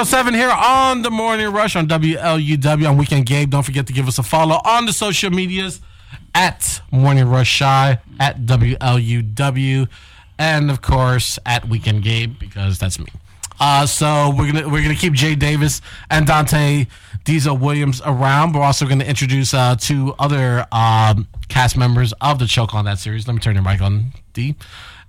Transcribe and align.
807 0.00 0.32
here 0.32 0.48
on 0.50 1.02
the 1.02 1.10
Morning 1.10 1.52
Rush 1.52 1.76
on 1.76 1.86
WLUW 1.86 2.88
on 2.88 2.96
Weekend 2.96 3.26
Gabe. 3.26 3.50
Don't 3.50 3.64
forget 3.64 3.86
to 3.88 3.92
give 3.92 4.08
us 4.08 4.18
a 4.18 4.22
follow 4.22 4.58
on 4.64 4.86
the 4.86 4.94
social 4.94 5.28
medias 5.28 5.82
at 6.34 6.80
Morning 6.90 7.28
Rush 7.28 7.48
Shy, 7.48 7.98
at 8.18 8.40
WLUW, 8.46 9.88
and 10.38 10.70
of 10.70 10.80
course 10.80 11.38
at 11.44 11.68
Weekend 11.68 12.02
Gabe 12.02 12.38
because 12.38 12.78
that's 12.78 12.98
me. 12.98 13.08
Uh, 13.60 13.84
so 13.84 14.34
we're 14.34 14.50
gonna 14.50 14.66
we're 14.70 14.82
gonna 14.82 14.94
keep 14.94 15.12
Jay 15.12 15.34
Davis 15.34 15.82
and 16.08 16.26
Dante 16.26 16.86
Diesel 17.24 17.58
Williams 17.58 18.00
around. 18.06 18.54
We're 18.54 18.62
also 18.62 18.86
gonna 18.86 19.04
introduce 19.04 19.52
uh, 19.52 19.76
two 19.78 20.14
other 20.18 20.66
um, 20.72 21.28
cast 21.50 21.76
members 21.76 22.14
of 22.22 22.38
the 22.38 22.46
Choke 22.46 22.72
on 22.72 22.86
that 22.86 22.98
series. 22.98 23.26
Let 23.26 23.34
me 23.34 23.40
turn 23.40 23.54
your 23.54 23.64
mic 23.64 23.82
on, 23.82 24.14
D 24.32 24.56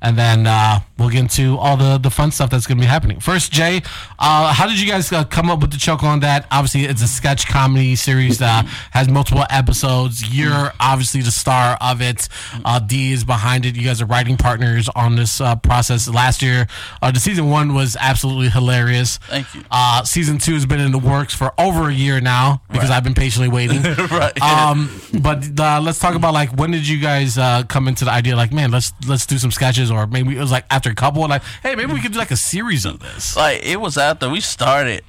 and 0.02 0.18
then 0.18 0.48
uh, 0.48 0.80
we'll 0.98 1.10
get 1.10 1.20
into 1.20 1.58
all 1.58 1.78
the, 1.78 1.98
the 1.98 2.10
fun 2.10 2.32
stuff 2.32 2.50
that's 2.50 2.66
going 2.68 2.78
to 2.78 2.82
be 2.82 2.88
happening. 2.88 3.20
First, 3.20 3.52
Jay, 3.52 3.82
uh, 4.20 4.54
how 4.54 4.68
did 4.68 4.80
you 4.80 4.88
guys 4.90 5.12
uh, 5.12 5.24
come 5.26 5.50
up 5.50 5.60
with 5.62 5.72
the 5.72 5.78
choke 5.78 6.04
on 6.04 6.22
that? 6.22 6.48
Obviously, 6.52 6.86
it's 6.86 7.02
a 7.02 7.08
sketch 7.08 7.48
comedy 7.48 7.96
series 7.96 8.40
that 8.40 8.66
has 8.92 9.08
multiple 9.10 9.46
episodes. 9.50 10.36
You're 10.36 10.72
obviously 10.80 11.22
the 11.22 11.32
star 11.32 11.78
of 11.82 12.02
it. 12.02 12.28
Uh, 12.66 12.80
D 12.80 13.12
is 13.12 13.24
behind 13.24 13.66
it. 13.66 13.76
You 13.76 13.84
guys 13.84 14.02
are 14.02 14.06
writing 14.06 14.38
partners 14.38 14.90
on 14.96 15.16
this 15.16 15.40
uh, 15.42 15.56
process. 15.56 16.08
Last 16.08 16.42
year, 16.42 16.68
uh, 17.02 17.12
the 17.12 17.20
season 17.20 17.50
one 17.50 17.74
was 17.74 17.96
absolutely 18.00 18.50
hilarious. 18.50 19.18
Thank 19.18 19.48
you. 19.54 19.64
season 20.06 20.38
two 20.38 20.54
has 20.54 20.66
been 20.66 20.80
in 20.80 20.92
the 20.92 21.00
works 21.00 21.34
for 21.34 21.54
over 21.60 21.90
a 21.90 21.94
year 21.94 22.20
now 22.22 22.62
because 22.72 22.90
Right. 22.90 22.98
I've 22.98 23.04
been 23.04 23.14
patiently 23.14 23.50
waiting. 23.50 23.84
right. 24.12 24.42
um, 24.42 24.90
but 25.22 25.48
uh, 25.60 25.80
let's 25.82 26.00
talk 26.00 26.16
about 26.16 26.34
like 26.34 26.50
when 26.58 26.72
did 26.72 26.88
you 26.88 27.00
guys 27.00 27.38
uh, 27.38 27.64
come 27.68 27.88
into 27.88 28.06
the 28.06 28.12
idea? 28.12 28.36
Like, 28.36 28.52
man, 28.52 28.72
let's 28.72 28.92
let's 29.08 29.26
do 29.26 29.38
some 29.38 29.52
sketches, 29.52 29.91
or 29.92 30.08
maybe 30.08 30.36
it 30.36 30.40
was 30.40 30.52
like 30.52 30.66
after 30.72 30.90
a 30.90 30.96
couple, 30.96 31.28
like, 31.28 31.44
hey, 31.64 31.76
maybe 31.76 31.94
we 31.94 32.00
could 32.02 32.14
do 32.14 32.20
like 32.20 32.32
a 32.32 32.38
series 32.38 32.86
of 32.86 33.00
this. 33.00 33.36
like 33.36 33.62
it 33.64 33.80
was 33.80 33.98
after 33.98 34.30
we 34.30 34.40
started 34.42 35.04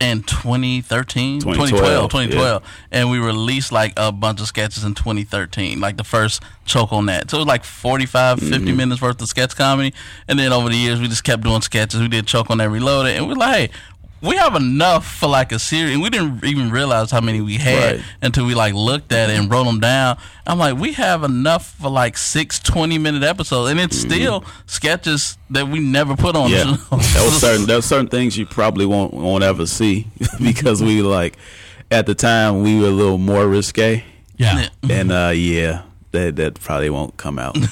in 0.00 0.22
2013 0.24 1.40
2012, 1.40 2.10
2012 2.10 2.10
2012 2.10 2.62
and 2.90 3.10
we 3.10 3.18
released 3.20 3.70
like 3.70 3.92
a 3.96 4.10
bunch 4.10 4.40
of 4.40 4.46
sketches 4.48 4.82
in 4.82 4.92
2013 4.92 5.78
like 5.78 5.96
the 5.96 6.02
first 6.02 6.42
choke 6.64 6.92
on 6.92 7.06
that 7.06 7.30
so 7.30 7.36
it 7.36 7.40
was 7.40 7.46
like 7.46 7.62
45 7.62 8.40
50 8.40 8.56
Mm-hmm. 8.58 8.76
minutes 8.76 9.00
worth 9.00 9.22
of 9.22 9.28
sketch 9.28 9.54
comedy. 9.54 9.94
And 10.26 10.36
then 10.36 10.52
over 10.52 10.68
the 10.68 10.76
years 10.76 11.00
we 11.00 11.06
just 11.06 11.22
kept 11.22 11.44
doing 11.44 11.60
sketches. 11.60 12.00
We 12.00 12.08
did 12.08 12.26
choke 12.26 12.50
on 12.50 12.58
that 12.58 12.70
reloaded. 12.70 13.16
And 13.16 13.28
we're 13.28 13.34
like 13.34 13.70
hey 13.70 13.76
we 14.26 14.36
have 14.36 14.54
enough 14.56 15.06
for 15.06 15.28
like 15.28 15.52
a 15.52 15.58
series 15.58 15.92
and 15.94 16.02
we 16.02 16.10
didn't 16.10 16.44
even 16.44 16.70
realize 16.70 17.10
how 17.10 17.20
many 17.20 17.40
we 17.40 17.54
had 17.56 17.96
Right. 17.96 18.04
until 18.22 18.46
we 18.46 18.54
like 18.54 18.74
looked 18.74 19.12
at 19.12 19.30
it 19.30 19.38
and 19.38 19.50
wrote 19.50 19.64
them 19.64 19.80
down. 19.80 20.16
I'm 20.46 20.58
like 20.58 20.76
we 20.78 20.92
have 20.94 21.22
enough 21.24 21.72
for 21.74 21.90
like 21.90 22.16
six 22.16 22.58
20 22.60 22.98
minute 22.98 23.22
episodes 23.22 23.70
and 23.70 23.80
it's 23.80 23.96
still 23.98 24.44
sketches 24.66 25.36
that 25.50 25.68
we 25.68 25.78
never 25.80 26.16
put 26.16 26.36
on. 26.36 26.50
Mm-hmm. 26.50 26.94
Yeah, 26.94 26.98
there 27.14 27.24
was 27.24 27.40
certain 27.40 27.66
there 27.66 27.76
was 27.76 27.84
certain 27.86 28.08
things 28.08 28.36
you 28.36 28.46
probably 28.46 28.86
won't 28.86 29.12
won't 29.14 29.44
ever 29.44 29.66
see 29.66 30.06
because 30.42 30.82
we 30.82 31.02
like 31.02 31.36
at 31.90 32.06
the 32.06 32.14
time 32.14 32.62
we 32.62 32.80
were 32.80 32.86
a 32.88 32.90
little 32.90 33.18
more 33.18 33.46
risque, 33.46 34.02
Yeah, 34.36 34.68
and 34.88 35.12
uh, 35.12 35.32
yeah, 35.34 35.82
that 36.14 36.36
that 36.36 36.58
probably 36.60 36.88
won't 36.90 37.16
come 37.16 37.38
out. 37.38 37.56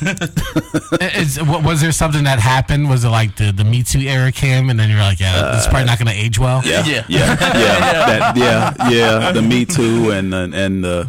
Is, 1.16 1.42
was 1.42 1.80
there 1.80 1.92
something 1.92 2.24
that 2.24 2.38
happened? 2.38 2.88
Was 2.90 3.04
it 3.04 3.08
like 3.08 3.36
the 3.36 3.50
the 3.52 3.64
Me 3.64 3.82
Too 3.82 4.00
era 4.00 4.30
came, 4.30 4.68
and 4.70 4.78
then 4.78 4.90
you're 4.90 4.98
like, 5.00 5.20
yeah, 5.20 5.56
it's 5.56 5.66
probably 5.66 5.86
not 5.86 5.98
going 5.98 6.08
to 6.08 6.14
age 6.14 6.38
well. 6.38 6.58
Uh, 6.58 6.62
Yeah, 6.64 6.84
Yeah. 6.86 7.04
yeah, 7.08 7.36
yeah, 7.38 8.06
that, 8.06 8.36
yeah, 8.36 8.90
yeah. 8.90 9.32
The 9.32 9.42
Me 9.42 9.64
Too 9.64 10.10
and 10.10 10.34
and, 10.34 10.54
and 10.54 10.84
the 10.84 11.08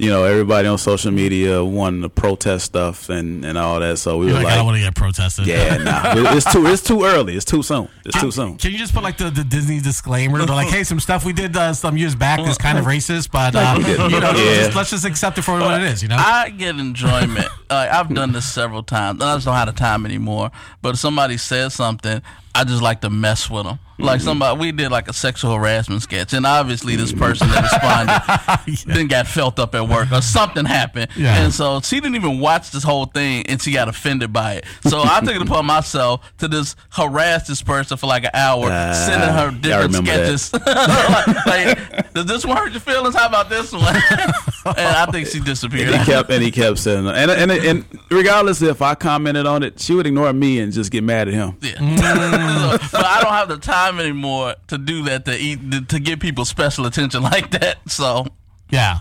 you 0.00 0.08
know 0.08 0.24
everybody 0.24 0.66
on 0.66 0.78
social 0.78 1.10
media 1.10 1.62
wanting 1.62 2.02
to 2.02 2.08
protest 2.08 2.64
stuff 2.64 3.08
and 3.10 3.44
and 3.44 3.58
all 3.58 3.78
that. 3.80 3.98
So 3.98 4.18
we 4.18 4.26
You're 4.26 4.36
were 4.36 4.42
like, 4.44 4.52
I 4.52 4.56
don't 4.56 4.64
want 4.66 4.78
to 4.78 4.82
get 4.82 4.94
protested. 4.94 5.46
yeah, 5.46 5.76
nah, 6.24 6.34
it's 6.34 6.50
too 6.50 6.66
it's 6.66 6.82
too 6.82 7.04
early. 7.04 7.36
It's 7.36 7.44
too 7.44 7.62
soon. 7.62 7.88
It's 8.06 8.18
too 8.20 8.30
soon. 8.30 8.56
Can 8.56 8.72
you 8.72 8.78
just 8.78 8.94
put 8.94 9.02
like 9.02 9.18
the, 9.18 9.30
the 9.30 9.44
Disney 9.44 9.80
disclaimer? 9.80 10.38
They're 10.38 10.56
like, 10.56 10.68
hey, 10.68 10.84
some 10.84 11.00
stuff 11.00 11.24
we 11.24 11.32
did 11.32 11.56
uh, 11.56 11.74
some 11.74 11.96
years 11.96 12.14
back 12.14 12.40
is 12.40 12.56
kind 12.58 12.78
of 12.78 12.86
racist, 12.86 13.30
but 13.30 13.54
uh, 13.54 13.76
you 13.78 13.96
know, 13.96 14.08
Yeah. 14.08 14.64
just, 14.64 14.74
let's 14.76 14.90
just 14.90 15.04
accept 15.04 15.38
it 15.38 15.42
for 15.42 15.58
what 15.60 15.80
it 15.82 15.86
is. 15.86 16.02
You 16.02 16.08
know? 16.08 16.16
I 16.18 16.48
get 16.50 16.76
enjoyment. 16.78 17.48
Like 17.70 17.90
I've 17.90 18.12
done 18.12 18.32
this 18.32 18.50
several 18.50 18.82
times. 18.82 19.22
I 19.22 19.34
just 19.34 19.46
don't 19.46 19.54
have 19.54 19.66
the 19.66 19.72
time 19.72 20.04
anymore. 20.04 20.50
But 20.82 20.90
if 20.94 20.98
somebody 21.00 21.36
says 21.36 21.74
something, 21.74 22.20
I 22.54 22.64
just 22.64 22.82
like 22.82 23.00
to 23.02 23.10
mess 23.10 23.48
with 23.48 23.64
them. 23.64 23.76
Mm-hmm. 23.76 24.02
Like 24.02 24.20
somebody, 24.22 24.58
we 24.58 24.72
did 24.72 24.90
like 24.90 25.08
a 25.08 25.12
sexual 25.12 25.54
harassment 25.54 26.02
sketch, 26.02 26.32
and 26.32 26.44
obviously 26.46 26.96
this 26.96 27.12
person 27.12 27.48
that 27.50 27.62
responded 27.62 28.86
then 28.94 29.06
got 29.08 29.26
felt 29.26 29.58
up 29.58 29.74
at 29.74 29.86
work 29.88 30.10
or 30.10 30.22
something 30.22 30.64
happened, 30.64 31.10
Yeah. 31.16 31.44
and 31.44 31.52
so 31.52 31.80
she 31.80 32.00
didn't 32.00 32.16
even 32.16 32.40
watch 32.40 32.70
this 32.70 32.82
whole 32.82 33.04
thing, 33.04 33.44
and 33.46 33.60
she 33.60 33.72
got 33.72 33.88
offended 33.88 34.32
by 34.32 34.54
it. 34.54 34.64
So 34.88 35.02
I 35.04 35.20
took 35.20 35.36
it 35.36 35.42
upon 35.42 35.66
myself 35.66 36.26
to 36.38 36.48
just 36.48 36.76
harass 36.90 37.46
this 37.46 37.62
person 37.62 37.98
for 37.98 38.06
like 38.06 38.24
an 38.24 38.30
hour, 38.34 38.68
Ah, 38.70 38.92
sending 38.94 39.28
her 39.28 39.50
different 39.50 39.94
sketches. 40.06 40.52
like, 40.66 41.46
like, 41.46 42.12
does 42.14 42.24
this 42.26 42.44
one 42.46 42.56
hurt 42.56 42.72
your 42.72 42.80
feelings? 42.80 43.14
How 43.14 43.26
about 43.28 43.48
this 43.50 43.70
one? 43.70 43.84
and 44.66 44.78
I 44.78 45.06
think 45.06 45.28
she 45.28 45.40
disappeared. 45.40 45.88
And 45.88 46.00
he 46.00 46.12
kept 46.12 46.30
and 46.30 46.42
he 46.42 46.50
kept 46.50 46.78
saying 46.78 47.06
and 47.06 47.30
and 47.30 47.50
and 47.50 47.84
regardless 48.10 48.62
if 48.62 48.82
I 48.82 48.94
commented 48.94 49.46
on 49.46 49.62
it, 49.62 49.80
she 49.80 49.94
would 49.94 50.06
ignore 50.06 50.32
me 50.32 50.60
and 50.60 50.72
just 50.72 50.90
get 50.90 51.04
mad 51.04 51.28
at 51.28 51.34
him. 51.34 51.56
Yeah. 51.60 51.78
but 52.92 53.04
I 53.04 53.20
don't 53.22 53.32
have 53.32 53.48
the 53.48 53.58
time 53.58 53.98
anymore 54.00 54.54
to 54.68 54.78
do 54.78 55.04
that 55.04 55.24
to 55.26 55.36
eat 55.36 55.88
to 55.88 55.98
give 55.98 56.20
people 56.20 56.44
special 56.44 56.86
attention 56.86 57.22
like 57.34 57.50
that. 57.52 57.78
So 57.88 58.26
Yeah. 58.70 58.98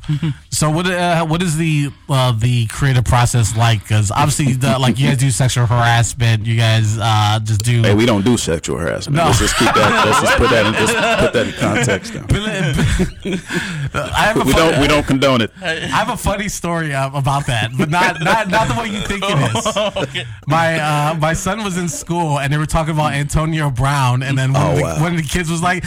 so 0.49 0.69
what 0.69 0.85
uh, 0.87 1.25
what 1.25 1.41
is 1.41 1.57
the 1.57 1.89
uh, 2.09 2.31
the 2.31 2.65
creative 2.67 3.05
process 3.05 3.55
like? 3.57 3.81
Because 3.83 4.11
obviously, 4.11 4.53
the, 4.53 4.77
like 4.79 4.97
you 4.99 5.07
guys 5.09 5.17
do 5.17 5.29
sexual 5.31 5.65
harassment, 5.65 6.45
you 6.45 6.55
guys 6.57 6.97
uh, 6.99 7.39
just 7.43 7.63
do. 7.63 7.81
Hey, 7.83 7.93
we 7.93 8.05
don't 8.05 8.25
do 8.25 8.37
sexual 8.37 8.77
harassment. 8.77 9.17
No. 9.17 9.25
Let's 9.25 9.39
just 9.39 9.55
keep 9.57 9.73
that. 9.73 10.05
Let's 10.05 10.21
just 10.21 10.37
put 10.37 10.49
that 10.49 10.65
in, 10.65 10.73
just 10.73 10.93
put 11.23 11.33
that 11.33 11.47
in 11.47 11.53
context. 11.53 12.13
I 13.93 14.21
have 14.27 14.37
a 14.37 14.43
We 14.45 14.51
funny, 14.53 14.71
don't 14.71 14.81
we 14.81 14.87
don't 14.87 15.05
condone 15.05 15.41
it. 15.41 15.51
I 15.61 15.75
have 15.75 16.09
a 16.09 16.17
funny 16.17 16.49
story 16.49 16.93
uh, 16.93 17.09
about 17.17 17.45
that, 17.47 17.71
but 17.77 17.89
not 17.89 18.19
not 18.21 18.47
not 18.49 18.67
the 18.67 18.75
way 18.79 18.87
you 18.89 19.01
think 19.01 19.23
it 19.25 20.17
is. 20.17 20.25
My 20.47 20.79
uh, 20.79 21.15
my 21.15 21.33
son 21.33 21.63
was 21.63 21.77
in 21.77 21.87
school 21.89 22.39
and 22.39 22.51
they 22.51 22.57
were 22.57 22.65
talking 22.65 22.93
about 22.93 23.13
Antonio 23.13 23.69
Brown, 23.69 24.23
and 24.23 24.37
then 24.37 24.53
one, 24.53 24.59
Oh, 24.65 24.71
of, 24.71 24.77
the, 24.77 24.83
wow. 24.83 25.01
one 25.01 25.11
of 25.15 25.21
the 25.21 25.27
kids 25.27 25.49
was 25.49 25.61
like, 25.61 25.83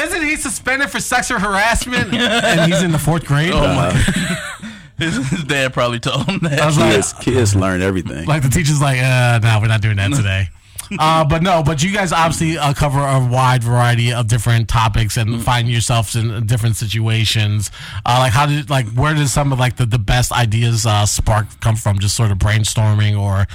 "Isn't 0.00 0.22
he 0.22 0.36
suspended 0.36 0.90
for 0.90 0.98
sexual 1.00 1.38
harassment?" 1.38 2.12
and 2.14 2.72
he's 2.72 2.82
in 2.82 2.90
the 2.92 2.98
fourth 2.98 3.17
grade. 3.24 3.52
oh 3.52 3.60
my 3.60 3.90
his, 4.98 5.16
his 5.30 5.44
dad 5.44 5.72
probably 5.72 6.00
told 6.00 6.26
him 6.26 6.40
that. 6.40 6.60
I 6.60 6.66
was 6.66 6.78
like, 6.78 6.92
Kids 6.94 7.12
kids 7.14 7.56
learn 7.56 7.82
everything. 7.82 8.26
like 8.26 8.42
the 8.42 8.48
teacher's 8.48 8.80
like, 8.80 8.98
uh, 8.98 9.38
no, 9.42 9.58
we're 9.60 9.68
not 9.68 9.80
doing 9.82 9.96
that 9.96 10.12
today. 10.12 10.48
Uh, 10.98 11.22
but 11.22 11.42
no, 11.42 11.62
but 11.62 11.82
you 11.82 11.92
guys 11.92 12.12
obviously 12.12 12.56
uh, 12.56 12.72
cover 12.72 12.98
a 12.98 13.20
wide 13.30 13.62
variety 13.62 14.10
of 14.10 14.26
different 14.26 14.70
topics 14.70 15.18
and 15.18 15.42
find 15.42 15.68
yourselves 15.68 16.16
in 16.16 16.46
different 16.46 16.76
situations. 16.76 17.70
Uh, 18.06 18.16
like 18.20 18.32
how 18.32 18.46
did 18.46 18.70
like 18.70 18.86
where 18.92 19.12
did 19.12 19.28
some 19.28 19.52
of 19.52 19.58
like 19.58 19.76
the, 19.76 19.84
the 19.84 19.98
best 19.98 20.32
ideas 20.32 20.86
uh, 20.86 21.04
spark 21.04 21.60
come 21.60 21.76
from? 21.76 21.98
Just 21.98 22.16
sort 22.16 22.30
of 22.30 22.38
brainstorming 22.38 23.20
or 23.20 23.46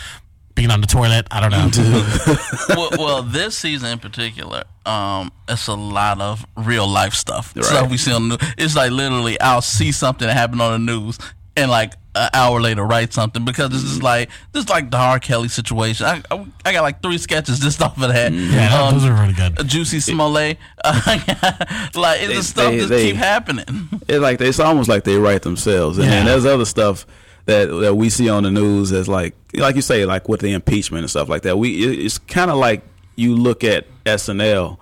being 0.54 0.70
on 0.70 0.80
the 0.82 0.86
toilet. 0.86 1.26
I 1.32 1.40
don't 1.40 1.50
know. 1.50 2.36
well, 2.70 2.90
well, 3.04 3.24
this 3.24 3.58
season 3.58 3.94
in 3.94 3.98
particular, 3.98 4.66
um, 4.86 5.32
it's 5.48 5.68
a 5.68 5.74
lot 5.76 6.20
of 6.22 6.46
real 6.58 6.88
life 6.88 7.14
stuff. 7.14 7.54
Right. 7.56 7.66
Stuff 7.66 7.90
we 7.92 7.98
see 7.98 8.12
on 8.14 8.30
the 8.30 8.38
news. 8.38 8.54
It's 8.58 8.76
like 8.76 8.92
literally, 8.92 9.40
I'll 9.40 9.62
see 9.62 9.92
something 9.92 10.28
that 10.28 10.34
happened 10.36 10.62
on 10.62 10.86
the 10.86 10.92
news, 10.94 11.18
and 11.56 11.70
like 11.72 11.94
an 12.16 12.30
hour 12.34 12.62
later, 12.62 12.84
write 12.84 13.12
something 13.12 13.44
because 13.44 13.72
this 13.72 13.84
is 13.84 14.04
like 14.04 14.30
this 14.52 14.66
is 14.66 14.70
like 14.70 14.92
the 14.92 14.98
R. 14.98 15.20
Kelly 15.20 15.48
situation. 15.48 16.06
I, 16.06 16.22
I, 16.30 16.46
I 16.66 16.74
got 16.74 16.82
like 16.84 17.02
three 17.02 17.18
sketches 17.18 17.60
just 17.60 17.82
off 17.82 17.96
of 18.02 18.10
that. 18.14 18.32
yeah, 18.34 18.84
Um, 18.84 18.94
those 18.96 19.06
are 19.06 19.14
really 19.14 19.34
good. 19.34 19.60
a 19.60 19.64
Juicy 19.64 20.00
Smollett. 20.00 20.58
like 20.86 21.22
it's 21.28 21.94
They- 21.96 22.34
the 22.36 22.44
stuff 22.44 22.72
they- 22.72 22.80
that 22.80 22.88
they- 22.88 23.08
keep 23.12 23.16
happening. 23.16 23.90
It's 24.08 24.20
like 24.22 24.42
it's 24.42 24.60
almost 24.60 24.90
like 24.90 25.06
they 25.06 25.18
write 25.18 25.44
themselves. 25.44 25.98
And 25.98 26.08
then 26.10 26.26
there's 26.26 26.46
other 26.46 26.66
stuff 26.66 27.06
that 27.46 27.66
that 27.68 27.96
we 27.96 28.10
see 28.10 28.30
on 28.30 28.44
the 28.44 28.52
news 28.52 28.92
as 28.92 29.08
like 29.08 29.34
like 29.56 29.76
you 29.76 29.82
say 29.82 30.06
like 30.06 30.28
with 30.30 30.42
the 30.42 30.52
impeachment 30.52 31.04
and 31.04 31.10
stuff 31.10 31.30
like 31.30 31.44
that. 31.44 31.58
We 31.58 31.84
it- 31.84 32.00
it's 32.06 32.18
kind 32.18 32.52
of 32.52 32.58
like 32.58 32.84
you 33.16 33.36
look 33.36 33.64
at 33.64 33.86
SNL 34.06 34.78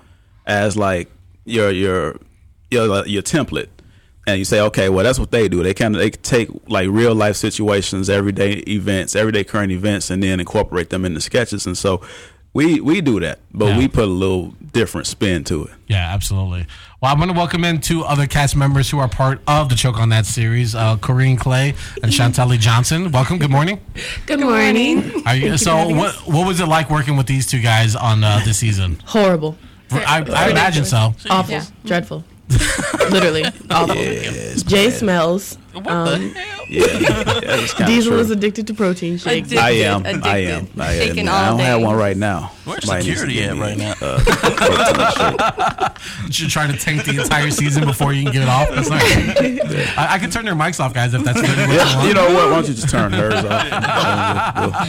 as 0.45 0.77
like 0.77 1.11
your 1.45 1.71
your 1.71 2.17
your 2.69 3.05
your 3.05 3.21
template. 3.21 3.67
And 4.27 4.37
you 4.37 4.45
say, 4.45 4.61
okay, 4.61 4.87
well, 4.87 5.03
that's 5.03 5.17
what 5.17 5.31
they 5.31 5.49
do. 5.49 5.63
They 5.63 5.73
kind 5.73 5.95
of 5.95 6.01
they 6.01 6.11
take 6.11 6.49
like 6.67 6.87
real 6.89 7.15
life 7.15 7.35
situations, 7.35 8.07
everyday 8.07 8.53
events, 8.67 9.15
everyday 9.15 9.43
current 9.43 9.71
events, 9.71 10.11
and 10.11 10.21
then 10.21 10.39
incorporate 10.39 10.91
them 10.91 11.05
into 11.05 11.19
sketches. 11.19 11.65
And 11.65 11.75
so, 11.75 12.01
we 12.53 12.79
we 12.81 13.01
do 13.01 13.19
that, 13.21 13.39
but 13.53 13.67
Yeah. 13.69 13.77
we 13.77 13.87
put 13.87 14.03
a 14.03 14.07
little 14.07 14.53
different 14.73 15.07
spin 15.07 15.43
to 15.45 15.65
it. 15.65 15.71
Yeah, 15.87 16.13
absolutely. 16.13 16.65
Well, 17.01 17.11
I'm 17.11 17.17
going 17.17 17.29
to 17.29 17.35
welcome 17.35 17.65
in 17.65 17.81
two 17.81 18.03
other 18.03 18.27
cast 18.27 18.55
members 18.55 18.89
who 18.89 18.99
are 18.99 19.07
part 19.07 19.41
of 19.47 19.69
the 19.69 19.75
Choke 19.75 19.99
on 19.99 20.09
That 20.09 20.25
series, 20.25 20.75
uh, 20.75 20.97
Corrine 20.97 21.37
Clay 21.37 21.73
and 22.03 22.11
Chantelly 22.11 22.59
Johnson. 22.59 23.11
Welcome. 23.11 23.39
Good 23.39 23.49
morning. 23.49 23.79
Good 24.27 24.39
morning. 24.39 25.23
Are 25.25 25.35
you, 25.35 25.57
so, 25.57 25.89
what 25.89 26.13
what 26.27 26.45
was 26.47 26.59
it 26.59 26.67
like 26.67 26.89
working 26.89 27.17
with 27.17 27.27
these 27.27 27.47
two 27.47 27.59
guys 27.61 27.95
on 27.95 28.23
uh, 28.23 28.41
this 28.45 28.59
season? 28.59 28.99
Horrible. 29.05 29.57
I, 29.91 30.23
I 30.29 30.49
imagine 30.51 30.85
so. 30.85 31.13
Awful. 31.29 31.51
Yeah. 31.53 31.65
Dreadful. 31.85 32.23
Literally. 33.11 33.45
Awful. 33.69 33.95
Yes, 33.95 34.63
Jay 34.63 34.87
man. 34.89 34.97
smells. 34.97 35.57
What 35.73 35.87
Um, 35.87 36.33
the 36.33 36.39
hell? 36.39 36.65
Yeah, 36.67 37.23
that's 37.39 37.73
Diesel 37.85 38.11
true. 38.11 38.19
is 38.21 38.29
addicted 38.29 38.67
to 38.67 38.73
protein 38.73 39.17
shakes. 39.17 39.47
Addicted. 39.51 39.57
I 39.57 39.69
am. 39.71 40.05
I 40.05 40.09
am. 40.39 40.67
I 40.77 40.93
am. 40.93 41.07
Shaking 41.07 41.29
I 41.29 41.49
don't 41.49 41.59
have 41.59 41.81
one 41.81 41.95
right 41.95 42.17
now. 42.17 42.51
Where's 42.65 42.85
Somebody 42.85 43.05
security 43.05 43.33
give 43.35 43.51
at 43.51 43.57
right 43.57 43.77
now? 43.77 43.93
uh, 44.01 45.89
you're 46.31 46.49
trying 46.49 46.71
to 46.73 46.77
tank 46.77 47.05
the 47.05 47.21
entire 47.21 47.49
season 47.51 47.85
before 47.85 48.11
you 48.13 48.23
can 48.23 48.31
get 48.33 48.41
it 48.43 48.49
off. 48.49 48.69
That's 48.69 48.89
not 48.89 49.01
I, 49.97 50.15
I 50.15 50.19
can 50.19 50.29
turn 50.29 50.43
their 50.45 50.55
mics 50.55 50.79
off, 50.79 50.93
guys, 50.93 51.13
if 51.13 51.23
that's 51.23 51.41
really 51.41 51.55
what 51.55 51.69
you 51.69 51.75
Yeah, 51.75 51.95
want. 51.95 52.07
you 52.07 52.13
know 52.13 52.25
what? 52.33 52.49
Why 52.49 52.55
don't 52.55 52.67
you 52.67 52.73
just 52.73 52.89
turn 52.89 53.13
hers 53.13 53.33
off? 53.45 54.81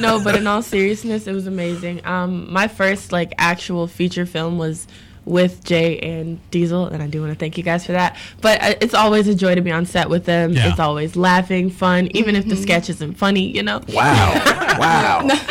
no, 0.00 0.20
but 0.22 0.36
in 0.36 0.46
all 0.46 0.62
seriousness, 0.62 1.26
it 1.26 1.32
was 1.32 1.46
amazing. 1.46 2.04
Um, 2.06 2.52
my 2.52 2.68
first 2.68 3.12
like 3.12 3.32
actual 3.38 3.86
feature 3.86 4.26
film 4.26 4.58
was 4.58 4.86
with 5.24 5.64
Jay 5.64 5.98
and 5.98 6.38
Diesel, 6.50 6.86
and 6.86 7.02
I 7.02 7.06
do 7.06 7.20
want 7.20 7.32
to 7.32 7.38
thank 7.38 7.56
you 7.56 7.64
guys 7.64 7.86
for 7.86 7.92
that. 7.92 8.16
But 8.40 8.62
uh, 8.62 8.74
it's 8.80 8.94
always 8.94 9.28
a 9.28 9.34
joy 9.34 9.54
to 9.54 9.60
be 9.60 9.72
on 9.72 9.86
set 9.86 10.08
with 10.10 10.24
them. 10.24 10.52
Yeah. 10.52 10.70
It's 10.70 10.80
always 10.80 11.16
laughing, 11.16 11.70
fun, 11.70 12.08
even 12.12 12.36
if 12.36 12.46
the 12.46 12.56
sketch 12.56 12.90
isn't 12.90 13.14
funny. 13.14 13.50
You 13.50 13.62
know. 13.62 13.80
Wow, 13.88 14.76
wow. 14.78 15.28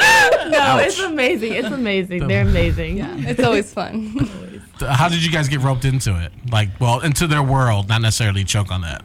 No, 0.50 0.78
it's 0.78 1.00
amazing. 1.00 1.54
It's 1.54 1.70
amazing. 1.70 2.28
They're 2.28 2.44
amazing. 2.44 3.00
It's 3.00 3.42
always 3.42 3.74
fun. 3.74 4.62
How 4.80 5.08
did 5.08 5.24
you 5.24 5.31
guys 5.31 5.48
get 5.48 5.62
roped 5.62 5.86
into 5.86 6.22
it? 6.22 6.31
Like, 6.52 6.69
well, 6.80 7.00
into 7.00 7.28
their 7.28 7.42
world, 7.44 7.90
not 7.90 8.02
necessarily 8.02 8.44
choke 8.44 8.72
on 8.72 8.81
that. 8.81 9.04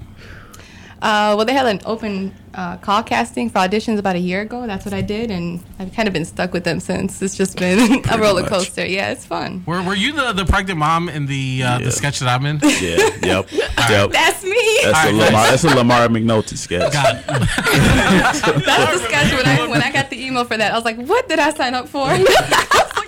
Uh, 1.00 1.35
well, 1.37 1.45
they 1.45 1.53
had 1.53 1.67
an 1.67 1.81
open 1.87 2.35
uh, 2.55 2.77
call 2.79 3.05
casting 3.05 3.49
for 3.49 3.59
auditions 3.61 3.99
about 3.99 4.17
a 4.17 4.19
year 4.19 4.41
ago. 4.41 4.67
That's 4.67 4.85
what 4.85 4.93
I 4.93 5.00
did, 5.00 5.31
and 5.31 5.62
I've 5.79 5.93
kind 5.93 6.09
of 6.09 6.12
been 6.12 6.25
stuck 6.25 6.53
with 6.53 6.65
them 6.65 6.81
since. 6.81 7.23
It's 7.23 7.37
just 7.37 7.56
been 7.56 8.03
a 8.11 8.19
roller 8.19 8.43
much. 8.43 8.50
coaster. 8.50 8.85
Yeah, 8.85 9.11
it's 9.11 9.25
fun. 9.25 9.62
Were, 9.65 9.81
were 9.83 9.95
you 9.95 10.12
the, 10.12 10.33
the 10.33 10.45
pregnant 10.45 10.81
mom 10.81 11.09
in 11.09 11.27
the 11.27 11.62
uh, 11.62 11.79
Yeah. 11.79 11.85
the 11.85 11.93
sketch 11.93 12.19
that 12.19 12.29
I'm 12.29 12.45
in? 12.47 12.59
Yeah, 12.62 12.97
yep, 13.23 13.53
yep. 13.53 14.11
That's 14.11 14.43
me. 14.43 14.79
That's 14.83 15.09
a 15.09 15.12
Lamar. 15.12 15.47
That's 15.50 15.65
a 15.65 15.69
Lamar 15.77 16.09
McNulty 16.09 16.56
sketch. 16.56 16.93
God, 16.93 17.23
That's 17.29 18.41
the 18.43 19.05
sketch 19.06 19.33
when 19.35 19.47
I 19.47 19.67
when 19.71 19.83
I 19.83 19.93
got 19.93 20.11
the 20.11 20.21
email 20.25 20.45
for 20.45 20.56
that. 20.56 20.73
I 20.73 20.75
was 20.75 20.85
like, 20.85 20.97
"What 20.97 21.29
did 21.29 21.39
I 21.39 21.53
sign 21.55 21.75
up 21.75 21.89
for?" 21.89 22.09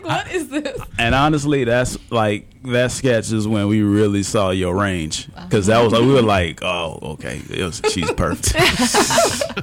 I 0.05 0.23
was 0.25 0.25
like, 0.25 0.27
"What 0.27 0.33
is 0.33 0.49
this?" 0.49 0.81
And 0.99 1.15
honestly, 1.15 1.65
that's 1.65 1.99
like 2.11 2.47
that 2.65 2.93
sketch 2.93 3.33
is 3.33 3.49
when 3.49 3.69
we 3.69 3.83
really 3.83 4.23
saw 4.23 4.51
your 4.51 4.77
range 4.77 5.29
because 5.35 5.67
that 5.67 5.83
was 5.83 5.93
like 5.93 6.03
we 6.03 6.13
were 6.13 6.23
like, 6.23 6.63
oh, 6.63 6.99
okay, 7.03 7.41
it 7.49 7.65
was, 7.65 7.81
she's 7.91 8.11
perfect. 8.13 8.53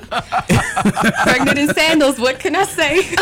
Pregnant 1.24 1.60
in 1.60 1.74
sandals. 1.74 2.19
What 2.19 2.39
can 2.39 2.56
I 2.56 2.63
say? 2.63 3.16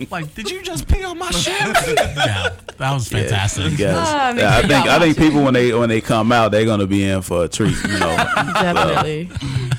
like, 0.10 0.34
did 0.34 0.50
you 0.50 0.62
just 0.62 0.88
pee 0.88 1.04
on 1.04 1.18
my 1.18 1.30
shoes? 1.30 1.46
yeah, 1.56 2.56
that 2.78 2.92
was 2.92 3.08
fantastic. 3.08 3.78
Yes. 3.78 3.96
Ah, 3.96 4.32
make 4.34 4.42
Yeah, 4.42 4.56
I 4.56 4.62
think 4.62 4.86
I 4.88 4.98
think 4.98 5.16
people 5.16 5.44
when 5.44 5.54
they 5.54 5.72
when 5.72 5.88
they 5.88 6.00
come 6.00 6.32
out, 6.32 6.50
they're 6.50 6.66
gonna 6.66 6.86
be 6.86 7.04
in 7.04 7.22
for 7.22 7.44
a 7.44 7.48
treat. 7.48 7.76
You 7.84 7.98
know, 7.98 8.16
Definitely. 8.36 9.30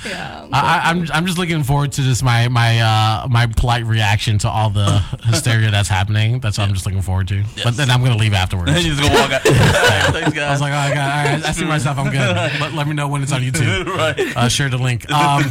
Yeah. 0.09 0.47
I, 0.53 0.59
I- 0.85 0.89
I'm 0.89 1.07
I'm 1.13 1.25
just 1.25 1.37
looking 1.37 1.63
forward 1.63 1.91
to 1.93 2.01
just 2.01 2.23
my 2.23 2.47
my 2.47 2.79
uh, 2.79 3.27
my 3.29 3.47
polite 3.47 3.85
reaction 3.85 4.37
to 4.39 4.49
all 4.49 4.69
the 4.69 4.85
hysteria 5.23 5.71
that's 5.71 5.89
happening. 5.89 6.39
That's 6.39 6.57
what 6.57 6.67
I'm 6.67 6.73
just 6.73 6.85
looking 6.85 7.01
forward 7.01 7.27
to. 7.29 7.43
But 7.63 7.75
then 7.77 7.89
I'm 7.91 8.01
gonna 8.03 8.15
leave 8.17 8.33
afterwards. 8.33 8.71
You 8.83 8.95
just 8.95 9.01
gonna 9.01 9.13
walk 9.19 9.31
out. 9.31 9.41
Thanks, 9.43 10.33
guys. 10.33 10.37
I 10.37 10.51
was 10.51 10.61
like, 10.61 10.71
oh, 10.73 10.75
I, 10.75 10.93
got, 10.93 10.97
all 11.27 11.33
right, 11.33 11.45
I 11.45 11.51
see 11.51 11.65
myself. 11.65 11.97
I'm 11.97 12.11
good. 12.11 12.59
Let, 12.61 12.73
let 12.73 12.87
me 12.87 12.93
know 12.93 13.07
when 13.07 13.23
it's 13.23 13.31
on 13.31 13.41
YouTube. 13.41 13.85
right. 13.87 14.37
Uh, 14.37 14.47
share 14.49 14.69
the 14.69 14.77
link. 14.77 15.09
Um, 15.11 15.43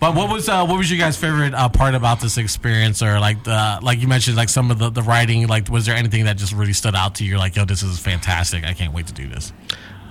but 0.00 0.14
what 0.16 0.28
was 0.28 0.48
uh, 0.48 0.66
what 0.66 0.76
was 0.78 0.90
your 0.90 0.98
guys' 0.98 1.16
favorite 1.16 1.54
uh, 1.54 1.68
part 1.68 1.94
about 1.94 2.20
this 2.20 2.36
experience, 2.36 3.02
or 3.02 3.20
like 3.20 3.44
the 3.44 3.78
like 3.82 4.00
you 4.00 4.08
mentioned, 4.08 4.36
like 4.36 4.48
some 4.48 4.70
of 4.70 4.78
the, 4.78 4.90
the 4.90 5.02
writing? 5.02 5.46
Like, 5.46 5.68
was 5.68 5.86
there 5.86 5.94
anything 5.94 6.24
that 6.24 6.36
just 6.36 6.52
really 6.52 6.72
stood 6.72 6.96
out 6.96 7.14
to 7.16 7.24
you? 7.24 7.30
You're 7.30 7.38
like, 7.38 7.54
yo, 7.54 7.64
this 7.64 7.82
is 7.84 7.98
fantastic. 8.00 8.64
I 8.64 8.72
can't 8.74 8.92
wait 8.92 9.06
to 9.06 9.12
do 9.14 9.28
this. 9.28 9.52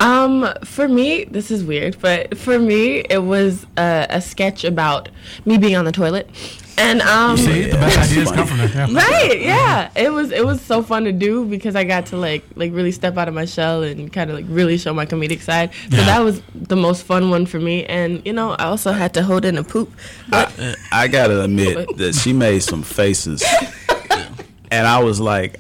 Um, 0.02 0.52
for 0.64 0.88
me, 0.88 1.26
this 1.26 1.52
is 1.52 1.64
weird, 1.64 1.96
but 2.02 2.38
for 2.38 2.58
me, 2.58 3.00
it 3.10 3.24
was 3.24 3.66
a, 3.78 4.08
a 4.10 4.20
sketch 4.22 4.64
about 4.64 5.10
me 5.46 5.58
being 5.60 5.76
on 5.76 5.86
the 5.86 5.92
toilet, 5.92 6.28
and 6.78 7.02
um, 7.04 7.38
See, 7.38 7.64
the 7.66 7.78
best 7.78 7.98
ideas 8.12 8.32
come 8.32 8.48
from 8.48 8.58
there. 8.58 8.70
Yeah. 8.70 8.94
right, 8.94 9.40
yeah, 9.42 9.92
it 9.96 10.12
was 10.12 10.32
it 10.32 10.44
was 10.44 10.60
so 10.62 10.82
fun 10.82 11.04
to 11.04 11.12
do 11.12 11.46
because 11.46 11.76
I 11.76 11.84
got 11.84 12.08
to 12.08 12.18
like 12.18 12.44
like 12.56 12.72
really 12.74 12.92
step 12.92 13.16
out 13.18 13.28
of 13.28 13.36
my 13.36 13.46
shell 13.46 13.84
and 13.84 14.12
kind 14.12 14.32
of 14.32 14.36
like 14.38 14.46
really 14.50 14.78
show 14.80 14.92
my 14.94 15.06
comedic 15.06 15.42
side. 15.42 15.72
So 15.92 15.98
Yeah. 15.98 16.06
that 16.06 16.20
was 16.20 16.42
the 16.56 16.76
most 16.76 17.04
fun 17.04 17.30
one 17.30 17.46
for 17.46 17.60
me, 17.60 17.86
and 17.86 18.26
you 18.26 18.34
know, 18.34 18.54
I 18.54 18.64
also 18.66 18.92
had 18.94 19.14
to 19.14 19.22
hold 19.24 19.46
in 19.46 19.56
a 19.58 19.64
poop. 19.64 19.94
I, 20.32 20.76
I 20.92 21.08
gotta 21.10 21.44
admit 21.44 21.88
that 21.98 22.16
she 22.16 22.34
made 22.34 22.64
some 22.64 22.82
faces, 22.82 23.44
and 24.72 24.88
I 24.88 25.04
was 25.04 25.20
like, 25.20 25.60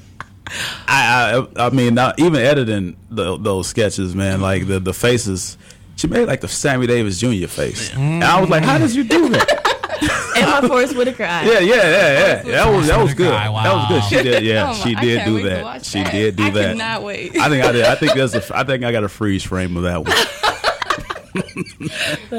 I 0.87 1.45
I, 1.57 1.67
I 1.67 1.69
mean, 1.69 1.93
not 1.95 2.19
even 2.19 2.41
editing 2.41 2.97
the, 3.09 3.37
those 3.37 3.67
sketches, 3.67 4.15
man, 4.15 4.41
like 4.41 4.67
the 4.67 4.79
the 4.79 4.93
faces. 4.93 5.57
She 5.95 6.07
made 6.07 6.25
like 6.25 6.41
the 6.41 6.47
Sammy 6.47 6.87
Davis 6.87 7.19
Jr. 7.19 7.47
face, 7.47 7.93
and 7.93 8.23
I 8.23 8.39
was 8.41 8.49
like, 8.49 8.63
"How 8.63 8.77
did 8.77 8.93
you 8.95 9.03
do 9.03 9.29
that?" 9.29 9.67
and 10.35 10.49
my 10.49 10.67
Forest 10.67 10.95
Whitaker 10.95 11.23
eye. 11.23 11.43
Yeah, 11.43 11.59
yeah, 11.59 11.75
yeah, 11.75 11.83
yeah. 11.83 12.41
That 12.43 12.75
was 12.75 12.87
that 12.87 12.99
was 12.99 13.13
good. 13.13 13.29
Guy, 13.31 13.63
That 13.63 13.73
was 13.73 13.87
good. 13.87 14.03
She 14.09 14.23
did, 14.23 14.43
yeah, 14.43 14.69
Oh 14.71 14.73
she 14.73 14.95
did 14.95 15.25
do 15.25 15.43
that. 15.43 15.85
She 15.85 16.01
that. 16.01 16.11
did 16.11 16.35
do 16.37 16.43
I 16.45 16.49
that. 16.51 16.71
cannot 16.77 17.03
wait. 17.03 17.37
I 17.37 17.49
think 17.49 17.63
I 17.63 17.71
did. 17.71 17.85
I 17.85 17.95
think 17.95 18.13
there's 18.13 18.33
a. 18.33 18.41
I 18.57 18.63
think 18.63 18.83
I 18.83 18.91
got 18.91 19.03
a 19.03 19.09
freeze 19.09 19.43
frame 19.43 19.77
of 19.77 19.83
that 19.83 20.03
one. 20.03 20.15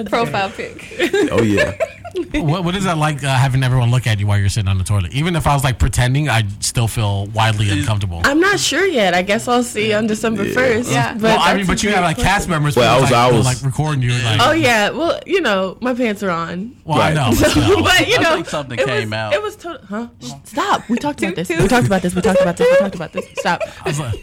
Profile 0.06 0.50
pic. 0.50 0.84
Oh 1.30 1.42
yeah. 1.42 1.76
what, 2.32 2.64
what 2.64 2.74
is 2.74 2.84
that 2.84 2.98
like 2.98 3.22
uh, 3.24 3.34
having 3.34 3.62
everyone 3.62 3.90
look 3.90 4.06
at 4.06 4.20
you 4.20 4.26
while 4.26 4.38
you're 4.38 4.48
sitting 4.48 4.68
on 4.68 4.78
the 4.78 4.84
toilet? 4.84 5.12
Even 5.14 5.34
if 5.36 5.46
I 5.46 5.54
was 5.54 5.64
like 5.64 5.78
pretending, 5.78 6.28
I'd 6.28 6.62
still 6.62 6.86
feel 6.88 7.26
wildly 7.28 7.70
uncomfortable. 7.70 8.20
I'm 8.24 8.40
not 8.40 8.58
sure 8.60 8.84
yet. 8.86 9.14
I 9.14 9.22
guess 9.22 9.48
I'll 9.48 9.62
see 9.62 9.92
on 9.92 10.06
December 10.06 10.44
first. 10.46 10.90
Yeah. 10.90 11.16
well, 11.16 11.38
I 11.40 11.54
that's 11.54 11.56
mean, 11.56 11.64
a 11.64 11.66
but 11.66 11.82
you 11.82 11.88
great 11.90 11.94
have 11.96 12.04
like 12.04 12.16
question. 12.16 12.30
cast 12.32 12.48
members. 12.48 12.76
Well, 12.76 12.92
I 12.92 12.96
who, 12.96 13.02
was- 13.02 13.10
like, 13.10 13.18
I 13.20 13.30
will, 13.30 13.36
was- 13.38 13.46
like 13.46 13.62
recording 13.62 14.02
you. 14.02 14.12
Like, 14.12 14.40
Oh 14.42 14.52
yeah. 14.52 14.90
Well, 14.90 15.20
you 15.26 15.40
know, 15.40 15.78
my 15.80 15.94
pants 15.94 16.22
are 16.22 16.30
on. 16.30 16.76
well, 16.84 16.98
I 17.00 17.08
Right. 17.08 17.14
know. 17.14 17.30
But 17.38 17.50
still. 17.50 17.82
but 17.82 18.08
you 18.08 18.16
I 18.18 18.22
know, 18.22 18.34
think 18.34 18.48
something 18.48 18.78
it 18.78 18.86
came 18.86 19.10
was, 19.10 19.16
out. 19.16 19.32
It 19.34 19.42
was 19.42 19.56
total. 19.56 19.86
Huh? 19.86 20.08
Stop. 20.44 20.88
We 20.88 20.98
talked 20.98 21.22
about 21.22 21.34
this. 21.36 21.48
We 21.48 21.66
talked 21.68 21.86
about 21.86 22.02
this. 22.02 22.14
We 22.14 22.20
talked 22.22 22.40
about 22.40 22.56
this. 22.56 22.68
We 22.70 22.78
talked 22.78 22.94
about 22.94 23.12
this. 23.12 23.26
Stop. 23.38 23.60
I 23.84 23.88
was 23.88 23.98
like, 24.00 24.14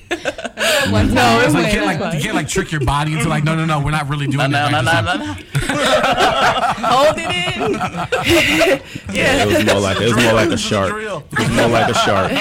One 0.92 1.08
No, 1.14 1.22
time. 1.22 1.46
it's 1.46 1.54
like, 1.54 1.74
you, 1.74 1.80
can't, 1.80 2.00
like, 2.00 2.14
you 2.14 2.20
can't 2.22 2.36
like 2.36 2.48
trick 2.48 2.72
your 2.72 2.82
body 2.82 3.14
into 3.14 3.28
like, 3.30 3.44
no, 3.44 3.56
no, 3.56 3.66
no, 3.66 3.80
we're 3.82 3.92
not 3.92 4.08
really 4.10 4.28
doing 4.28 4.52
No, 4.52 4.70
no, 4.70 4.82
Like, 4.82 4.86
no, 4.86 5.02
no, 5.02 5.18
no, 5.18 5.26
no. 5.26 5.34
Hold 6.90 7.16
it 7.18 7.58
in. 7.58 7.79
Yeah, 9.12 9.44
it 9.44 9.48
was 9.48 9.66
more 9.66 9.80
like 9.80 10.00
it 10.00 10.14
was 10.14 10.24
more 10.24 10.34
like 10.34 10.50
a 10.50 10.58
shark. 10.58 10.94
It 10.94 11.40
was 11.40 11.50
more 11.50 11.68
like 11.68 11.90
a 11.90 11.94
shark. 11.96 12.32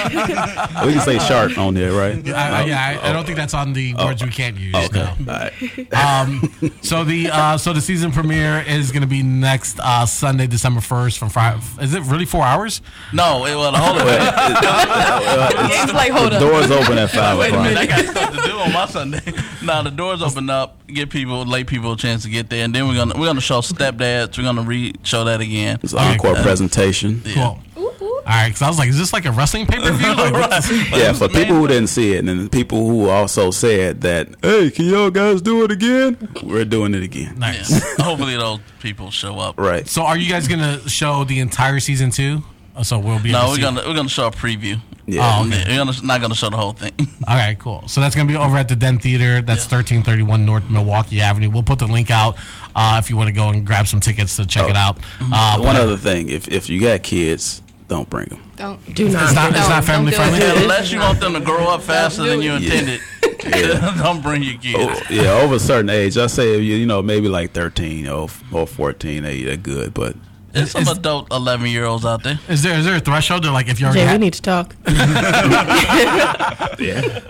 We 0.85 0.93
can 0.93 1.01
say 1.01 1.19
shark 1.19 1.57
on 1.57 1.73
there, 1.73 1.91
right? 1.91 2.27
I, 2.29 2.61
I, 2.61 2.65
yeah, 2.65 2.99
I, 3.01 3.09
I 3.09 3.13
don't 3.13 3.25
think 3.25 3.37
that's 3.37 3.53
on 3.53 3.73
the 3.73 3.95
words 3.95 4.23
we 4.23 4.29
can't 4.29 4.57
use. 4.57 4.75
Okay. 4.75 5.13
no. 5.19 5.33
All 5.33 5.39
right. 5.39 5.93
Um, 5.93 6.71
so 6.81 7.03
the 7.03 7.29
uh, 7.31 7.57
so 7.57 7.73
the 7.73 7.81
season 7.81 8.11
premiere 8.11 8.63
is 8.67 8.91
going 8.91 9.01
to 9.01 9.07
be 9.07 9.23
next 9.23 9.79
uh, 9.79 10.05
Sunday, 10.05 10.47
December 10.47 10.81
first, 10.81 11.17
from 11.17 11.29
five. 11.29 11.63
Is 11.81 11.93
it 11.93 12.03
really 12.03 12.25
four 12.25 12.43
hours? 12.43 12.81
No, 13.13 13.45
it 13.45 13.55
was 13.55 13.75
hold 13.75 13.97
on. 13.99 14.05
Wait, 14.05 14.17
Yeah, 14.17 15.83
it's 15.83 15.93
like, 15.93 16.11
hold 16.11 16.33
up. 16.33 16.39
Doors 16.39 16.71
open 16.71 16.97
at 16.97 17.09
five 17.11 17.37
wait 17.37 17.53
a 17.53 17.57
minute, 17.61 17.77
I 17.77 17.85
got 17.85 18.05
stuff 18.05 18.35
to 18.35 18.41
do 18.47 18.57
on 18.57 18.73
my 18.73 18.85
Sunday. 18.85 19.21
now 19.63 19.81
the 19.81 19.91
doors 19.91 20.21
open 20.21 20.49
up, 20.49 20.85
give 20.87 21.09
people, 21.09 21.45
lay 21.45 21.63
people 21.63 21.93
a 21.93 21.97
chance 21.97 22.23
to 22.23 22.29
get 22.29 22.49
there, 22.49 22.63
and 22.63 22.73
then 22.73 22.87
we're 22.87 22.95
gonna 22.95 23.17
we're 23.17 23.25
gonna 23.27 23.41
show 23.41 23.59
stepdads. 23.61 24.37
We're 24.37 24.43
gonna 24.43 24.61
re 24.63 24.93
show 25.03 25.23
that 25.29 25.41
again. 25.41 25.79
It's 25.83 25.93
an 25.93 25.99
encore 25.99 26.35
Uh, 26.37 26.43
presentation. 26.43 27.21
Cool. 27.33 27.59
All 27.75 28.35
right, 28.35 28.49
because 28.49 28.61
I 28.61 28.67
was 28.67 28.77
like, 28.77 28.89
is 28.89 28.97
this 28.99 29.11
like 29.11 29.25
a 29.25 29.31
wrestling 29.31 29.65
pay 29.65 29.77
per 29.79 29.91
view? 29.91 30.07
Like, 30.15 30.33
what's- 30.33 30.69
Yeah, 30.91 31.13
for 31.13 31.27
people 31.29 31.55
who 31.55 31.67
didn't 31.67 31.87
see 31.87 32.13
it, 32.13 32.27
and 32.27 32.51
people 32.51 32.87
who 32.87 33.09
also 33.09 33.49
said 33.49 34.01
that, 34.01 34.27
"Hey, 34.43 34.69
can 34.69 34.85
y'all 34.85 35.09
guys 35.09 35.41
do 35.41 35.63
it 35.63 35.71
again?" 35.71 36.15
We're 36.43 36.65
doing 36.65 36.93
it 36.93 37.01
again. 37.01 37.39
nice. 37.39 37.71
Yeah. 37.71 37.79
Hopefully 38.05 38.35
those 38.37 38.59
people 38.81 39.09
show 39.09 39.39
up. 39.39 39.57
Right. 39.57 39.87
So, 39.87 40.03
are 40.03 40.15
you 40.17 40.29
guys 40.29 40.47
going 40.47 40.59
to 40.61 40.87
show 40.87 41.23
the 41.23 41.39
entire 41.39 41.79
season 41.79 42.11
two? 42.11 42.43
Uh, 42.75 42.83
So 42.83 42.99
we'll 42.99 43.19
be. 43.21 43.31
No, 43.31 43.49
we're 43.49 43.57
gonna 43.59 43.81
we're 43.87 43.95
gonna 43.95 44.09
show 44.09 44.27
a 44.27 44.31
preview. 44.31 44.79
Yeah. 45.05 45.39
Oh, 45.41 45.47
okay. 45.47 45.63
We're 45.67 45.77
gonna, 45.77 45.93
not 46.03 46.21
gonna 46.21 46.35
show 46.35 46.49
the 46.51 46.57
whole 46.57 46.73
thing. 46.73 46.91
All 47.27 47.35
right, 47.35 47.57
cool. 47.57 47.83
So 47.87 47.99
that's 47.99 48.13
going 48.15 48.27
to 48.27 48.31
be 48.33 48.37
over 48.37 48.57
at 48.57 48.67
the 48.69 48.75
Den 48.75 48.99
Theater. 48.99 49.41
That's 49.41 49.65
Yeah. 49.71 49.77
1331 49.77 50.45
North 50.45 50.69
Milwaukee 50.69 51.19
Avenue. 51.19 51.49
We'll 51.49 51.63
put 51.63 51.79
the 51.79 51.87
link 51.87 52.11
out 52.11 52.37
uh, 52.75 53.01
if 53.03 53.09
you 53.09 53.17
want 53.17 53.27
to 53.27 53.33
go 53.33 53.49
and 53.49 53.65
grab 53.65 53.87
some 53.87 53.99
tickets 53.99 54.35
to 54.35 54.45
check 54.45 54.69
it 54.69 54.75
out. 54.75 54.99
Uh, 55.19 55.57
One 55.59 55.75
other 55.75 55.97
thing, 55.97 56.29
if 56.29 56.47
if 56.47 56.69
you 56.69 56.79
got 56.79 57.01
kids, 57.01 57.63
don't 57.87 58.07
bring 58.07 58.27
them. 58.27 58.39
Don't. 58.55 58.79
Do 58.93 59.09
not. 59.09 59.23
it's 59.23 59.33
not, 59.33 59.49
it's 59.55 59.69
not 59.69 59.83
family 59.83 60.11
don't 60.11 60.27
it. 60.31 60.37
friendly. 60.37 60.61
Unless 60.63 60.91
you 60.91 60.99
want 60.99 61.19
them 61.19 61.33
to 61.33 61.39
grow 61.39 61.67
up 61.69 61.81
faster 61.81 62.23
than 62.23 62.41
you 62.43 62.59
do 62.59 62.65
it. 62.67 63.01
intended, 63.43 63.81
don't 64.03 64.21
bring 64.21 64.43
your 64.43 64.59
kids. 64.59 64.77
Oh, 64.77 65.13
yeah, 65.13 65.31
over 65.41 65.55
a 65.55 65.59
certain 65.59 65.89
age, 65.89 66.17
I 66.17 66.27
say 66.27 66.59
you 66.61 66.75
you 66.75 66.85
know 66.85 67.01
maybe 67.01 67.29
like 67.29 67.53
thirteen 67.53 68.07
or 68.07 68.29
or 68.51 68.67
fourteen, 68.67 69.23
they 69.23 69.41
they're 69.43 69.57
good. 69.57 69.95
But 69.95 70.15
There's 70.51 70.71
some 70.71 70.83
is- 70.83 70.89
adult 70.89 71.31
11 71.31 71.67
year 71.67 71.85
olds 71.85 72.05
out 72.05 72.23
there. 72.23 72.39
Is 72.47 72.63
there 72.63 72.77
is 72.77 72.85
there 72.85 72.95
a 72.95 72.99
threshold? 72.99 73.43
They're 73.43 73.51
like 73.51 73.67
if 73.67 73.79
you 73.79 73.85
already 73.85 74.01
Jay, 74.01 74.05
we 74.05 74.09
had, 74.09 74.21
need 74.21 74.33
to 74.33 74.41
talk. 74.41 74.75
yeah, 74.87 74.95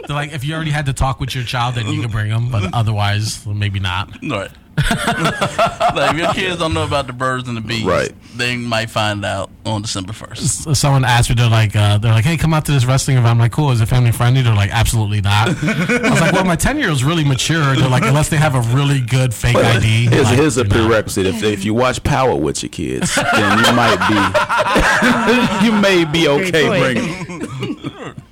they're 0.08 0.16
like 0.16 0.34
if 0.34 0.46
you 0.46 0.54
already 0.54 0.72
had 0.72 0.86
to 0.86 0.94
talk 0.94 1.20
with 1.20 1.36
your 1.36 1.44
child, 1.44 1.76
then 1.76 1.88
you 1.88 2.02
can 2.02 2.12
bring 2.12 2.30
them, 2.30 2.50
but 2.50 2.70
otherwise, 2.74 3.46
maybe 3.46 3.80
not. 3.80 4.18
Right. 4.24 4.52
like 5.96 6.14
if 6.14 6.18
your 6.18 6.34
kids 6.34 6.58
don't 6.58 6.74
know 6.74 6.84
about 6.84 7.08
the 7.08 7.14
birds 7.14 7.48
and 7.48 7.58
the 7.58 7.62
bees, 7.62 7.84
Right. 7.84 8.12
they 8.36 8.56
might 8.56 8.90
find 8.90 9.24
out 9.26 9.50
on 9.66 9.82
December 9.82 10.14
1st. 10.14 10.76
Someone 10.76 11.06
asked 11.06 11.30
me, 11.30 11.36
they're 11.36 11.50
like, 11.50 11.76
uh, 11.76 11.98
they're 11.98 12.12
like, 12.14 12.26
hey, 12.26 12.38
come 12.38 12.54
out 12.54 12.66
to 12.66 12.72
this 12.72 12.86
wrestling 12.86 13.18
event. 13.18 13.30
I'm 13.32 13.40
like, 13.40 13.52
cool. 13.52 13.72
Is 13.72 13.82
it 13.82 13.86
family 13.88 14.12
friendly? 14.12 14.42
They're 14.42 14.56
like, 14.56 14.72
absolutely 14.72 15.22
not. 15.22 15.50
I 15.64 16.10
was 16.10 16.22
like, 16.22 16.34
well, 16.34 16.46
my 16.46 16.56
ten 16.56 16.78
year 16.78 16.90
old's 16.90 17.04
really 17.04 17.24
mature. 17.24 17.76
They're 17.76 17.90
like, 17.90 18.04
unless 18.04 18.30
they 18.30 18.38
have 18.38 18.56
a 18.56 18.62
really 18.76 19.02
good 19.02 19.34
fake 19.34 19.54
But 19.56 19.66
ID. 19.66 20.08
here's, 20.08 20.26
like, 20.26 20.36
here's 20.38 20.58
a 20.58 20.66
prerequisite: 20.66 21.26
if 21.26 21.44
if 21.44 21.66
you 21.66 21.74
watch 21.74 22.02
Power 22.04 22.36
with 22.36 22.64
your 22.64 22.70
kids, 22.70 23.14
then 23.16 23.58
you 23.60 23.72
might 23.74 24.00
be 25.62 25.66
you 25.66 25.72
may 25.74 26.06
be 26.06 26.28
okay 26.28 26.68
point. 26.68 26.98
bringing. 26.98 27.69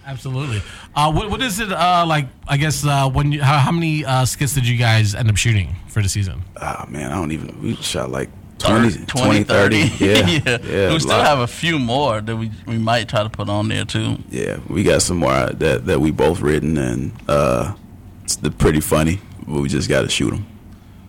Absolutely. 0.07 0.61
Uh, 0.95 1.11
what 1.11 1.29
what 1.29 1.41
is 1.41 1.59
it 1.59 1.69
uh, 1.69 2.05
like? 2.07 2.27
I 2.47 2.55
guess 2.55 2.85
uh, 2.85 3.09
when 3.09 3.33
you, 3.33 3.43
how, 3.43 3.57
how 3.57 3.71
many 3.71 4.05
uh, 4.05 4.23
skits 4.23 4.53
did 4.53 4.65
you 4.65 4.77
guys 4.77 5.13
end 5.13 5.29
up 5.29 5.35
shooting 5.35 5.75
for 5.89 6.01
the 6.01 6.07
season? 6.07 6.43
Oh 6.61 6.85
man, 6.87 7.11
I 7.11 7.15
don't 7.15 7.33
even. 7.33 7.61
We 7.61 7.75
shot 7.75 8.09
like 8.09 8.29
20, 8.59 9.05
20, 9.05 9.05
20 9.05 9.43
30. 9.43 9.77
Yeah, 9.77 9.87
yeah. 9.99 10.57
yeah. 10.63 10.93
we 10.93 10.99
still 10.99 11.17
lot. 11.17 11.27
have 11.27 11.39
a 11.39 11.47
few 11.47 11.77
more 11.77 12.21
that 12.21 12.37
we 12.37 12.51
we 12.65 12.77
might 12.77 13.09
try 13.09 13.21
to 13.21 13.29
put 13.29 13.49
on 13.49 13.67
there 13.67 13.83
too. 13.83 14.17
Yeah, 14.29 14.59
we 14.69 14.83
got 14.83 15.01
some 15.01 15.17
more 15.17 15.47
that 15.47 15.85
that 15.85 15.99
we 15.99 16.11
both 16.11 16.39
written 16.39 16.77
and 16.77 17.11
uh, 17.27 17.75
it's 18.23 18.37
they're 18.37 18.49
pretty 18.49 18.79
funny. 18.79 19.19
But 19.45 19.61
we 19.61 19.67
just 19.67 19.89
got 19.89 20.03
to 20.03 20.09
shoot 20.09 20.31
them. 20.31 20.45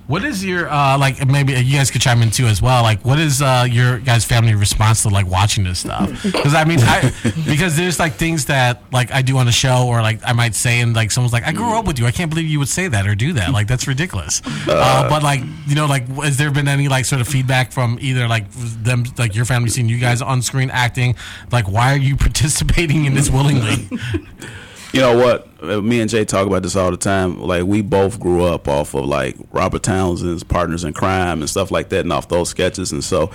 What 0.09 0.25
is 0.25 0.43
your 0.43 0.71
uh, 0.71 0.97
like? 0.97 1.25
Maybe 1.27 1.53
you 1.53 1.77
guys 1.77 1.91
could 1.91 2.01
chime 2.01 2.23
in 2.23 2.31
too 2.31 2.47
as 2.47 2.63
well. 2.63 2.83
Like, 2.83 3.05
what 3.05 3.19
is 3.19 3.43
uh, 3.43 3.67
your 3.71 3.99
guys' 3.99 4.25
family 4.25 4.55
response 4.55 5.03
to 5.03 5.11
like 5.11 5.27
watching 5.27 5.65
this 5.65 5.81
stuff? 5.81 6.09
Because 6.39 6.55
I 6.55 6.65
mean, 6.65 6.79
I, 6.81 7.13
because 7.47 7.77
there's 7.77 7.99
like 7.99 8.15
things 8.15 8.47
that 8.47 8.83
like 8.91 9.13
I 9.13 9.21
do 9.21 9.37
on 9.37 9.45
the 9.45 9.53
show, 9.53 9.87
or 9.87 10.01
like 10.01 10.21
I 10.25 10.33
might 10.33 10.55
say, 10.55 10.81
and 10.81 10.97
like 10.97 11.11
someone's 11.11 11.35
like, 11.35 11.45
"I 11.45 11.53
grew 11.53 11.77
up 11.77 11.85
with 11.85 11.99
you. 11.99 12.07
I 12.07 12.11
can't 12.11 12.31
believe 12.31 12.49
you 12.49 12.59
would 12.59 12.69
say 12.71 12.89
that 12.89 13.07
or 13.07 13.15
do 13.15 13.35
that. 13.35 13.53
Like 13.53 13.67
that's 13.67 13.87
ridiculous." 13.87 14.41
Uh, 14.67 15.09
but 15.11 15.23
like 15.23 15.41
you 15.67 15.75
know, 15.75 15.85
like 15.85 16.09
has 16.23 16.39
there 16.39 16.51
been 16.51 16.69
any 16.69 16.89
like 16.89 17.05
sort 17.05 17.21
of 17.21 17.29
feedback 17.29 17.71
from 17.71 17.99
either 18.01 18.27
like 18.29 18.51
them, 18.51 19.05
like 19.19 19.35
your 19.35 19.45
family 19.45 19.69
seeing 19.69 19.91
you 19.91 19.99
guys 19.99 20.23
on 20.23 20.41
screen 20.41 20.71
acting? 20.71 21.17
Like, 21.53 21.69
why 21.69 21.93
are 21.93 21.99
you 21.99 22.17
participating 22.27 23.05
in 23.05 23.13
this 23.13 23.29
willingly? 23.29 23.91
You 24.93 25.01
know 25.01 25.17
what? 25.19 25.85
Me 25.85 26.01
and 26.01 26.09
Jay 26.09 26.25
talk 26.25 26.47
about 26.47 26.63
this 26.63 26.75
all 26.75 26.91
the 26.91 26.97
time. 26.97 27.41
Like 27.41 27.65
we 27.65 27.83
both 27.83 28.19
grew 28.19 28.45
up 28.45 28.69
off 28.69 28.95
of 28.95 29.05
like 29.05 29.37
Robert 29.53 29.83
Townsend's 29.83 30.45
Partners 30.45 30.85
in 30.85 30.95
Crime 30.95 31.41
and 31.41 31.51
stuff 31.51 31.71
like 31.71 31.91
that, 31.91 32.01
and 32.01 32.13
off 32.13 32.29
those 32.29 32.49
sketches. 32.49 32.91
And 32.93 33.05
so, 33.05 33.31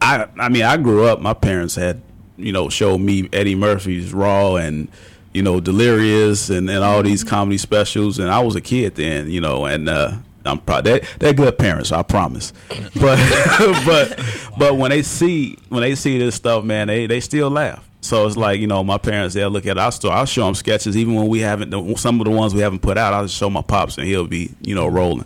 I 0.00 0.26
I 0.38 0.48
mean, 0.48 0.62
I 0.62 0.78
grew 0.78 1.04
up. 1.04 1.20
My 1.20 1.34
parents 1.34 1.74
had 1.74 2.00
you 2.38 2.52
know 2.52 2.68
showed 2.70 2.98
me 2.98 3.28
Eddie 3.32 3.54
Murphy's 3.54 4.14
Raw 4.14 4.56
and 4.56 4.88
you 5.34 5.42
know 5.42 5.60
Delirious 5.60 6.48
and, 6.48 6.70
and 6.70 6.82
all 6.82 7.02
these 7.02 7.22
comedy 7.22 7.58
specials, 7.58 8.18
and 8.18 8.30
I 8.30 8.40
was 8.40 8.56
a 8.56 8.60
kid 8.62 8.94
then. 8.94 9.30
You 9.30 9.42
know, 9.42 9.66
and 9.66 9.90
uh, 9.90 10.12
I'm 10.46 10.58
proud. 10.58 10.84
They 10.84 11.00
they're 11.18 11.34
good 11.34 11.58
parents, 11.58 11.92
I 11.92 12.02
promise. 12.02 12.52
But 12.98 13.18
but 13.86 14.18
but 14.58 14.76
when 14.76 14.90
they 14.90 15.02
see 15.02 15.58
when 15.68 15.82
they 15.82 15.94
see 15.94 16.18
this 16.18 16.34
stuff, 16.34 16.64
man, 16.64 16.88
they 16.88 17.06
they 17.06 17.20
still 17.20 17.50
laugh. 17.50 17.86
So 18.02 18.26
it's 18.26 18.36
like 18.36 18.60
you 18.60 18.66
know, 18.66 18.82
my 18.84 18.98
parents 18.98 19.34
they'll 19.34 19.48
look 19.48 19.64
at. 19.64 19.78
I'll 19.78 19.92
still 19.92 20.10
I'll 20.10 20.26
show 20.26 20.44
them 20.44 20.54
sketches 20.56 20.96
even 20.96 21.14
when 21.14 21.28
we 21.28 21.38
haven't 21.38 21.98
some 21.98 22.20
of 22.20 22.26
the 22.26 22.32
ones 22.32 22.52
we 22.52 22.60
haven't 22.60 22.80
put 22.80 22.98
out. 22.98 23.14
I'll 23.14 23.22
just 23.24 23.36
show 23.36 23.48
my 23.48 23.62
pops 23.62 23.96
and 23.96 24.06
he'll 24.06 24.26
be 24.26 24.52
you 24.60 24.74
know 24.74 24.88
rolling. 24.88 25.24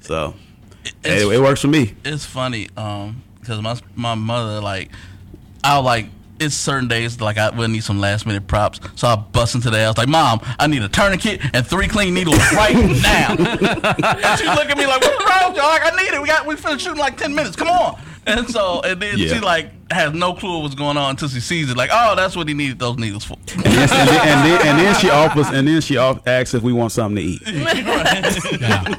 So 0.00 0.34
it, 1.04 1.22
it 1.32 1.40
works 1.40 1.60
for 1.62 1.68
me. 1.68 1.94
it's 2.04 2.26
funny 2.26 2.68
um 2.76 3.22
because 3.40 3.62
my 3.62 3.80
my 3.94 4.14
mother 4.16 4.60
like 4.60 4.90
I'll 5.62 5.82
like 5.82 6.08
it's 6.40 6.54
certain 6.54 6.88
days 6.88 7.20
like 7.20 7.38
I 7.38 7.50
would 7.50 7.70
need 7.70 7.84
some 7.84 8.00
last 8.00 8.26
minute 8.26 8.46
props, 8.46 8.80
so 8.94 9.08
I 9.08 9.16
bust 9.16 9.54
into 9.54 9.70
the 9.70 9.82
house 9.84 9.96
like, 9.98 10.08
"Mom, 10.08 10.40
I 10.58 10.66
need 10.66 10.82
a 10.82 10.88
tourniquet 10.88 11.40
and 11.52 11.66
three 11.66 11.88
clean 11.88 12.14
needles 12.14 12.38
right 12.52 12.74
now." 13.02 13.34
and 13.38 14.38
she 14.40 14.46
look 14.46 14.68
at 14.70 14.76
me 14.76 14.86
like, 14.86 15.00
"What's 15.02 15.24
wrong 15.24 15.54
you?" 15.54 15.60
I'm 15.62 15.68
like, 15.82 15.92
"I 15.92 15.96
need 15.96 16.12
it. 16.14 16.20
We 16.20 16.28
got 16.28 16.46
we 16.46 16.56
finished 16.56 16.84
shooting 16.84 16.98
like 17.00 17.16
ten 17.16 17.34
minutes. 17.34 17.56
Come 17.56 17.68
on." 17.68 17.98
And 18.26 18.48
so 18.50 18.80
and 18.82 19.00
then 19.00 19.18
Yeah. 19.18 19.34
she 19.34 19.40
like 19.40 19.70
has 19.92 20.12
no 20.12 20.34
clue 20.34 20.60
what's 20.62 20.74
going 20.74 20.96
on 20.96 21.10
until 21.10 21.28
she 21.28 21.38
sees 21.40 21.70
it. 21.70 21.76
Like, 21.76 21.90
"Oh, 21.92 22.14
that's 22.16 22.34
what 22.36 22.48
he 22.48 22.54
needed 22.54 22.78
those 22.78 22.96
needles 22.98 23.24
for." 23.24 23.36
And 23.54 23.62
then, 23.64 23.72
and, 23.74 23.90
then, 23.90 24.28
and, 24.28 24.46
then, 24.50 24.66
and 24.66 24.78
then 24.80 24.94
she 25.00 25.10
offers 25.10 25.48
and 25.48 25.66
then 25.68 25.80
she 25.80 25.96
off, 25.96 26.26
asks 26.26 26.52
if 26.54 26.62
we 26.62 26.72
want 26.72 26.90
something 26.92 27.16
to 27.16 27.22
eat. 27.22 27.42
Yeah. 28.60 28.94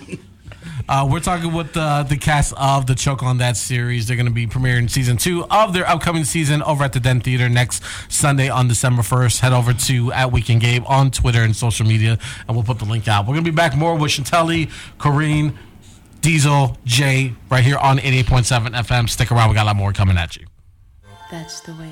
Uh, 0.89 1.05
we're 1.09 1.19
talking 1.19 1.51
with 1.51 1.75
uh, 1.75 2.03
the 2.03 2.15
cast 2.15 2.53
of 2.55 2.87
the 2.87 2.95
Choke 2.95 3.21
on 3.21 3.39
That 3.39 3.57
series. 3.57 4.07
They're 4.07 4.15
going 4.15 4.27
to 4.27 4.31
be 4.31 4.47
premiering 4.47 4.89
season 4.89 5.17
two 5.17 5.43
of 5.45 5.73
their 5.73 5.85
upcoming 5.85 6.23
season 6.23 6.63
over 6.63 6.81
at 6.85 6.93
the 6.93 7.01
Den 7.01 7.19
Theater 7.19 7.49
next 7.49 7.83
Sunday 8.07 8.47
on 8.47 8.69
December 8.69 9.01
1st. 9.01 9.41
Head 9.41 9.51
over 9.51 9.73
to 9.73 10.13
at 10.13 10.31
Weekend 10.31 10.61
Gabe 10.61 10.83
on 10.87 11.11
Twitter 11.11 11.41
and 11.41 11.53
social 11.53 11.85
media, 11.85 12.17
and 12.47 12.55
we'll 12.55 12.63
put 12.63 12.79
the 12.79 12.85
link 12.85 13.05
out. 13.09 13.25
We're 13.25 13.33
going 13.33 13.43
to 13.43 13.51
be 13.51 13.55
back 13.55 13.75
more 13.75 13.97
with 13.97 14.11
Chantelli, 14.11 14.71
Corrine, 14.97 15.57
Diesel, 16.21 16.77
Jay, 16.85 17.33
right 17.51 17.65
here 17.65 17.77
on 17.77 17.97
88.7 17.97 18.69
FM. 18.69 19.09
Stick 19.09 19.29
around. 19.29 19.49
We 19.49 19.55
got 19.55 19.63
a 19.63 19.67
lot 19.67 19.75
more 19.75 19.91
coming 19.91 20.17
at 20.17 20.37
you. 20.37 20.45
That's 21.29 21.59
the 21.59 21.73
way. 21.73 21.91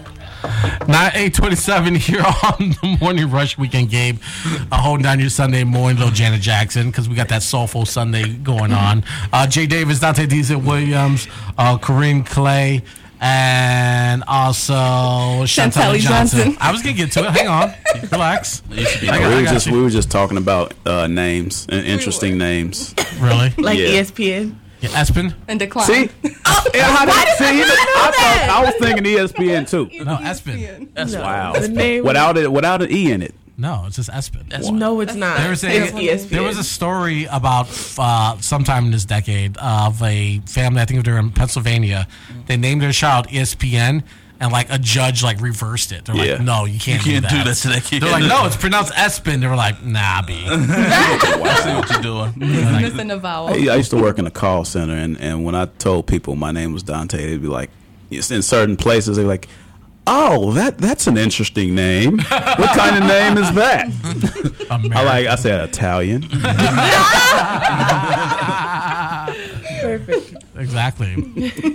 Nine 0.88 1.12
eight 1.14 1.34
twenty 1.34 1.58
seven 1.58 1.94
here 1.94 2.22
on 2.22 2.70
the 2.82 2.98
morning 3.02 3.30
rush 3.30 3.58
weekend 3.58 3.90
Gabe, 3.90 4.18
uh, 4.72 4.78
holding 4.82 5.04
down 5.04 5.20
your 5.20 5.30
Sunday 5.30 5.66
morning, 5.66 5.98
little 5.98 6.14
Janet 6.14 6.40
Jackson, 6.42 6.88
because 6.90 7.10
we 7.10 7.16
got 7.16 7.28
that 7.30 7.44
soulful 7.44 7.86
Sunday 7.86 8.30
going 8.34 8.72
on. 8.72 9.04
Uh, 9.34 9.46
Jay 9.46 9.66
Davis, 9.66 10.00
Dante 10.00 10.26
Diesel 10.26 10.62
Williams, 10.62 11.28
uh, 11.58 11.78
Corinne 11.78 12.24
Clay, 12.24 12.82
and 13.20 14.24
also 14.26 14.74
Chantel 15.44 15.98
Johnson. 16.00 16.00
Johnson. 16.54 16.58
I 16.62 16.72
was 16.72 16.82
gonna 16.82 16.94
get 16.96 17.12
to 17.14 17.26
it. 17.26 17.32
Hang 17.32 17.48
on, 17.50 17.74
relax. 18.14 18.62
You 18.70 18.86
be 19.02 19.08
got- 19.08 19.20
we 19.20 19.36
were 19.36 19.44
just 19.44 19.68
you. 19.68 19.74
we 19.74 19.82
were 19.82 19.90
just 19.90 20.10
talking 20.12 20.38
about 20.38 20.74
uh, 20.86 21.08
names 21.08 21.66
and 21.68 21.86
interesting 21.86 22.38
names. 22.38 22.96
Really? 23.20 23.50
Like 23.58 23.78
Yeah. 23.80 24.02
ESPN. 24.02 24.56
Yeah, 24.92 25.02
Espen? 25.02 25.34
And 25.48 25.60
decline. 25.60 25.86
See, 25.86 26.10
Yeah, 26.74 26.84
how 26.96 27.06
did- 27.06 27.38
see, 27.38 27.62
I, 27.64 28.12
thought, 28.16 28.50
I 28.52 28.66
was 28.66 28.76
thinking 28.76 29.04
ESPN 29.04 29.70
too. 29.70 29.90
No, 30.04 30.18
Espen. 30.18 30.90
That's 30.94 31.14
No, 31.14 31.22
Wow, 31.22 31.54
The 31.54 31.68
name 31.70 32.04
without 32.04 32.38
it, 32.38 32.52
without 32.52 32.82
an 32.82 32.92
e 32.92 33.12
in 33.12 33.22
it. 33.22 33.34
No, 33.58 33.86
it's 33.88 33.96
just 33.96 34.10
Espen. 34.10 34.50
That's 34.50 34.70
No, 34.70 35.00
it's 35.00 35.16
not. 35.16 35.38
There 35.38 35.50
was 35.50 35.64
a 35.64 35.70
it's 35.70 36.26
there 36.26 36.44
was 36.44 36.58
a 36.58 36.64
story 36.64 37.26
about 37.32 37.68
uh, 37.98 38.38
sometime 38.40 38.86
in 38.86 38.92
this 38.92 39.06
decade 39.06 39.56
of 39.58 40.02
a 40.04 40.40
family. 40.40 40.82
I 40.82 40.86
think 40.86 41.06
they're 41.06 41.18
in 41.18 41.32
Pennsylvania. 41.32 42.08
They 42.48 42.58
named 42.58 42.82
their 42.82 42.92
child 42.92 43.28
ESPN, 43.30 44.04
and 44.40 44.52
like 44.52 44.68
a 44.70 44.78
judge 44.78 45.24
like 45.24 45.40
reversed 45.42 45.92
it. 45.92 46.06
They're 46.06 46.16
Yeah. 46.16 46.34
like, 46.34 46.42
"No, 46.42 46.66
you 46.66 46.80
can't, 46.80 47.06
You 47.06 47.14
can't 47.14 47.24
do 47.30 47.30
do 47.38 47.44
that." 47.44 47.46
that 47.46 47.56
to 47.58 47.68
that 47.70 47.84
kid. 47.84 48.02
They're 48.04 48.12
like, 48.12 48.24
"No, 48.26 48.46
it's 48.46 48.56
pronounced 48.56 48.94
Espen." 48.94 49.40
They 49.42 49.48
were 49.48 49.56
like, 49.56 49.84
"Nah, 49.84 50.22
B." 50.24 50.46
I 50.50 51.62
see 51.64 51.74
what 51.76 51.90
you're 51.90 52.02
doing. 52.02 52.34
Missing 52.82 53.12
a 53.12 53.18
vowel. 53.18 53.48
I 53.50 53.54
I 53.74 53.76
used 53.76 53.92
to 53.92 53.98
work 53.98 54.20
in 54.20 54.28
a 54.28 54.32
call 54.32 54.66
center, 54.66 54.94
and, 54.96 55.18
and 55.20 55.44
when 55.46 55.56
I 55.56 55.66
told 55.66 56.08
people 56.08 56.36
my 56.36 56.52
name 56.52 56.74
was 56.74 56.84
Dante, 56.84 57.18
they'd 57.28 57.42
be 57.42 57.48
like, 57.48 57.70
it's 58.12 58.30
in 58.32 58.42
certain 58.42 58.76
places, 58.78 59.18
they're 59.18 59.26
like, 59.26 59.48
"Oh, 60.08 60.52
that 60.54 60.78
that's 60.78 61.08
an 61.08 61.18
interesting 61.18 61.74
name. 61.76 62.18
what 62.20 62.78
kind 62.78 62.98
of 62.98 63.04
name 63.08 63.38
is 63.38 63.52
that?" 63.56 63.88
I 64.70 65.04
like. 65.04 65.28
I 65.28 65.36
said 65.36 65.62
Italian. 65.70 66.22
perfect. 69.82 70.45
Exactly. 70.58 71.16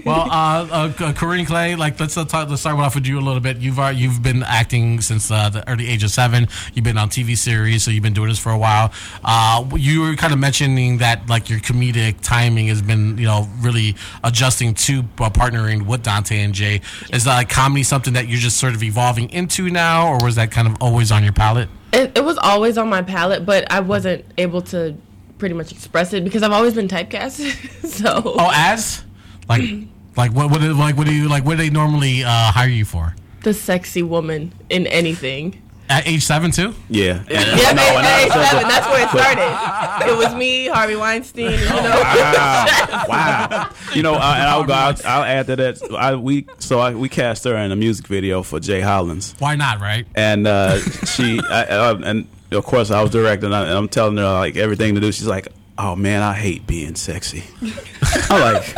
well, 0.07 0.31
uh, 0.31 0.93
uh, 0.99 1.13
Corinne 1.13 1.45
Clay, 1.45 1.75
like 1.77 2.01
let's 2.01 2.17
uh, 2.17 2.25
talk, 2.25 2.49
let's 2.49 2.63
start 2.63 2.79
off 2.79 2.95
with 2.95 3.07
you 3.07 3.19
a 3.19 3.21
little 3.21 3.41
bit. 3.41 3.59
You've 3.59 3.79
uh, 3.79 3.89
you've 3.89 4.23
been 4.23 4.43
acting 4.43 5.01
since 5.01 5.31
uh, 5.31 5.51
the 5.51 5.69
early 5.69 5.89
age 5.89 6.03
of 6.03 6.11
seven. 6.11 6.49
You've 6.75 6.85
been 6.85 6.99
on 6.99 7.09
TV 7.09 7.37
series, 7.37 7.85
so 7.85 7.91
you've 7.91 8.03
been 8.03 8.15
doing 8.15 8.29
this 8.29 8.39
for 8.39 8.53
a 8.53 8.59
while. 8.59 8.93
Uh, 9.23 9.69
you 9.77 10.01
were 10.03 10.15
kind 10.15 10.33
of 10.33 10.39
mentioning 10.39 10.99
that 10.99 11.29
like 11.29 11.51
your 11.51 11.61
comedic 11.61 12.21
timing 12.23 12.69
has 12.69 12.81
been 12.83 13.19
you 13.19 13.27
know 13.27 13.49
really 13.61 13.97
adjusting 14.25 14.75
to 14.75 15.01
uh, 15.19 15.31
partnering 15.31 15.87
with 15.87 16.03
Dante 16.03 16.41
and 16.41 16.55
Jay. 16.55 16.81
Is 17.13 17.25
that 17.25 17.37
like 17.37 17.49
comedy 17.49 17.83
something 17.83 18.15
that 18.15 18.29
you're 18.29 18.39
just 18.39 18.57
sort 18.57 18.75
of 18.75 18.83
evolving 18.83 19.31
into 19.31 19.69
now, 19.69 20.09
or 20.09 20.25
was 20.25 20.37
that 20.37 20.51
kind 20.51 20.67
of 20.67 20.77
always 20.81 21.13
on 21.13 21.23
your 21.23 21.33
palette? 21.33 21.69
It, 21.93 22.17
it 22.17 22.25
was 22.25 22.39
always 22.39 22.79
on 22.79 22.89
my 22.89 23.03
palette, 23.03 23.45
but 23.45 23.71
I 23.71 23.81
wasn't 23.81 24.25
able 24.39 24.63
to 24.63 24.97
pretty 25.41 25.57
much 25.57 25.73
express 25.73 26.13
it 26.13 26.23
because 26.23 26.45
I've 26.45 26.53
always 26.53 26.75
been 26.75 26.87
typecast. 26.87 27.41
so 27.89 28.23
Oh, 28.25 28.51
as 28.55 29.03
like 29.49 29.63
like 30.17 30.33
what 30.33 30.51
what 30.51 30.61
like 30.63 30.97
what 30.97 31.07
do 31.09 31.15
you 31.15 31.29
like? 31.29 31.45
What 31.45 31.53
do 31.53 31.57
they 31.57 31.71
normally 31.71 32.23
uh, 32.23 32.53
hire 32.53 32.69
you 32.69 32.85
for? 32.85 33.17
the 33.43 33.55
sexy 33.55 34.03
woman 34.03 34.53
in 34.69 34.87
anything. 34.87 35.61
At 35.91 36.07
age 36.07 36.23
seven 36.25 36.51
too? 36.53 36.73
Yeah. 36.89 37.25
Yeah, 37.29 37.41
No, 37.43 37.43
at- 37.43 37.69
and 37.69 37.81
I 37.81 38.13
at 38.13 38.23
age 38.23 38.29
was 38.29 38.37
like, 38.37 38.51
seven, 38.51 38.69
that's 38.69 38.87
where 38.87 39.03
it 39.03 39.09
started. 39.11 40.09
It 40.13 40.17
was 40.17 40.35
me, 40.37 40.69
Harvey 40.69 40.95
Weinstein, 40.97 41.51
you 41.51 41.59
know. 41.67 42.01
Wow, 42.05 43.05
wow. 43.09 43.71
You 43.95 44.03
know, 44.05 44.15
uh, 44.15 44.35
and 44.39 44.49
I'll 44.49 44.63
go. 44.65 44.73
I'll, 44.73 44.95
I'll 45.05 45.25
add 45.25 45.47
to 45.49 45.57
that. 45.57 45.83
I 45.93 46.15
we 46.15 46.47
so 46.59 46.79
I, 46.79 46.95
we 46.95 47.09
cast 47.09 47.43
her 47.45 47.57
in 47.57 47.73
a 47.73 47.77
music 47.77 48.07
video 48.07 48.45
for 48.45 48.61
Jay 48.61 48.81
Hollins, 48.81 49.35
Why 49.41 49.57
not? 49.57 49.81
Right? 49.81 50.07
and 50.15 50.47
uh, 50.47 50.79
she 51.07 51.41
I, 51.51 51.65
I, 51.65 51.91
and 52.09 52.29
of 52.53 52.65
course 52.65 52.93
I 52.93 53.03
was 53.03 53.11
directing, 53.11 53.47
and, 53.47 53.55
I, 53.57 53.63
and 53.63 53.73
I'm 53.77 53.89
telling 53.89 54.17
her 54.19 54.33
like 54.35 54.57
everything 54.57 54.95
to 54.95 55.01
do. 55.01 55.11
She's 55.11 55.27
like, 55.27 55.49
"Oh 55.77 55.97
man, 55.97 56.23
I 56.23 56.35
hate 56.35 56.69
being 56.69 56.95
sexy." 56.95 57.43
I'm 58.31 58.41
like. 58.41 58.75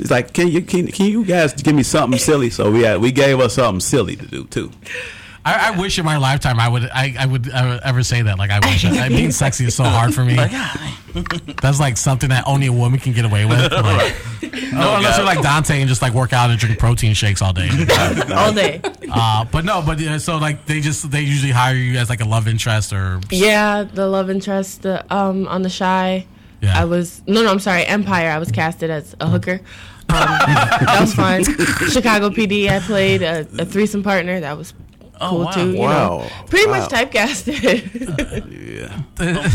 It's 0.00 0.12
like, 0.12 0.32
can 0.32 0.46
you 0.46 0.62
can, 0.62 0.86
can 0.86 1.06
you 1.06 1.24
guys 1.24 1.52
give 1.54 1.74
me 1.74 1.82
something 1.82 2.20
silly? 2.20 2.50
So 2.50 2.70
we 2.70 2.82
had, 2.82 3.00
we 3.00 3.10
gave 3.10 3.38
her 3.40 3.48
something 3.48 3.80
silly 3.80 4.14
to 4.14 4.26
do 4.26 4.44
too. 4.44 4.70
I, 5.48 5.68
I 5.68 5.78
wish 5.78 5.98
in 5.98 6.04
my 6.04 6.18
lifetime 6.18 6.60
I 6.60 6.68
would 6.68 6.84
I, 6.92 7.14
I 7.18 7.26
would 7.26 7.50
uh, 7.50 7.80
ever 7.82 8.02
say 8.02 8.22
that. 8.22 8.38
Like 8.38 8.50
I 8.50 8.58
wish 8.60 8.84
I, 8.84 9.08
being 9.08 9.30
sexy 9.32 9.64
is 9.64 9.74
so 9.74 9.84
hard 9.84 10.14
for 10.14 10.24
me. 10.24 10.36
That's 11.62 11.80
like 11.80 11.96
something 11.96 12.28
that 12.28 12.44
only 12.46 12.66
a 12.66 12.72
woman 12.72 13.00
can 13.00 13.12
get 13.12 13.24
away 13.24 13.44
with. 13.44 13.72
Like, 13.88 14.14
no, 14.72 14.96
unless 14.96 15.16
you're 15.16 15.26
like 15.26 15.40
Dante 15.40 15.80
and 15.80 15.88
just 15.88 16.02
like 16.02 16.12
work 16.12 16.32
out 16.32 16.50
and 16.50 16.58
drink 16.58 16.78
protein 16.78 17.14
shakes 17.14 17.40
all 17.42 17.52
day. 17.52 17.68
All 18.34 18.52
day. 18.52 18.80
Uh, 19.10 19.44
but 19.50 19.64
no, 19.64 19.82
but 19.84 20.00
uh, 20.00 20.18
so 20.18 20.36
like 20.36 20.66
they 20.66 20.80
just 20.80 21.10
they 21.10 21.22
usually 21.22 21.52
hire 21.52 21.74
you 21.74 21.98
as 21.98 22.10
like 22.10 22.20
a 22.20 22.24
love 22.24 22.46
interest 22.46 22.92
or 22.92 23.20
Yeah, 23.30 23.84
the 23.84 24.06
love 24.06 24.30
interest 24.30 24.82
the, 24.82 25.04
um, 25.14 25.48
on 25.48 25.62
the 25.62 25.70
Chi. 25.70 26.26
Yeah. 26.60 26.78
I 26.80 26.84
was 26.84 27.22
no, 27.26 27.42
no. 27.42 27.50
I'm 27.50 27.60
sorry, 27.60 27.84
Empire. 27.84 28.30
I 28.30 28.38
was 28.38 28.52
casted 28.52 28.90
as 28.90 29.16
a 29.20 29.28
hooker. 29.28 29.60
Um, 30.10 30.16
that 30.16 30.98
was 31.00 31.14
fun. 31.14 31.44
Chicago 31.90 32.30
PD. 32.30 32.68
I 32.68 32.80
played 32.80 33.22
a, 33.22 33.40
a 33.58 33.64
threesome 33.64 34.02
partner. 34.02 34.40
That 34.40 34.56
was 34.56 34.74
Oh, 35.20 35.28
cool 35.30 35.44
wow. 35.44 35.50
too. 35.52 35.70
You 35.72 35.78
Wow. 35.80 36.18
know, 36.18 36.30
pretty 36.46 36.66
Wow. 36.70 36.78
much 36.80 36.90
typecasted. 36.90 38.48
Yeah. 38.78 39.02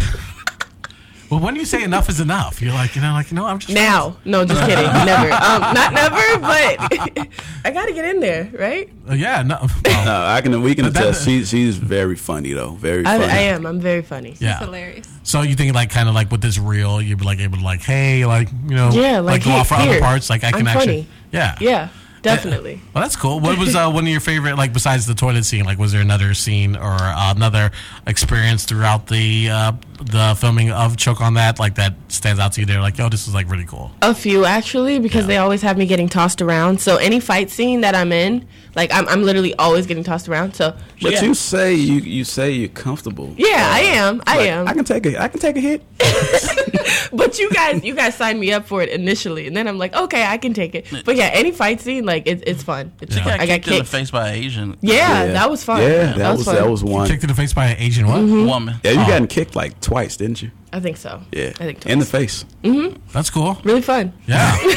well, 1.30 1.40
when 1.40 1.56
you 1.56 1.66
say 1.66 1.82
enough 1.84 2.10
is 2.10 2.20
enough, 2.20 2.62
you're 2.62 2.74
like, 2.74 2.96
you 2.96 3.02
know, 3.02 3.14
like, 3.14 3.32
no, 3.32 3.46
I'm 3.46 3.58
just 3.58 3.74
now, 3.74 4.18
no, 4.26 4.44
just 4.46 4.60
kidding, 4.62 4.84
never. 5.06 5.32
Um, 5.32 5.62
not 5.74 5.94
never, 5.94 6.40
but 6.40 7.28
I 7.66 7.72
got 7.72 7.86
to 7.86 7.94
get 7.94 8.06
in 8.06 8.20
there, 8.20 8.52
right? 8.60 8.90
Uh, 9.10 9.14
yeah, 9.14 9.42
no, 9.42 9.58
well, 9.86 10.06
No, 10.06 10.26
I 10.26 10.42
can. 10.42 10.62
We 10.62 10.76
can 10.76 10.86
But 10.86 10.94
that- 10.96 11.04
attest. 11.06 11.26
She, 11.26 11.44
she's 11.46 11.78
very 11.78 12.16
funny 12.18 12.52
though. 12.54 12.72
Very 12.74 13.06
I, 13.06 13.18
funny. 13.18 13.32
I 13.32 13.38
am. 13.54 13.66
I'm 13.66 13.80
very 13.80 14.02
funny. 14.02 14.36
yeah. 14.40 14.58
It's 14.58 14.66
hilarious. 14.66 15.08
So 15.24 15.42
you 15.42 15.56
think 15.56 15.74
like 15.74 15.90
kind 15.90 16.08
of 16.10 16.14
like 16.16 16.30
with 16.30 16.42
this 16.42 16.58
reel, 16.60 17.02
you'd 17.02 17.20
be 17.20 17.26
like 17.26 17.40
able 17.40 17.58
to 17.58 17.64
like, 17.64 17.82
hey, 17.82 18.26
like 18.26 18.50
you 18.68 18.76
know, 18.76 18.90
Yeah, 18.92 19.20
like, 19.20 19.44
go 19.44 19.52
here- 19.52 19.60
off 19.62 19.70
for 19.70 19.76
other 19.76 20.00
parts. 20.02 20.30
Like 20.30 20.44
I 20.44 20.52
can 20.52 20.62
I'm 20.62 20.68
actually, 20.68 20.86
funny. 21.04 21.08
yeah, 21.32 21.56
Yeah, 21.62 21.90
definitely. 22.24 22.82
Well, 22.94 23.04
that's 23.04 23.16
cool. 23.16 23.40
What 23.40 23.58
was 23.60 23.76
uh, 23.76 23.90
one 23.92 24.06
of 24.06 24.10
your 24.10 24.20
favorite, 24.20 24.58
like 24.58 24.74
besides 24.74 25.06
the 25.06 25.14
toilet 25.14 25.44
scene? 25.46 25.66
Like, 25.66 25.78
was 25.78 25.92
there 25.92 26.02
another 26.02 26.34
scene 26.34 26.76
or 26.76 26.94
uh, 26.94 27.34
another 27.36 27.72
experience 28.08 28.66
throughout 28.66 29.08
the 29.08 29.50
uh, 29.50 29.72
the 30.06 30.36
filming 30.40 30.72
of 30.72 30.98
Choke 30.98 31.22
on 31.22 31.34
That, 31.36 31.60
like 31.60 31.76
that 31.76 31.94
stands 32.10 32.40
out 32.40 32.54
to 32.54 32.62
you? 32.62 32.66
There, 32.66 32.80
like, 32.82 32.98
yo, 32.98 33.10
this 33.10 33.28
is 33.28 33.34
like 33.34 33.50
really 33.50 33.66
cool. 33.66 33.92
A 34.02 34.14
few 34.14 34.46
actually, 34.46 35.00
because 35.00 35.28
they 35.28 35.38
always 35.38 35.62
have 35.62 35.78
me 35.78 35.86
getting 35.86 36.10
tossed 36.10 36.42
around. 36.42 36.80
So 36.82 36.98
any 36.98 37.20
fight 37.20 37.50
scene 37.50 37.82
that 37.82 37.96
I'm 37.96 38.12
in, 38.12 38.48
like 38.76 38.92
I'm, 38.94 39.08
I'm 39.08 39.24
literally 39.24 39.54
always 39.56 39.86
getting 39.88 40.04
tossed 40.04 40.28
around. 40.28 40.54
So 40.56 40.76
But 41.02 41.14
yeah. 41.14 41.22
you 41.24 41.34
say 41.34 41.74
you 41.76 41.96
you 42.00 42.24
say 42.24 42.52
you're 42.52 42.70
comfortable. 42.70 43.34
Yeah, 43.38 43.70
I 43.72 43.80
am. 43.82 44.22
I 44.28 44.38
Like, 44.38 44.50
am. 44.50 44.68
I 44.68 44.74
can 44.74 44.86
take 44.86 45.06
a 45.06 45.22
I 45.22 45.28
can 45.28 45.40
take 45.40 45.56
a 45.58 45.60
hit. 45.60 45.84
but 47.14 47.38
you 47.40 47.50
guys, 47.52 47.84
you 47.84 47.96
guys 47.96 48.16
signed 48.16 48.40
me 48.40 48.52
up 48.52 48.66
for 48.68 48.82
it 48.82 48.90
initially, 48.90 49.48
and 49.48 49.56
then 49.56 49.68
I'm 49.68 49.78
like, 49.78 49.94
okay, 49.94 50.26
I 50.26 50.38
can 50.38 50.54
take 50.54 50.76
it. 50.76 50.86
But 51.06 51.16
yeah, 51.16 51.30
any 51.34 51.52
fight 51.52 51.82
scene, 51.82 52.06
like 52.06 52.28
it, 52.28 52.44
it's 52.48 52.64
fun. 52.64 52.92
It's 53.02 53.16
She 53.16 53.22
fun. 53.22 53.40
I 53.40 53.46
got 53.46 53.54
kicked 53.62 53.68
in 53.68 53.74
the 53.74 53.80
kicked. 53.80 53.90
face 53.90 54.12
by 54.12 54.30
an 54.30 54.36
Asian 54.36 54.78
Yeah, 54.82 55.26
that 55.28 55.50
was 55.50 55.64
fun. 55.64 55.82
Yeah, 55.82 56.14
that, 56.14 56.32
was 56.38 56.46
fun. 56.46 56.56
that 56.56 56.70
was 56.70 56.84
one. 56.84 57.08
Kicked 57.08 57.24
in 57.24 57.30
the 57.30 57.36
face 57.36 57.54
by 57.54 57.68
an 57.68 57.78
Asian 57.80 58.08
what? 58.08 58.18
Mm-hmm. 58.20 58.46
woman. 58.48 58.76
Yeah, 58.84 58.92
you 58.92 59.00
Oh. 59.02 59.08
gotten 59.08 59.28
kicked 59.28 59.56
like 59.56 59.80
twice, 59.82 59.93
didn't 59.94 60.42
you? 60.42 60.52
I 60.72 60.80
think 60.80 60.98
so. 60.98 61.22
Yeah, 61.32 61.50
I 61.60 61.66
think 61.66 61.86
in 61.86 62.00
the 62.00 62.06
twice. 62.06 62.44
face. 62.64 62.96
That's 63.14 63.30
cool. 63.30 63.58
really 63.64 63.82
fun. 63.82 64.12
Yeah. 64.28 64.58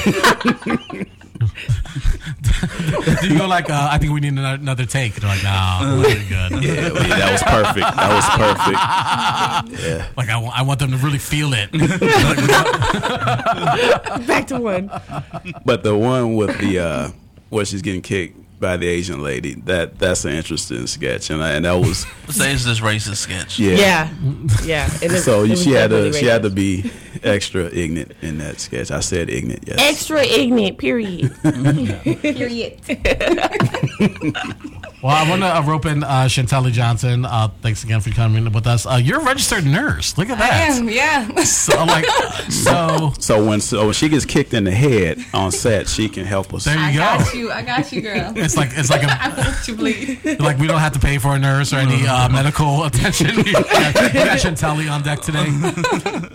Do 3.20 3.28
you 3.28 3.38
go 3.38 3.46
like, 3.46 3.68
uh, 3.70 3.88
I 3.90 3.98
think 3.98 4.12
we 4.12 4.20
need 4.20 4.32
another, 4.32 4.60
another 4.60 4.86
take? 4.86 5.14
They're 5.16 5.28
like, 5.28 5.42
nah, 5.42 5.96
we're 5.98 6.14
good. 6.28 6.52
Yeah, 6.62 6.90
well, 6.92 7.06
yeah, 7.08 7.16
that 7.18 7.32
was 7.32 7.42
perfect. 7.42 7.96
That 7.96 8.10
was 8.14 8.24
perfect. 9.70 9.82
Yeah, 9.84 10.08
Like, 10.16 10.28
I 10.30 10.36
wa- 10.38 10.52
I 10.54 10.62
want 10.62 10.78
them 10.80 10.90
to 10.92 10.96
really 10.98 11.18
feel 11.18 11.52
it. 11.52 11.70
Back 14.26 14.46
to 14.48 14.58
one. 14.60 14.90
but 15.64 15.82
the 15.82 15.96
one 15.96 16.34
with 16.36 16.58
the 16.58 16.78
uh, 16.78 17.10
where 17.50 17.64
she's 17.64 17.82
getting 17.82 18.02
kicked 18.02 18.38
by 18.58 18.76
the 18.76 18.86
Asian 18.88 19.22
lady 19.22 19.54
that 19.66 19.98
that's 19.98 20.24
an 20.24 20.32
interesting 20.32 20.86
sketch, 20.86 21.30
and 21.30 21.42
I, 21.42 21.50
and 21.52 21.64
that 21.64 21.74
was 21.74 22.06
Say 22.28 22.52
it's 22.54 22.64
this 22.64 22.80
racist 22.80 23.16
sketch. 23.16 23.58
yeah. 23.58 23.76
Yeah, 23.76 24.10
yeah. 24.64 24.90
And 25.02 25.12
it- 25.12 25.20
So 25.22 25.42
was 25.46 25.62
she 25.62 25.72
had 25.72 25.90
to 25.90 25.96
definitely 25.96 26.18
she 26.20 26.26
had 26.26 26.42
to 26.42 26.50
be 26.50 26.90
extra 27.22 27.64
ignorant 27.66 28.12
in 28.22 28.38
that 28.38 28.60
sketch. 28.60 28.90
I 28.90 29.00
said 29.00 29.28
ignorant. 29.30 29.64
Yes. 29.66 29.78
extra 29.80 30.22
ignorant. 30.24 30.78
Period. 30.78 31.34
Period. 32.22 32.80
Well, 35.02 35.14
I 35.14 35.28
want 35.28 35.42
to 35.42 35.56
uh, 35.56 35.62
rope 35.62 35.84
in 35.86 36.02
uh, 36.02 36.24
Chantelli 36.24 36.72
Johnson. 36.72 37.26
Uh, 37.26 37.48
thanks 37.60 37.84
again 37.84 38.00
for 38.00 38.10
coming 38.10 38.50
with 38.50 38.66
us. 38.66 38.86
Uh, 38.86 38.94
you're 38.94 39.20
a 39.20 39.24
registered 39.24 39.64
nurse. 39.66 40.16
Look 40.16 40.30
at 40.30 40.38
that. 40.38 40.52
I 40.52 40.70
that. 40.72 40.78
am, 40.80 40.88
yeah. 40.88 41.44
So, 41.44 41.84
like, 41.84 42.06
so 42.50 43.12
So 43.20 43.44
when 43.46 43.60
so 43.60 43.84
when 43.84 43.92
she 43.94 44.08
gets 44.08 44.24
kicked 44.24 44.54
in 44.54 44.64
the 44.64 44.70
head 44.72 45.18
on 45.34 45.52
set, 45.52 45.86
she 45.88 46.08
can 46.08 46.24
help 46.24 46.52
us. 46.54 46.64
there 46.64 46.76
you 46.76 46.80
I 46.82 46.92
go. 46.92 46.98
got 46.98 47.34
you. 47.34 47.52
I 47.52 47.62
got 47.62 47.92
you, 47.92 48.00
girl. 48.00 48.32
It's 48.36 48.56
like 48.56 48.70
it's 48.72 48.88
like 48.90 49.02
a 49.02 49.08
I 49.22 49.28
want 49.36 49.68
you 49.68 49.74
bleed. 49.76 50.24
like 50.40 50.58
we 50.58 50.66
don't 50.66 50.80
have 50.80 50.94
to 50.94 50.98
pay 51.00 51.18
for 51.18 51.34
a 51.34 51.38
nurse 51.38 51.72
or 51.72 51.76
any 51.76 52.06
uh, 52.06 52.28
medical 52.30 52.84
attention. 52.84 53.36
we 53.36 53.52
got, 53.52 53.66
we 53.66 54.12
got 54.12 54.38
Chantelli 54.38 54.90
on 54.90 55.02
deck 55.02 55.20
today. 55.20 55.50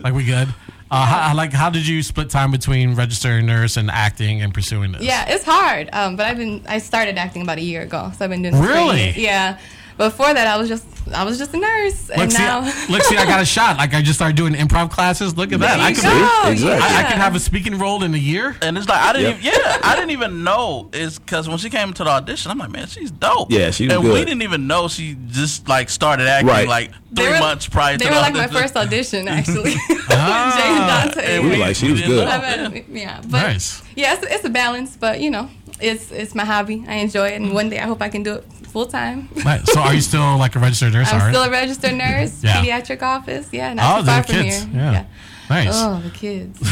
like 0.01 0.13
we 0.13 0.23
good. 0.23 0.47
Uh, 0.91 1.05
how, 1.05 1.33
like 1.35 1.53
how 1.53 1.69
did 1.69 1.87
you 1.87 2.03
split 2.03 2.29
time 2.29 2.51
between 2.51 2.95
registering 2.95 3.45
nurse 3.45 3.77
and 3.77 3.89
acting 3.89 4.41
and 4.41 4.53
pursuing 4.53 4.91
this? 4.91 5.01
Yeah, 5.01 5.23
it's 5.29 5.45
hard. 5.45 5.89
Um, 5.93 6.17
but 6.17 6.25
I've 6.25 6.35
been 6.35 6.61
I 6.67 6.79
started 6.79 7.17
acting 7.17 7.41
about 7.41 7.59
a 7.59 7.61
year 7.61 7.81
ago, 7.81 8.11
so 8.17 8.25
I've 8.25 8.29
been 8.29 8.41
doing 8.41 8.59
Really? 8.59 9.11
Yeah. 9.11 9.57
Before 9.97 10.33
that, 10.33 10.47
I 10.47 10.57
was 10.57 10.67
just 10.69 10.85
I 11.13 11.23
was 11.23 11.37
just 11.37 11.53
a 11.53 11.57
nurse, 11.57 12.09
and 12.09 12.21
Look, 12.21 12.31
see, 12.31 12.37
now 12.43 12.61
look, 12.89 13.01
see, 13.03 13.17
I 13.17 13.25
got 13.25 13.41
a 13.41 13.45
shot. 13.57 13.77
Like 13.77 13.93
I 13.93 14.01
just 14.01 14.17
started 14.19 14.35
doing 14.37 14.53
improv 14.53 14.91
classes. 14.91 15.35
Look 15.35 15.51
at 15.51 15.59
that. 15.59 15.77
There 15.77 15.85
I 15.85 15.89
you 15.89 15.95
could, 15.95 16.03
go. 16.03 16.43
See? 16.45 16.51
Exactly. 16.51 16.71
I, 16.71 16.87
I 16.87 17.01
yeah. 17.01 17.07
could 17.11 17.17
have 17.17 17.35
a 17.35 17.39
speaking 17.39 17.77
role 17.79 18.03
in 18.03 18.13
a 18.13 18.17
year. 18.17 18.55
And 18.61 18.77
it's 18.77 18.87
like 18.87 18.99
I 19.01 19.13
didn't 19.13 19.43
Yep. 19.43 19.53
even 19.53 19.61
yeah 19.65 19.79
I 19.83 19.95
didn't 19.95 20.11
even 20.11 20.43
know 20.43 20.89
it's 20.93 21.19
because 21.19 21.49
when 21.49 21.57
she 21.57 21.69
came 21.69 21.91
to 21.93 22.03
the 22.03 22.09
audition 22.09 22.51
I'm 22.51 22.57
like 22.59 22.69
man 22.71 22.87
she's 22.87 23.11
dope 23.11 23.51
Yeah, 23.51 23.71
she 23.71 23.87
was 23.87 23.95
and 23.95 24.03
we 24.03 24.23
didn't 24.25 24.41
even 24.43 24.67
know 24.67 24.87
she 24.87 25.17
just 25.27 25.67
like 25.67 25.89
started 25.89 26.27
acting 26.27 26.47
Right. 26.47 26.67
like 26.67 26.91
three 27.15 27.27
were- 27.29 27.39
months 27.39 27.67
prior 27.67 27.97
to 27.97 27.97
that. 27.97 28.03
they 28.03 28.09
to 28.09 28.15
were 28.15 28.31
the 28.31 28.39
like 28.39 28.51
my 28.53 28.61
first 28.61 28.75
audition 28.77 29.27
actually. 29.27 29.73
Ah. 30.13 30.53
Jay 30.57 30.67
and 30.67 31.15
Dante. 31.15 31.35
And 31.35 31.43
We 31.45 31.49
were 31.51 31.57
like, 31.57 31.75
she 31.75 31.91
was 31.91 32.01
good. 32.01 32.25
know. 32.27 32.31
I 32.31 32.85
yeah, 32.91 33.19
but 33.21 33.31
Nice. 33.31 33.81
yeah, 33.95 34.13
it's, 34.13 34.23
it's 34.23 34.45
a 34.45 34.49
balance, 34.49 34.97
but 34.97 35.19
you 35.21 35.31
know, 35.31 35.49
it's 35.79 36.11
it's 36.11 36.35
my 36.35 36.43
hobby. 36.45 36.83
I 36.87 36.95
enjoy 36.95 37.29
it, 37.29 37.35
and 37.41 37.53
one 37.53 37.69
day 37.69 37.79
I 37.79 37.87
hope 37.87 38.01
I 38.01 38.09
can 38.09 38.23
do 38.23 38.35
it 38.35 38.45
full 38.71 38.85
time. 38.87 39.29
Right. 39.45 39.65
So 39.67 39.79
are 39.81 39.93
you 39.93 40.01
still 40.01 40.37
like 40.37 40.55
a 40.55 40.59
registered 40.59 40.93
nurse? 40.93 41.11
I'm 41.11 41.19
right? 41.19 41.29
still 41.33 41.43
a 41.43 41.49
registered 41.51 41.93
nurse, 41.95 42.43
Yeah. 42.43 42.61
pediatric 42.63 43.01
office. 43.01 43.47
Yeah, 43.51 43.71
Oh, 43.71 43.73
not 43.75 43.99
too 43.99 44.05
far 44.05 44.23
from 44.23 44.35
kids. 44.35 44.63
here. 44.63 44.69
Yeah. 44.73 45.03
Nice. 45.51 45.73
Oh, 45.73 45.99
the 46.01 46.09
kids. 46.11 46.57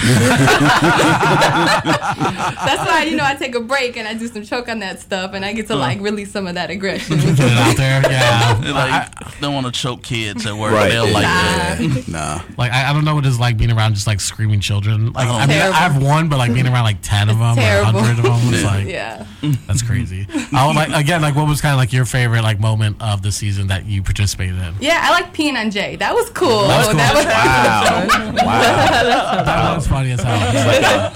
That's 1.90 2.88
why 2.88 3.04
you 3.10 3.18
know 3.18 3.26
I 3.26 3.36
take 3.36 3.56
a 3.56 3.60
break 3.60 3.98
and 3.98 4.08
I 4.08 4.14
do 4.14 4.28
some 4.28 4.44
choke 4.44 4.70
on 4.70 4.80
that 4.80 5.00
stuff, 5.02 5.34
and 5.34 5.44
I 5.44 5.52
get 5.54 5.68
to 5.68 5.76
like 5.76 6.00
release 6.00 6.32
some 6.32 6.48
of 6.48 6.56
that 6.56 6.70
aggression. 6.70 7.18
Put 7.20 7.40
it 7.40 7.58
out 7.58 7.76
there. 7.78 8.00
Yeah. 8.10 8.54
They, 8.56 8.72
like 8.72 9.40
don't 9.40 9.54
want 9.54 9.66
to 9.66 9.72
choke 9.72 10.02
kids 10.04 10.46
at 10.46 10.54
work 10.56 10.72
Right. 10.74 10.90
they 10.90 10.96
don't 10.96 11.12
like 11.14 11.24
Nah. 11.24 11.30
that 11.30 12.08
Nah. 12.08 12.42
Like 12.58 12.72
I, 12.72 12.90
I 12.90 12.94
don't 12.94 13.04
know 13.06 13.14
what 13.16 13.26
it's 13.26 13.40
like 13.40 13.58
being 13.58 13.72
around 13.72 13.94
just 13.96 14.08
like 14.08 14.20
screaming 14.20 14.60
children. 14.62 15.12
Like 15.14 15.28
oh. 15.28 15.34
I 15.34 15.40
mean, 15.46 15.58
Terrible. 15.58 15.76
I 15.76 15.80
have 15.80 16.02
one, 16.04 16.28
but 16.30 16.38
like 16.38 16.54
being 16.54 16.68
around 16.68 16.84
like 16.86 17.02
ten 17.02 17.30
of 17.30 17.38
them, 17.38 17.58
or 17.60 17.84
hundred 17.84 18.18
of 18.20 18.24
them, 18.24 18.54
it's 18.54 18.64
like 18.64 18.88
yeah. 18.88 19.26
that's 19.68 19.82
crazy. 19.84 20.26
I 20.54 20.66
would 20.68 20.76
like 20.76 20.90
again, 20.94 21.22
like 21.22 21.36
what 21.36 21.48
was 21.48 21.62
kind 21.62 21.74
of 21.74 21.78
like 21.78 21.92
your 21.94 22.06
favorite 22.06 22.42
like 22.42 22.60
moment 22.60 23.02
of 23.02 23.22
the 23.22 23.32
season 23.32 23.68
that 23.68 23.86
you 23.86 24.02
participated 24.04 24.56
in? 24.56 24.76
Yeah, 24.80 25.00
I 25.04 25.12
like 25.12 25.34
peeing 25.34 25.56
on 25.60 25.70
Jay. 25.72 25.96
That 25.98 26.14
was 26.16 26.30
cool. 26.32 26.68
That 26.68 26.78
was 26.80 26.88
cool. 26.88 26.98
That 26.98 27.16
was- 27.16 27.26
Wow. 27.30 28.46
wow. 28.46 28.69
That 28.70 29.76
was 29.76 29.88
funny 29.88 30.12
as 30.12 30.22
hell. 30.22 30.40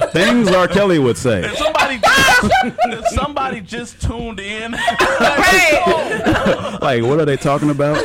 Uh, 0.03 0.07
things 0.07 0.49
R. 0.49 0.67
Kelly 0.67 0.99
would 0.99 1.17
say. 1.17 1.49
somebody 1.55 1.99
just, 1.99 3.15
somebody 3.15 3.61
just 3.61 4.01
tuned 4.01 4.39
in 4.39 4.71
right. 4.73 6.77
Like, 6.81 7.03
what 7.03 7.19
are 7.19 7.25
they 7.25 7.37
talking 7.37 7.69
about? 7.69 7.95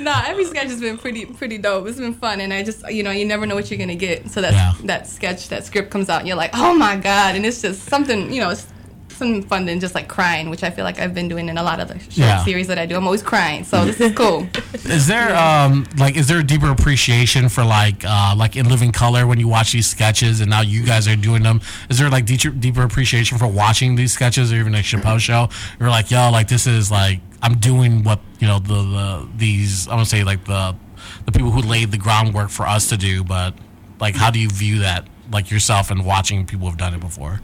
No, 0.00 0.14
every 0.26 0.44
sketch 0.44 0.68
has 0.68 0.80
been 0.80 0.96
pretty 0.98 1.26
pretty 1.26 1.58
dope. 1.58 1.86
It's 1.88 1.98
been 1.98 2.14
fun, 2.14 2.40
and 2.40 2.52
I 2.52 2.62
just 2.62 2.88
you 2.90 3.02
know 3.02 3.10
you 3.10 3.24
never 3.24 3.46
know 3.46 3.54
what 3.54 3.70
you're 3.70 3.78
gonna 3.78 3.94
get. 3.96 4.30
So 4.30 4.40
that 4.40 4.52
Yeah. 4.52 4.72
that 4.84 5.06
sketch 5.06 5.48
that 5.48 5.64
script 5.64 5.90
comes 5.90 6.08
out, 6.08 6.20
and 6.20 6.28
you're 6.28 6.36
like, 6.36 6.50
oh 6.54 6.74
my 6.74 6.96
god, 6.96 7.34
and 7.36 7.44
it's 7.44 7.60
just 7.62 7.84
something 7.84 8.32
you 8.32 8.40
know. 8.40 8.50
It's, 8.50 8.66
Something 9.18 9.42
fun 9.42 9.66
than 9.66 9.80
just 9.80 9.94
like 9.94 10.08
crying, 10.08 10.48
which 10.50 10.62
I 10.62 10.70
feel 10.70 10.84
like 10.84 10.98
I've 11.00 11.12
been 11.14 11.28
doing 11.28 11.48
in 11.48 11.58
a 11.58 11.62
lot 11.62 11.80
of 11.80 11.88
the 11.88 11.98
short 11.98 12.16
Yeah. 12.16 12.44
series 12.44 12.68
that 12.68 12.78
I 12.78 12.86
do. 12.86 12.96
I'm 12.96 13.04
always 13.04 13.22
crying, 13.22 13.64
so 13.64 13.84
this 13.84 14.00
is 14.00 14.12
cool. 14.14 14.46
Is 14.84 15.06
there 15.06 15.36
um 15.36 15.86
like 15.98 16.16
is 16.16 16.28
there 16.28 16.38
a 16.38 16.44
deeper 16.44 16.70
appreciation 16.70 17.48
for 17.48 17.64
like 17.64 18.04
uh 18.04 18.34
like 18.36 18.56
in 18.56 18.68
living 18.68 18.92
color 18.92 19.26
when 19.26 19.38
you 19.40 19.48
watch 19.48 19.72
these 19.72 19.86
sketches 19.88 20.40
and 20.40 20.48
now 20.48 20.60
you 20.62 20.84
guys 20.84 21.06
are 21.08 21.16
doing 21.16 21.42
them? 21.42 21.60
Is 21.90 21.98
there 21.98 22.08
like 22.08 22.24
deeper 22.26 22.50
deeper 22.50 22.82
appreciation 22.82 23.36
for 23.38 23.46
watching 23.48 23.96
these 23.96 24.12
sketches 24.12 24.52
or 24.52 24.56
even 24.56 24.74
a 24.74 24.78
Chappelle 24.78 25.18
show? 25.20 25.48
You're 25.80 25.90
like, 25.90 26.10
yo, 26.10 26.30
like 26.30 26.48
this 26.48 26.66
is 26.66 26.90
like 26.90 27.20
I'm 27.42 27.56
doing 27.58 28.04
what 28.04 28.20
you 28.40 28.46
know 28.46 28.58
the 28.60 28.74
the 28.82 29.28
these 29.36 29.88
I 29.88 29.94
want 29.96 30.04
to 30.08 30.10
say 30.16 30.24
like 30.24 30.44
the 30.44 30.74
the 31.26 31.32
people 31.32 31.50
who 31.50 31.60
laid 31.62 31.90
the 31.90 31.98
groundwork 31.98 32.50
for 32.50 32.66
us 32.66 32.88
to 32.90 32.96
do, 32.96 33.24
but 33.24 33.54
like 34.00 34.14
how 34.14 34.30
do 34.30 34.38
you 34.38 34.48
view 34.48 34.78
that 34.80 35.06
like 35.32 35.50
yourself 35.50 35.90
and 35.90 36.06
watching 36.06 36.46
people 36.46 36.68
have 36.68 36.78
done 36.78 36.94
it 36.94 37.00
before? 37.00 37.40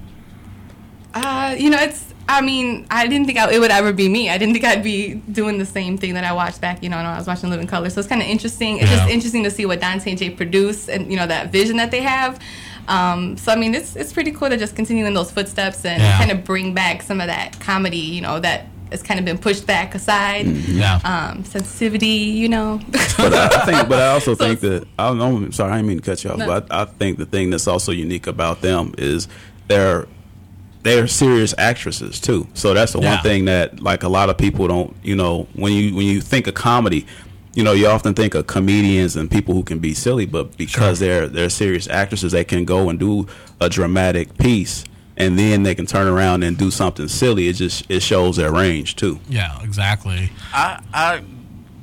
Uh, 1.14 1.55
you 1.59 1.70
know, 1.70 1.79
it's. 1.81 2.12
I 2.27 2.40
mean, 2.40 2.87
I 2.90 3.07
didn't 3.07 3.27
think 3.27 3.38
I, 3.38 3.53
it 3.53 3.59
would 3.59 3.70
ever 3.70 3.92
be 3.92 4.09
me. 4.09 4.31
I 4.31 4.38
didn't 4.38 4.55
think 4.55 4.64
I'd 4.64 4.83
be 4.83 5.14
doing 5.31 5.59
the 5.59 5.66
same 5.66 5.98
thing 5.98 6.14
that 6.14 6.24
I 6.24 6.33
watched 6.33 6.59
back, 6.59 6.83
you 6.83 6.88
know, 6.88 6.96
when 6.96 7.05
I 7.05 7.18
was 7.18 7.27
watching 7.27 7.50
Living 7.50 7.66
Color. 7.66 7.90
So 7.90 8.00
it's 8.00 8.09
kind 8.09 8.22
of 8.22 8.27
interesting. 8.29 8.79
It's 8.79 8.90
Yeah. 8.90 8.96
just 8.96 9.11
interesting 9.11 9.44
to 9.44 9.50
see 9.50 9.66
what 9.66 9.81
Dante 9.81 10.09
and 10.09 10.18
Jay 10.18 10.31
produce, 10.31 10.88
and 10.88 11.11
you 11.11 11.18
know 11.18 11.27
that 11.27 11.53
vision 11.53 11.77
that 11.77 11.90
they 11.90 12.00
have. 12.00 12.40
Um, 12.88 13.37
so 13.37 13.53
I 13.53 13.57
mean, 13.57 13.74
it's 13.74 13.94
it's 13.94 14.12
pretty 14.12 14.31
cool 14.33 14.48
to 14.48 14.57
just 14.57 14.74
continue 14.74 15.05
in 15.05 15.12
those 15.12 15.31
footsteps 15.31 15.85
and 15.85 16.03
Yeah. 16.03 16.16
kind 16.18 16.31
of 16.31 16.44
bring 16.44 16.72
back 16.72 17.03
some 17.03 17.20
of 17.20 17.27
that 17.27 17.61
comedy, 17.61 17.98
you 17.98 18.22
know, 18.22 18.40
that 18.40 18.68
has 18.90 19.03
kind 19.03 19.18
of 19.20 19.27
been 19.27 19.38
pushed 19.38 19.66
back 19.66 19.94
aside. 19.94 20.46
Yeah. 20.46 21.00
Um, 21.05 21.44
sensitivity, 21.44 22.07
you 22.09 22.48
know. 22.48 22.81
But 23.18 23.35
I, 23.35 23.46
I 23.46 23.64
think, 23.66 23.88
but 23.90 24.00
I 24.00 24.09
also 24.09 24.35
So 24.35 24.46
think 24.46 24.61
that 24.61 24.87
I 24.98 25.09
don't 25.09 25.18
know. 25.18 25.50
Sorry, 25.50 25.72
I 25.72 25.77
didn't 25.77 25.88
mean 25.88 25.98
to 25.98 26.03
cut 26.03 26.24
you 26.24 26.31
off. 26.31 26.38
No. 26.38 26.46
But 26.46 26.72
I, 26.72 26.83
I 26.83 26.85
think 26.87 27.18
the 27.18 27.27
thing 27.27 27.50
that's 27.50 27.66
also 27.68 27.92
unique 27.92 28.27
about 28.27 28.62
them 28.62 28.94
is 28.96 29.29
they're 29.68 30.07
they're 30.85 31.07
serious 31.09 31.53
actresses 31.59 32.20
too. 32.20 32.47
So 32.55 32.73
that's 32.75 32.92
the 32.92 33.01
Yeah. 33.01 33.14
one 33.16 33.23
thing 33.23 33.47
that 33.47 33.83
like 33.83 34.03
a 34.05 34.09
lot 34.09 34.31
of 34.31 34.38
people 34.38 34.68
don't. 34.68 34.94
You 35.03 35.16
know, 35.16 35.49
when 35.55 35.73
you 35.73 35.94
when 35.97 36.07
you 36.07 36.20
think 36.20 36.47
of 36.47 36.55
comedy, 36.55 37.07
you 37.55 37.64
know, 37.64 37.73
you 37.73 37.88
often 37.88 38.14
think 38.14 38.35
of 38.35 38.47
comedians 38.47 39.16
and 39.16 39.29
people 39.31 39.55
who 39.55 39.62
can 39.64 39.79
be 39.81 39.94
silly, 39.94 40.27
but 40.27 40.57
because 40.57 40.99
they're 41.01 41.27
they're 41.27 41.51
serious 41.51 41.88
actresses, 41.88 42.31
they 42.33 42.44
can 42.44 42.64
go 42.64 42.88
and 42.88 42.99
do 43.01 43.27
a 43.61 43.68
dramatic 43.68 44.38
piece 44.38 44.85
and 45.16 45.38
then 45.38 45.62
they 45.62 45.75
can 45.77 45.87
turn 45.87 46.07
around 46.09 46.42
and 46.42 46.59
do 46.59 46.70
something 46.70 47.09
silly. 47.09 47.49
It 47.49 47.55
just 47.55 47.85
it 47.90 48.01
shows 48.03 48.37
their 48.37 48.53
range 48.53 48.97
too. 48.97 49.20
Yeah, 49.29 49.59
exactly. 49.62 50.31
I 50.53 50.81
I 50.92 51.23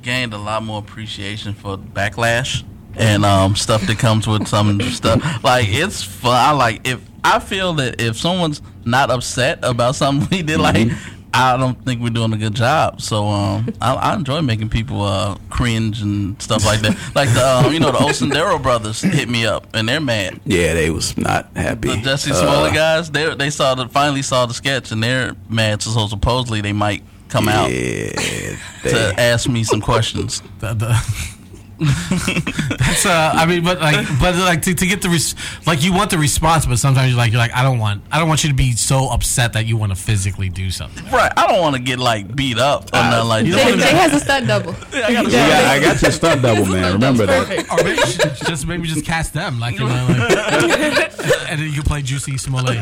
gained 0.02 0.32
a 0.34 0.38
lot 0.38 0.62
more 0.64 0.78
appreciation 0.80 1.54
for 1.54 1.76
backlash 1.78 2.62
and 2.96 3.24
um, 3.24 3.56
stuff 3.56 3.86
that 3.86 3.98
comes 3.98 4.26
with 4.26 4.46
some 4.48 4.80
stuff. 4.92 5.42
Like 5.42 5.66
it's 5.68 6.02
fun. 6.02 6.34
I 6.34 6.52
like 6.52 6.86
if 6.86 7.00
I 7.24 7.38
feel 7.38 7.74
that 7.74 8.00
if 8.00 8.16
someone's 8.18 8.60
not 8.84 9.10
upset 9.10 9.60
about 9.62 9.94
something 9.94 10.28
we 10.38 10.42
did, 10.42 10.58
like 10.60 10.88
I 11.34 11.56
don't 11.56 11.82
think 11.84 12.02
we're 12.02 12.10
doing 12.10 12.32
a 12.34 12.36
good 12.36 12.54
job. 12.54 13.00
So 13.00 13.26
um, 13.26 13.68
I, 13.80 13.94
I 13.94 14.14
enjoy 14.14 14.42
making 14.42 14.68
people 14.68 15.00
uh, 15.02 15.36
cringe 15.48 16.02
and 16.02 16.40
stuff 16.42 16.66
like 16.66 16.80
that. 16.80 16.96
Like 17.14 17.32
the 17.32 17.46
um, 17.66 17.72
you 17.72 17.80
know 17.80 17.90
the 17.92 17.98
Osundairo 17.98 18.62
brothers 18.62 19.00
hit 19.00 19.28
me 19.28 19.46
up 19.46 19.66
and 19.74 19.88
they're 19.88 20.00
mad. 20.00 20.40
Yeah, 20.44 20.74
they 20.74 20.90
was 20.90 21.16
not 21.16 21.48
happy. 21.56 21.88
The 21.88 21.96
Jesse 21.98 22.32
Uh, 22.32 22.34
Smollett 22.34 22.74
guys, 22.74 23.10
they 23.10 23.34
they 23.34 23.50
saw 23.50 23.74
the 23.74 23.88
finally 23.88 24.22
saw 24.22 24.46
the 24.46 24.54
sketch 24.54 24.92
and 24.92 25.02
they're 25.02 25.34
mad. 25.48 25.80
So 25.82 26.06
supposedly 26.06 26.60
they 26.60 26.72
might 26.72 27.02
come 27.28 27.48
out 27.48 27.70
Yeah, 27.70 28.56
to 28.82 29.14
ask 29.16 29.48
me 29.48 29.64
some 29.64 29.80
questions. 29.80 30.42
The, 30.58 30.74
the 30.74 31.36
That's 32.78 33.06
uh, 33.06 33.32
I 33.34 33.46
mean, 33.46 33.64
but 33.64 33.80
like, 33.80 34.06
but 34.20 34.34
like 34.36 34.62
to, 34.62 34.74
to 34.74 34.86
get 34.86 35.02
the 35.02 35.08
res- 35.08 35.34
like 35.66 35.82
you 35.82 35.92
want 35.92 36.10
the 36.10 36.18
response, 36.18 36.66
but 36.66 36.78
sometimes 36.78 37.10
you're 37.10 37.18
like, 37.18 37.32
you're 37.32 37.40
like, 37.40 37.54
I 37.54 37.62
don't 37.62 37.78
want, 37.78 38.02
I 38.10 38.18
don't 38.18 38.28
want 38.28 38.44
you 38.44 38.50
to 38.50 38.56
be 38.56 38.72
so 38.72 39.10
upset 39.10 39.52
that 39.54 39.66
you 39.66 39.76
want 39.76 39.90
to 39.90 39.96
physically 39.96 40.48
do 40.48 40.70
something. 40.70 41.04
Right. 41.10 41.32
I 41.36 41.46
don't 41.46 41.60
want 41.60 41.76
to 41.76 41.82
get 41.82 41.98
like 41.98 42.34
beat 42.34 42.58
up 42.58 42.84
or 42.92 42.98
nothing 42.98 43.28
like 43.28 43.46
you 43.46 43.52
that. 43.52 43.74
Jay, 43.74 43.76
Jay 43.78 43.96
has 43.96 44.12
a 44.14 44.20
stunt 44.20 44.46
double. 44.46 44.70
I 44.92 45.12
gotta 45.12 45.28
I 45.38 45.80
got 45.80 46.02
your 46.02 46.12
stunt 46.12 46.42
double, 46.42 46.66
man. 46.66 46.92
Remember 46.92 47.26
that. 47.26 47.70
Or 47.70 47.84
maybe 47.84 48.02
just 48.46 48.66
maybe 48.66 48.88
just 48.88 49.04
cast 49.04 49.34
them, 49.34 49.60
like 49.60 49.78
you 49.78 49.88
know, 49.88 50.06
like, 50.08 51.20
and 51.48 51.60
then 51.60 51.66
you 51.66 51.72
can 51.72 51.82
play 51.82 52.02
Juicy 52.02 52.38
Smollett. 52.38 52.78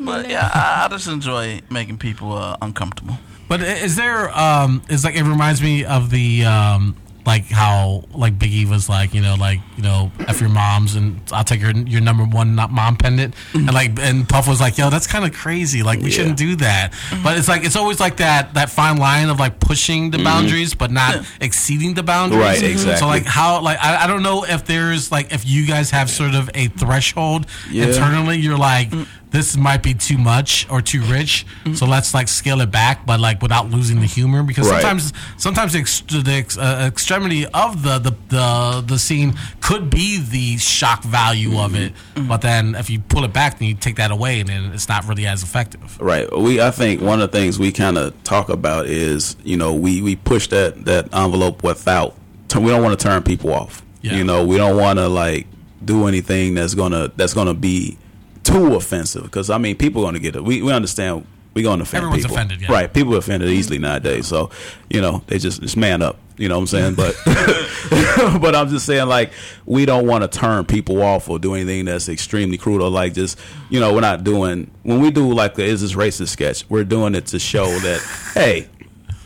But 0.00 0.28
yeah, 0.28 0.50
I, 0.52 0.84
I 0.84 0.88
just 0.88 1.08
enjoy 1.08 1.60
making 1.70 1.98
people 1.98 2.32
uh, 2.32 2.56
uncomfortable. 2.60 3.16
But 3.48 3.62
is 3.62 3.96
there 3.96 4.36
um 4.36 4.82
is 4.88 5.04
like 5.04 5.14
it 5.14 5.22
reminds 5.22 5.62
me 5.62 5.84
of 5.84 6.10
the 6.10 6.44
um 6.44 6.96
like 7.26 7.46
how 7.46 8.04
like 8.14 8.38
Biggie 8.38 8.68
was 8.68 8.88
like 8.88 9.12
you 9.12 9.20
know 9.20 9.34
like 9.34 9.60
you 9.76 9.82
know 9.82 10.12
f 10.28 10.40
your 10.40 10.48
moms 10.48 10.94
and 10.94 11.20
I'll 11.32 11.44
take 11.44 11.60
your 11.60 11.72
your 11.72 12.00
number 12.00 12.24
one 12.24 12.54
not 12.54 12.70
mom 12.70 12.96
pendant. 12.96 13.34
And 13.52 13.72
like 13.72 13.98
and 13.98 14.28
Puff 14.28 14.46
was 14.48 14.60
like 14.60 14.78
yo 14.78 14.90
that's 14.90 15.06
kind 15.06 15.24
of 15.24 15.32
crazy. 15.32 15.82
Like 15.82 16.00
we 16.00 16.10
shouldn't 16.10 16.36
do 16.36 16.56
that. 16.56 16.92
Mm-hmm. 16.92 17.22
But 17.22 17.36
it's 17.38 17.48
like 17.48 17.64
it's 17.64 17.76
always 17.76 18.00
like 18.00 18.18
that 18.18 18.54
that 18.54 18.70
fine 18.70 18.98
line 18.98 19.28
of 19.28 19.40
like 19.40 19.58
pushing 19.58 20.10
the 20.10 20.18
mm-hmm. 20.18 20.24
boundaries 20.24 20.74
but 20.74 20.90
not 20.90 21.26
exceeding 21.40 21.94
the 21.94 22.02
boundaries. 22.02 22.40
Right, 22.40 22.62
exactly. 22.62 22.96
so 22.96 23.06
like 23.06 23.24
how 23.24 23.60
like 23.60 23.78
I, 23.82 24.04
I 24.04 24.06
don't 24.06 24.22
know 24.22 24.44
if 24.44 24.64
there's 24.64 25.10
like 25.10 25.32
if 25.32 25.44
you 25.46 25.66
guys 25.66 25.90
have 25.90 26.08
sort 26.10 26.34
of 26.34 26.50
a 26.54 26.68
threshold 26.68 27.46
Yeah. 27.70 27.86
internally 27.86 28.38
you're 28.38 28.58
like 28.58 28.90
mm. 28.90 29.06
This 29.32 29.56
might 29.56 29.82
be 29.82 29.92
too 29.92 30.16
much 30.16 30.66
or 30.70 30.80
too 30.80 31.02
rich 31.02 31.44
so 31.74 31.84
let's 31.84 32.14
like 32.14 32.28
scale 32.28 32.60
it 32.60 32.70
back 32.70 33.04
but 33.04 33.18
like 33.20 33.42
without 33.42 33.68
losing 33.70 34.00
the 34.00 34.06
humor 34.06 34.42
because 34.42 34.68
Right. 34.70 34.80
sometimes 34.80 35.12
sometimes 35.36 35.72
the, 35.72 35.80
ex- 35.80 36.00
the 36.00 36.32
ex- 36.32 36.56
uh, 36.56 36.84
extremity 36.86 37.44
of 37.46 37.82
the, 37.82 37.98
the 37.98 38.14
the 38.28 38.84
the 38.86 38.98
scene 38.98 39.34
could 39.60 39.90
be 39.90 40.20
the 40.20 40.56
shock 40.58 41.02
value 41.02 41.58
of 41.58 41.74
it 41.74 41.92
but 42.28 42.40
then 42.40 42.74
if 42.76 42.88
you 42.88 43.00
pull 43.00 43.24
it 43.24 43.32
back 43.32 43.58
then 43.58 43.68
you 43.68 43.74
take 43.74 43.96
that 43.96 44.10
away 44.10 44.40
and 44.40 44.48
then 44.48 44.72
it's 44.72 44.88
not 44.88 45.06
really 45.08 45.26
as 45.26 45.42
effective 45.42 46.00
Right. 46.00 46.26
We 46.36 46.60
I 46.60 46.70
think 46.70 47.00
one 47.02 47.20
of 47.20 47.30
the 47.30 47.38
things 47.38 47.58
we 47.58 47.72
kind 47.72 47.98
of 47.98 48.14
talk 48.22 48.48
about 48.48 48.86
is 48.86 49.36
you 49.44 49.56
know 49.56 49.74
we 49.74 50.02
we 50.02 50.16
push 50.16 50.46
that 50.48 50.84
that 50.84 51.12
envelope 51.14 51.62
without 51.64 52.14
t- 52.48 52.58
we 52.60 52.68
don't 52.68 52.82
want 52.82 52.98
to 52.98 53.02
turn 53.02 53.22
people 53.22 53.52
off. 53.52 53.82
Yeah. 54.02 54.14
You 54.16 54.24
know 54.24 54.44
we 54.46 54.56
don't 54.56 54.76
want 54.76 54.98
to 54.98 55.08
like 55.08 55.46
do 55.84 56.06
anything 56.06 56.54
that's 56.54 56.74
gonna 56.74 57.10
that's 57.16 57.34
gonna 57.34 57.54
be 57.54 57.98
too 58.46 58.74
offensive 58.74 59.24
because 59.24 59.50
I 59.50 59.58
mean 59.58 59.76
people 59.76 60.02
are 60.02 60.06
gonna 60.06 60.18
get 60.18 60.36
it. 60.36 60.44
We 60.44 60.62
we 60.62 60.72
understand 60.72 61.26
we're 61.54 61.64
gonna 61.64 61.84
offend 61.84 62.04
Everyone's 62.04 62.24
people. 62.24 62.36
offended, 62.36 62.60
yeah. 62.60 62.70
Right. 62.70 62.92
People 62.92 63.14
are 63.14 63.18
offended 63.18 63.48
mm-hmm. 63.48 63.58
easily 63.58 63.78
nowadays. 63.78 64.26
So 64.26 64.50
you 64.90 65.00
know 65.00 65.22
they 65.26 65.38
just 65.38 65.62
just 65.62 65.76
man 65.76 66.02
up. 66.02 66.18
You 66.36 66.50
know 66.50 66.56
what 66.56 66.60
I'm 66.60 66.66
saying? 66.66 66.94
But 66.96 67.16
but 68.42 68.54
I'm 68.54 68.68
just 68.68 68.84
saying 68.84 69.08
like 69.08 69.32
we 69.64 69.86
don't 69.86 70.06
want 70.06 70.30
to 70.30 70.38
turn 70.38 70.66
people 70.66 71.02
off 71.02 71.30
or 71.30 71.38
do 71.38 71.54
anything 71.54 71.86
that's 71.86 72.10
extremely 72.10 72.58
crude 72.58 72.82
or 72.82 72.90
like 72.90 73.14
just 73.14 73.38
you 73.70 73.80
know 73.80 73.94
we're 73.94 74.02
not 74.02 74.22
doing 74.22 74.70
when 74.82 75.00
we 75.00 75.10
do 75.10 75.32
like 75.32 75.54
the 75.54 75.64
is 75.64 75.80
this 75.80 75.94
racist 75.94 76.28
sketch 76.28 76.68
we're 76.68 76.84
doing 76.84 77.14
it 77.14 77.26
to 77.28 77.38
show 77.38 77.66
that 77.78 78.02
hey 78.34 78.68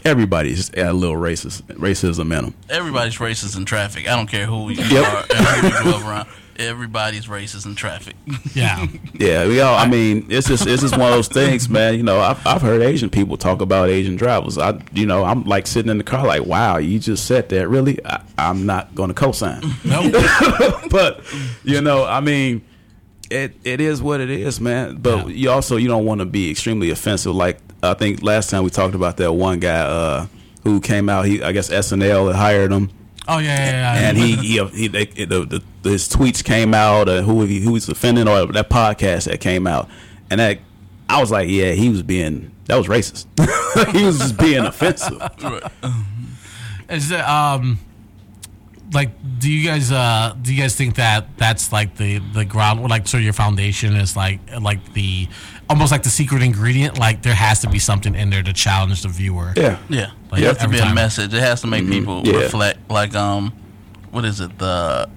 everybody's 0.04 0.70
a 0.74 0.92
little 0.92 1.16
racist 1.16 1.62
racism 1.74 2.22
in 2.22 2.28
them. 2.30 2.54
Everybody's 2.68 3.16
racist 3.16 3.56
in 3.56 3.64
traffic. 3.64 4.08
I 4.08 4.16
don't 4.16 4.28
care 4.28 4.46
who 4.46 4.70
you 4.70 4.82
Yep. 4.84 5.04
are 5.14 5.24
and 5.36 5.46
who 5.46 5.66
you 5.68 5.82
grew 5.82 5.92
up 5.92 6.02
around. 6.06 6.28
Everybody's 6.58 7.26
racist 7.26 7.64
in 7.64 7.74
traffic. 7.74 8.14
yeah 8.54 8.86
Yeah, 9.14 9.46
we 9.46 9.60
all. 9.60 9.74
I 9.76 9.86
mean, 9.86 10.26
it's 10.28 10.46
just 10.46 10.66
it's 10.66 10.82
just 10.82 10.94
one 10.96 11.08
of 11.08 11.14
those 11.14 11.28
things, 11.28 11.70
man. 11.70 11.94
You 11.94 12.02
know, 12.02 12.20
I've 12.20 12.46
I've 12.46 12.60
heard 12.60 12.82
Asian 12.82 13.08
people 13.08 13.38
talk 13.38 13.62
about 13.62 13.88
Asian 13.88 14.16
drivers. 14.16 14.58
I, 14.58 14.78
you 14.92 15.06
know, 15.06 15.24
I'm 15.24 15.44
like 15.44 15.66
sitting 15.66 15.90
in 15.90 15.96
the 15.96 16.04
car, 16.04 16.26
like, 16.26 16.44
wow, 16.44 16.76
you 16.76 16.98
just 16.98 17.24
said 17.24 17.48
that. 17.48 17.68
Really, 17.68 17.98
I, 18.04 18.20
I'm 18.36 18.66
not 18.66 18.94
going 18.94 19.08
to 19.08 19.14
co-sign. 19.14 19.62
no 19.84 20.10
but 20.90 21.22
you 21.64 21.80
know, 21.80 22.04
I 22.04 22.20
mean, 22.20 22.62
it 23.30 23.54
it 23.64 23.80
is 23.80 24.02
what 24.02 24.20
it 24.20 24.28
is, 24.28 24.60
man. 24.60 24.96
But 24.96 25.28
Yeah. 25.28 25.34
you 25.34 25.50
also 25.50 25.76
you 25.76 25.88
don't 25.88 26.04
want 26.04 26.18
to 26.20 26.26
be 26.26 26.50
extremely 26.50 26.90
offensive. 26.90 27.34
Like 27.34 27.58
I 27.82 27.94
think 27.94 28.22
last 28.22 28.50
time 28.50 28.64
we 28.64 28.70
talked 28.70 28.94
about 28.94 29.16
that 29.18 29.32
one 29.32 29.58
guy 29.60 29.80
uh, 29.80 30.26
who 30.64 30.80
came 30.80 31.08
out. 31.08 31.24
He 31.26 31.42
I 31.42 31.52
guess 31.52 31.70
SNL 31.70 32.28
had 32.28 32.36
hired 32.36 32.72
him. 32.72 32.90
oh 33.28 33.38
yeah 33.38 33.46
yeah, 33.56 33.94
yeah. 34.00 34.08
and 34.08 34.18
he 34.18 34.36
he, 34.36 34.64
he 34.66 34.88
they, 34.88 35.06
the, 35.06 35.62
the, 35.82 35.90
his 35.90 36.08
tweets 36.08 36.42
came 36.44 36.74
out 36.74 37.08
uh, 37.08 37.22
who 37.22 37.44
he 37.44 37.60
who 37.60 37.72
was 37.72 37.88
offending 37.88 38.28
or 38.28 38.46
that 38.46 38.68
podcast 38.68 39.24
that 39.24 39.40
came 39.40 39.66
out 39.66 39.88
and 40.30 40.40
that 40.40 40.58
I 41.08 41.20
was 41.20 41.30
like 41.30 41.48
yeah 41.48 41.72
he 41.72 41.88
was 41.88 42.02
being 42.02 42.50
that 42.66 42.76
was 42.76 42.86
racist 42.86 43.26
he 43.96 44.04
was 44.04 44.18
just 44.18 44.38
being 44.38 44.64
offensive 44.64 45.20
Is 46.88 47.10
it 47.12 47.20
um 47.20 47.78
like 48.92 49.10
do 49.38 49.50
you 49.50 49.64
guys 49.66 49.92
uh 49.92 50.34
do 50.42 50.52
you 50.52 50.60
guys 50.60 50.74
think 50.74 50.96
that 50.96 51.26
that's 51.36 51.72
like 51.72 51.96
the 51.96 52.18
the 52.34 52.44
ground 52.44 52.80
like 52.88 53.06
so 53.06 53.16
your 53.16 53.32
foundation 53.32 53.94
is 53.96 54.16
like 54.16 54.40
like 54.60 54.92
the 54.94 55.28
almost 55.70 55.90
like 55.92 56.02
the 56.02 56.10
secret 56.10 56.42
ingredient 56.42 56.98
like 56.98 57.22
there 57.22 57.34
has 57.34 57.60
to 57.60 57.68
be 57.70 57.78
something 57.78 58.14
in 58.14 58.28
there 58.30 58.42
to 58.42 58.52
challenge 58.52 59.02
the 59.02 59.08
viewer 59.08 59.52
yeah 59.56 59.78
Yeah, 59.88 60.10
Like 60.30 60.42
it 60.42 60.46
has 60.46 60.56
to 60.58 60.64
every 60.64 60.80
be 60.80 60.82
a 60.86 60.94
message. 60.94 61.32
It 61.32 61.40
has 61.40 61.60
to 61.62 61.66
make 61.68 61.86
people 61.88 62.22
Yeah. 62.26 62.38
reflect. 62.44 62.78
Like, 62.90 63.14
um, 63.14 63.52
what 64.10 64.24
is 64.24 64.40
it? 64.40 64.58
The 64.58 65.08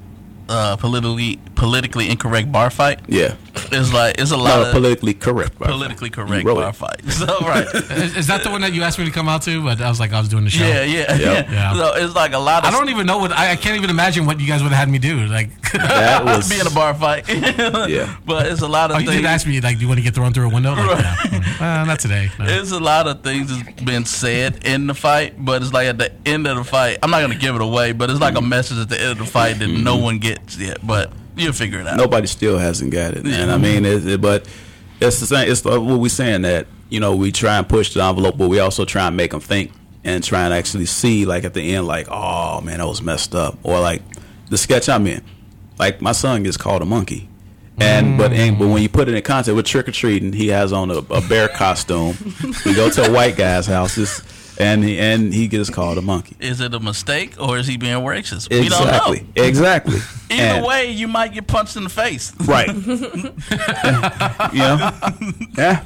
uh, 0.49 0.75
politically 0.77 1.39
politically 1.55 2.09
incorrect 2.09 2.51
bar 2.51 2.69
fight. 2.69 2.99
yeah 3.07 3.35
It's 3.71 3.93
like 3.93 4.19
it's 4.19 4.31
a 4.31 4.37
lot 4.37 4.57
not 4.59 4.67
of 4.67 4.73
politically 4.73 5.13
correct 5.13 5.57
by 5.59 5.67
the 5.67 5.73
way. 5.73 5.77
politically 5.77 6.09
correct 6.09 6.45
bar 6.45 6.69
it. 6.69 6.75
fight. 6.75 7.01
So 7.11 7.25
right. 7.41 7.67
is, 7.73 8.17
is 8.17 8.27
that 8.27 8.43
the 8.43 8.49
one 8.49 8.61
that 8.61 8.73
you 8.73 8.81
asked 8.83 8.97
me 8.99 9.05
to 9.05 9.11
come 9.11 9.29
out 9.29 9.43
to 9.43 9.61
but 9.63 9.79
I 9.79 9.89
was 9.89 9.99
like 9.99 10.11
I 10.11 10.19
was 10.19 10.27
doing 10.29 10.43
the 10.43 10.49
show 10.49 10.65
Yeah, 10.65 10.83
yeah, 10.83 11.15
Yep. 11.15 11.19
yeah, 11.19 11.51
Yeah. 11.51 11.73
So 11.75 11.93
it's 11.95 12.15
like 12.15 12.33
a 12.33 12.39
lot 12.39 12.63
of 12.63 12.69
I 12.69 12.71
don't 12.71 12.89
even 12.89 13.05
know 13.05 13.19
what 13.19 13.31
I, 13.31 13.51
I 13.51 13.55
can't 13.55 13.77
even 13.77 13.89
imagine 13.89 14.25
what 14.25 14.39
you 14.39 14.47
guys 14.47 14.63
would 14.63 14.71
have 14.71 14.79
had 14.79 14.89
me 14.89 14.97
do 14.99 15.25
like 15.27 15.49
that 15.71 16.23
was 16.25 16.49
be 16.49 16.59
in 16.59 16.65
a 16.67 16.71
bar 16.71 16.93
fight. 16.95 17.25
Yeah. 17.89 18.15
but 18.25 18.47
it's 18.47 18.61
a 18.61 18.67
lot 18.67 18.89
of 18.91 18.97
oh 18.97 18.99
you 18.99 19.05
things. 19.07 19.21
did 19.21 19.25
ask 19.25 19.45
me 19.47 19.59
like 19.61 19.77
do 19.77 19.81
you 19.83 19.87
want 19.87 19.99
to 19.99 20.03
get 20.03 20.15
thrown 20.15 20.33
through 20.33 20.49
a 20.49 20.53
window 20.53 20.71
like, 20.73 20.99
yeah. 21.31 21.81
uh, 21.81 21.85
not 21.85 21.99
today 21.99 22.29
no. 22.39 22.45
It's 22.47 22.71
a 22.71 22.79
lot 22.79 23.07
of 23.07 23.21
things 23.23 23.49
that's 23.55 23.81
been 23.83 24.05
said 24.05 24.65
in 24.65 24.87
the 24.87 24.93
fight, 24.95 25.33
but 25.43 25.61
it's 25.61 25.73
like 25.73 25.87
at 25.87 25.97
the 25.97 26.11
end 26.25 26.47
of 26.47 26.57
the 26.57 26.63
fight, 26.63 26.97
I'm 27.03 27.11
not 27.11 27.21
gonna 27.21 27.35
give 27.35 27.55
it 27.55 27.61
away, 27.61 27.91
but 27.91 28.09
it's 28.09 28.19
like 28.19 28.35
a 28.35 28.41
message 28.41 28.77
at 28.79 28.89
the 28.89 28.99
end 28.99 29.11
of 29.11 29.17
the 29.19 29.25
fight 29.25 29.59
that 29.59 29.67
no 29.67 29.97
one 29.97 30.17
gets 30.19 30.57
yet. 30.57 30.77
But 30.85 31.11
you'll 31.35 31.53
figure 31.53 31.79
it 31.79 31.87
out. 31.87 31.97
nobody 31.97 32.27
still 32.27 32.57
hasn't 32.57 32.91
got 32.91 33.13
it 33.13 33.25
and 33.25 33.51
I 33.51 33.57
mean 33.57 33.85
it, 33.85 34.05
it- 34.07 34.21
but 34.21 34.47
it's 35.01 35.19
the 35.19 35.25
same 35.25 35.49
it's 35.51 35.65
like 35.65 35.79
what 35.81 35.99
we're 35.99 36.09
saying 36.09 36.43
that 36.43 36.67
you 36.89 36.99
know 36.99 37.15
we 37.15 37.31
try 37.31 37.57
and 37.57 37.67
push 37.67 37.93
the 37.93 38.03
envelope 38.03 38.37
but 38.37 38.49
we 38.49 38.59
also 38.59 38.85
try 38.85 39.07
and 39.07 39.17
make 39.17 39.31
them 39.31 39.39
think 39.39 39.71
and 40.03 40.23
try 40.23 40.43
and 40.45 40.53
actually 40.53 40.85
see 40.85 41.25
like 41.25 41.43
at 41.43 41.53
the 41.53 41.73
end 41.75 41.87
like 41.87 42.07
oh 42.09 42.61
man 42.61 42.79
that 42.79 42.87
was 42.87 43.01
messed 43.01 43.33
up. 43.33 43.57
Or 43.63 43.79
like 43.79 44.01
the 44.49 44.57
sketch 44.57 44.89
I'm 44.89 45.07
in. 45.07 45.23
Like 45.79 46.01
my 46.01 46.11
son 46.11 46.43
gets 46.43 46.57
called 46.57 46.81
a 46.81 46.85
monkey. 46.85 47.29
And 47.79 48.17
but 48.17 48.31
and, 48.33 48.59
but 48.59 48.67
when 48.67 48.81
you 48.83 48.89
put 48.89 49.07
it 49.09 49.15
in 49.15 49.21
context 49.23 49.55
with 49.55 49.65
trick 49.65 49.87
or 49.87 49.91
treating 49.93 50.31
he 50.33 50.49
has 50.49 50.71
on 50.73 50.91
a, 50.91 50.97
a 50.97 51.21
bear 51.27 51.47
costume. 51.47 52.15
We 52.65 52.75
go 52.75 52.89
to 52.91 53.05
a 53.09 53.11
white 53.11 53.35
guy's 53.37 53.65
house 53.65 53.95
this, 53.95 54.21
and 54.59 54.83
he, 54.83 54.99
and 54.99 55.33
he 55.33 55.47
gets 55.47 55.69
called 55.69 55.97
a 55.97 56.01
monkey 56.01 56.35
Is 56.39 56.59
it 56.61 56.73
a 56.73 56.79
mistake 56.79 57.35
or 57.39 57.57
is 57.57 57.65
he 57.67 57.77
being 57.77 57.97
racist? 58.03 58.49
We 58.49 58.69
don't 58.69 58.87
know. 58.87 59.15
exactly 59.35 59.99
Either 60.29 60.41
And- 60.43 60.65
way, 60.65 60.91
you 60.91 61.07
might 61.07 61.33
get 61.33 61.47
punched 61.47 61.75
in 61.75 61.83
the 61.83 61.89
face. 61.89 62.33
Right. 62.39 62.67
you 64.53 64.59
know? 64.59 64.91
Yeah. 65.57 65.83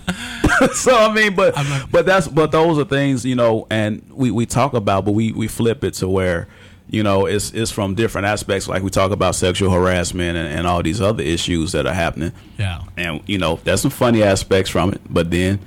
so 0.73 0.95
I 0.95 1.13
mean, 1.13 1.35
but 1.35 1.55
not- 1.55 1.91
but 1.91 2.05
that's 2.05 2.27
but 2.27 2.51
those 2.51 2.77
are 2.79 2.85
things, 2.85 3.25
you 3.25 3.35
know, 3.35 3.67
and 3.69 4.01
we, 4.11 4.31
we 4.31 4.45
talk 4.45 4.73
about 4.73 5.05
but 5.05 5.11
we, 5.13 5.31
we 5.31 5.47
flip 5.47 5.83
it 5.83 5.93
to 5.95 6.07
where, 6.07 6.47
you 6.89 7.03
know, 7.03 7.25
it's 7.25 7.51
it's 7.51 7.71
from 7.71 7.95
different 7.95 8.27
aspects. 8.27 8.67
Like 8.67 8.83
we 8.83 8.89
talk 8.89 9.11
about 9.11 9.35
sexual 9.35 9.71
harassment 9.71 10.37
and, 10.37 10.47
and 10.47 10.67
all 10.67 10.81
these 10.81 11.01
other 11.01 11.23
issues 11.23 11.73
that 11.73 11.85
are 11.85 11.93
happening. 11.93 12.31
yeah 12.57 12.81
And, 12.95 13.21
you 13.27 13.37
know, 13.37 13.59
there's 13.63 13.81
some 13.81 13.91
funny 13.91 14.23
aspects 14.23 14.69
from 14.71 14.93
it, 14.93 15.01
but 15.09 15.29
then 15.31 15.59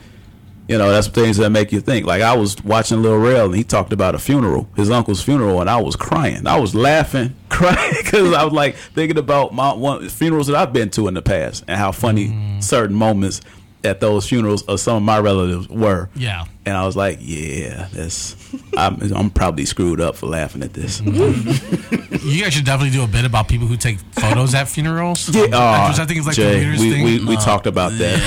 you 0.70 0.78
know, 0.78 0.88
that's 0.88 1.08
things 1.08 1.36
that 1.38 1.50
make 1.50 1.72
you 1.72 1.80
think. 1.80 2.06
Like 2.06 2.22
I 2.22 2.36
was 2.36 2.62
watching 2.62 3.02
Lil 3.02 3.18
Rel 3.18 3.46
and 3.46 3.56
he 3.56 3.64
talked 3.64 3.92
about 3.92 4.14
a 4.14 4.20
funeral, 4.20 4.68
his 4.76 4.88
uncle's 4.88 5.20
funeral, 5.20 5.60
and 5.60 5.68
I 5.68 5.80
was 5.80 5.96
crying. 5.96 6.46
I 6.46 6.60
was 6.60 6.76
laughing, 6.76 7.34
crying 7.48 7.94
because 7.98 8.32
I 8.32 8.44
was 8.44 8.52
like 8.52 8.76
thinking 8.76 9.18
about 9.18 9.52
my 9.52 9.74
one 9.74 10.08
funerals 10.08 10.46
that 10.46 10.54
I've 10.54 10.72
been 10.72 10.88
to 10.90 11.08
in 11.08 11.14
the 11.14 11.22
past 11.22 11.64
and 11.66 11.76
how 11.76 11.90
funny 11.90 12.28
mm. 12.28 12.62
certain 12.62 12.94
moments 12.94 13.40
at 13.84 14.00
those 14.00 14.28
funerals 14.28 14.62
of 14.64 14.80
some 14.80 14.96
of 14.96 15.02
my 15.02 15.18
relatives 15.18 15.68
were. 15.68 16.08
Yeah. 16.14 16.44
And 16.66 16.76
I 16.76 16.84
was 16.84 16.96
like, 16.96 17.18
yeah, 17.20 17.88
that's 17.92 18.36
I'm, 18.76 19.00
I'm 19.14 19.30
probably 19.30 19.64
screwed 19.64 20.00
up 20.00 20.16
for 20.16 20.26
laughing 20.26 20.62
at 20.62 20.74
this. 20.74 21.00
Mm-hmm. 21.00 22.28
You 22.28 22.42
guys 22.42 22.52
should 22.52 22.66
definitely 22.66 22.90
do 22.90 23.02
a 23.02 23.06
bit 23.06 23.24
about 23.24 23.48
people 23.48 23.66
who 23.66 23.76
take 23.76 23.98
photos 24.12 24.54
at 24.54 24.68
funerals. 24.68 25.28
Yeah, 25.34 25.46
aw, 25.52 25.86
uh, 25.86 25.88
which 25.88 25.98
I 25.98 26.04
think 26.04 26.18
it's 26.18 26.26
like 26.26 26.36
Jay, 26.36 26.50
the 26.50 26.64
weirdest 26.64 26.82
we, 26.82 26.90
thing. 26.90 27.04
We, 27.04 27.24
we 27.24 27.36
uh, 27.36 27.40
talked 27.40 27.66
about 27.66 27.92
that. 27.92 28.20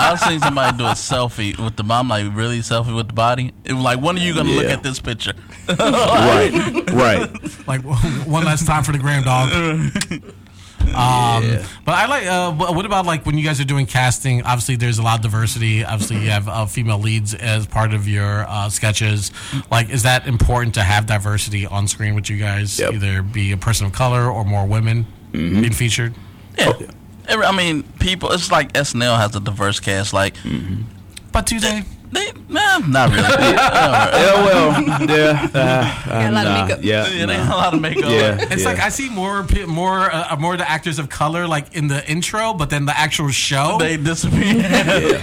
I 0.00 0.12
was 0.12 0.20
seeing 0.22 0.40
somebody 0.40 0.78
do 0.78 0.84
a 0.84 0.92
selfie 0.92 1.62
with 1.62 1.76
the 1.76 1.84
mom, 1.84 2.08
like 2.08 2.34
really 2.34 2.60
selfie 2.60 2.96
with 2.96 3.08
the 3.08 3.14
body. 3.14 3.52
It 3.64 3.74
was 3.74 3.84
like, 3.84 4.00
when 4.00 4.16
are 4.16 4.20
you 4.20 4.34
gonna 4.34 4.50
look 4.50 4.64
at 4.64 4.82
this 4.82 4.98
picture? 4.98 5.34
right, 5.68 6.90
right. 6.92 7.68
like 7.68 7.82
one 8.26 8.44
last 8.44 8.66
time 8.66 8.82
for 8.84 8.92
the 8.92 8.98
grand 8.98 9.26
dog. 9.26 9.50
Um, 10.94 11.44
Yeah. 11.44 11.66
but 11.84 11.92
I 11.94 12.06
like. 12.06 12.26
Uh, 12.26 12.52
what 12.52 12.84
about 12.84 13.06
like 13.06 13.24
when 13.26 13.38
you 13.38 13.44
guys 13.44 13.60
are 13.60 13.64
doing 13.64 13.86
casting? 13.86 14.42
Obviously, 14.42 14.76
there's 14.76 14.98
a 14.98 15.02
lot 15.02 15.16
of 15.18 15.22
diversity. 15.22 15.84
Obviously, 15.84 16.16
you 16.18 16.30
have 16.30 16.48
uh, 16.48 16.66
female 16.66 16.98
leads 16.98 17.34
as 17.34 17.66
part 17.66 17.94
of 17.94 18.08
your 18.08 18.44
uh, 18.48 18.68
sketches. 18.68 19.30
Like, 19.70 19.88
is 19.90 20.02
that 20.02 20.26
important 20.26 20.74
to 20.74 20.82
have 20.82 21.06
diversity 21.06 21.66
on 21.66 21.86
screen 21.88 22.14
with 22.14 22.28
you 22.28 22.36
guys? 22.38 22.78
Yep. 22.78 22.94
Either 22.94 23.22
be 23.22 23.52
a 23.52 23.56
person 23.56 23.86
of 23.86 23.92
color 23.92 24.28
or 24.30 24.44
more 24.44 24.66
women 24.66 25.06
being 25.32 25.72
featured. 25.72 26.14
Yeah. 26.58 26.72
Every- 27.28 27.46
I 27.46 27.52
mean, 27.52 27.84
people. 28.00 28.32
It's 28.32 28.50
like 28.50 28.72
SNL 28.72 29.16
has 29.16 29.34
a 29.36 29.40
diverse 29.40 29.78
cast. 29.80 30.12
Like 30.12 30.34
But 31.32 31.46
do 31.46 31.60
they? 31.60 31.84
They, 32.12 32.32
nah, 32.48 32.78
not 32.78 33.10
really. 33.10 33.22
Yeah, 34.20 34.44
well, 34.44 34.82
yeah, 35.08 35.48
uh, 35.54 36.06
Got 36.06 36.30
a 36.30 36.32
lot 36.32 36.46
of 36.46 36.52
nah, 36.52 36.66
makeup. 36.66 36.80
Yeah, 36.84 37.08
yeah, 37.08 37.26
they 37.26 37.36
nah. 37.36 37.46
got 37.46 37.54
a 37.54 37.56
lot 37.56 37.74
of 37.74 37.80
makeup. 37.80 38.10
yeah. 38.10 38.38
It's 38.50 38.62
yeah. 38.62 38.68
like 38.68 38.78
I 38.80 38.88
see 38.88 39.08
more 39.08 39.44
pe- 39.44 39.64
more 39.64 40.12
uh, 40.12 40.36
more 40.36 40.54
of 40.54 40.58
the 40.58 40.68
actors 40.70 40.98
of 40.98 41.08
color 41.08 41.46
like 41.46 41.74
in 41.76 41.88
the 41.88 42.08
intro, 42.10 42.52
but 42.54 42.70
then 42.70 42.86
the 42.86 42.98
actual 42.98 43.28
show. 43.30 43.76
They 43.78 43.96
disappear. 43.96 45.22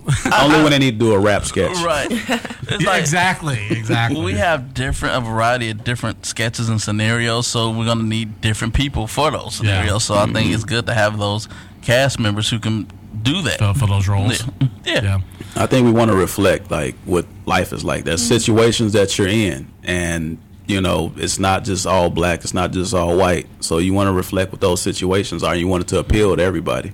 only 0.42 0.62
when 0.62 0.70
they 0.70 0.78
need 0.78 0.92
to 0.98 0.98
do 0.98 1.12
a 1.12 1.18
rap 1.18 1.44
sketch. 1.44 1.76
right. 1.84 2.08
It's 2.10 2.82
Yeah, 2.82 2.90
like, 2.90 3.00
exactly, 3.00 3.66
exactly. 3.70 4.20
We 4.22 4.34
have 4.34 4.74
different 4.74 5.16
a 5.16 5.20
variety 5.20 5.70
of 5.70 5.84
different 5.84 6.26
sketches 6.26 6.68
and 6.68 6.80
scenarios, 6.80 7.46
so 7.46 7.70
we're 7.70 7.84
gonna 7.86 8.02
need 8.02 8.40
different 8.40 8.74
people 8.74 9.06
for 9.06 9.30
those 9.30 9.60
Yeah. 9.62 9.70
scenarios. 9.80 10.04
So 10.04 10.14
I 10.16 10.26
think 10.26 10.52
it's 10.52 10.64
good 10.64 10.86
to 10.86 10.94
have 10.94 11.18
those 11.18 11.48
cast 11.82 12.18
members 12.18 12.48
who 12.50 12.58
can 12.58 12.86
do 13.22 13.42
that. 13.42 13.58
for, 13.58 13.74
for 13.74 13.86
those 13.86 14.08
roles. 14.08 14.42
Mm-hmm. 14.42 14.86
Yeah. 14.86 15.02
Yeah. 15.02 15.20
I 15.56 15.66
think 15.66 15.84
we 15.84 15.92
want 15.92 16.10
to 16.10 16.16
reflect 16.16 16.70
like 16.70 16.94
what 17.04 17.26
life 17.46 17.72
is 17.72 17.84
like. 17.84 18.04
There's 18.04 18.22
mm-hmm. 18.22 18.38
situations 18.38 18.92
that 18.92 19.18
you're 19.18 19.28
in, 19.28 19.70
and 19.82 20.38
you 20.66 20.80
know 20.80 21.12
it's 21.16 21.38
not 21.38 21.64
just 21.64 21.86
all 21.86 22.10
black. 22.10 22.40
It's 22.40 22.54
not 22.54 22.72
just 22.72 22.94
all 22.94 23.16
white. 23.16 23.46
So 23.60 23.78
you 23.78 23.92
want 23.92 24.08
to 24.08 24.12
reflect 24.12 24.52
what 24.52 24.60
those 24.60 24.80
situations 24.80 25.42
are. 25.42 25.54
You 25.54 25.68
want 25.68 25.84
it 25.84 25.88
to 25.88 25.98
appeal 25.98 26.36
to 26.36 26.42
everybody. 26.42 26.92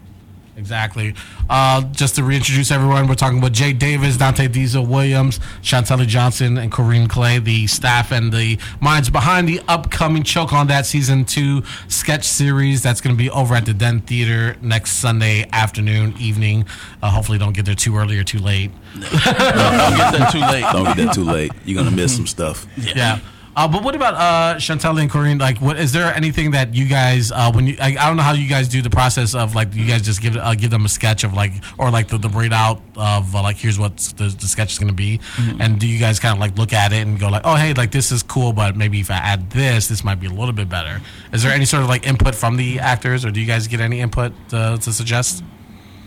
Exactly. 0.56 1.14
Uh, 1.50 1.82
just 1.92 2.14
to 2.16 2.24
reintroduce 2.24 2.70
everyone, 2.70 3.06
we're 3.08 3.14
talking 3.14 3.38
about 3.38 3.52
Jay 3.52 3.74
Davis, 3.74 4.16
Dante 4.16 4.48
Diesel 4.48 4.86
Williams, 4.86 5.38
Chantelli 5.62 6.06
Johnson, 6.06 6.56
and 6.56 6.72
Corinne 6.72 7.08
Clay, 7.08 7.38
the 7.38 7.66
staff 7.66 8.10
and 8.10 8.32
the 8.32 8.58
minds 8.80 9.10
behind 9.10 9.46
the 9.46 9.60
upcoming 9.68 10.22
Choke 10.22 10.54
on 10.54 10.66
That 10.68 10.86
Season 10.86 11.26
2 11.26 11.62
sketch 11.88 12.24
series 12.24 12.82
that's 12.82 13.02
going 13.02 13.14
to 13.14 13.18
be 13.18 13.28
over 13.30 13.54
at 13.54 13.66
the 13.66 13.74
Den 13.74 14.00
Theater 14.00 14.56
next 14.62 14.92
Sunday 14.92 15.46
afternoon, 15.52 16.14
evening. 16.18 16.64
Uh, 17.02 17.10
hopefully, 17.10 17.36
don't 17.36 17.52
get 17.54 17.66
there 17.66 17.74
too 17.74 17.96
early 17.96 18.18
or 18.18 18.24
too 18.24 18.38
late. 18.38 18.70
Don't 18.94 19.12
get 19.12 19.22
that 19.22 20.30
too 20.32 20.40
late. 20.40 20.64
Don't 20.72 20.84
get 20.84 20.96
that 20.96 21.14
too 21.14 21.24
late. 21.24 21.52
You're 21.66 21.82
gonna 21.82 21.94
miss 21.94 22.16
some 22.16 22.26
stuff. 22.26 22.66
Yeah. 22.78 23.18
Uh, 23.56 23.66
but 23.66 23.82
what 23.82 23.96
about 23.96 24.12
uh, 24.14 24.56
Chantel 24.58 25.00
and 25.00 25.10
Corinne? 25.10 25.38
Like, 25.38 25.58
what 25.62 25.78
is 25.78 25.90
there 25.90 26.14
anything 26.14 26.50
that 26.50 26.74
you 26.74 26.86
guys 26.86 27.32
uh, 27.32 27.50
when 27.50 27.66
you? 27.66 27.76
I, 27.80 27.96
I 27.98 28.06
don't 28.06 28.18
know 28.18 28.22
how 28.22 28.34
you 28.34 28.48
guys 28.50 28.68
do 28.68 28.82
the 28.82 28.90
process 28.90 29.34
of 29.34 29.54
like 29.54 29.74
you 29.74 29.86
guys 29.86 30.02
just 30.02 30.20
give 30.20 30.36
uh, 30.36 30.54
give 30.54 30.70
them 30.70 30.84
a 30.84 30.90
sketch 30.90 31.24
of 31.24 31.32
like 31.32 31.52
or 31.78 31.90
like 31.90 32.08
the, 32.08 32.18
the 32.18 32.28
breakout 32.28 32.82
of 32.96 33.34
uh, 33.34 33.42
like 33.42 33.56
here's 33.56 33.78
what 33.78 33.96
the, 34.18 34.24
the 34.24 34.46
sketch 34.46 34.72
is 34.72 34.78
going 34.78 34.88
to 34.88 34.94
be, 34.94 35.20
and 35.58 35.80
do 35.80 35.86
you 35.86 35.98
guys 35.98 36.20
kind 36.20 36.34
of 36.34 36.38
like 36.38 36.58
look 36.58 36.74
at 36.74 36.92
it 36.92 37.06
and 37.06 37.18
go 37.18 37.28
like 37.30 37.42
oh 37.44 37.54
hey 37.54 37.72
like 37.72 37.90
this 37.92 38.12
is 38.12 38.22
cool 38.22 38.52
but 38.52 38.76
maybe 38.76 39.00
if 39.00 39.10
I 39.10 39.14
add 39.14 39.48
this 39.50 39.88
this 39.88 40.04
might 40.04 40.20
be 40.20 40.26
a 40.26 40.30
little 40.30 40.52
bit 40.52 40.68
better. 40.68 41.00
Is 41.32 41.42
there 41.42 41.52
any 41.52 41.64
sort 41.64 41.82
of 41.82 41.88
like 41.88 42.06
input 42.06 42.34
from 42.34 42.56
the 42.58 42.78
actors 42.80 43.24
or 43.24 43.30
do 43.30 43.40
you 43.40 43.46
guys 43.46 43.66
get 43.68 43.80
any 43.80 44.00
input 44.00 44.32
uh, 44.52 44.76
to 44.76 44.92
suggest? 44.92 45.42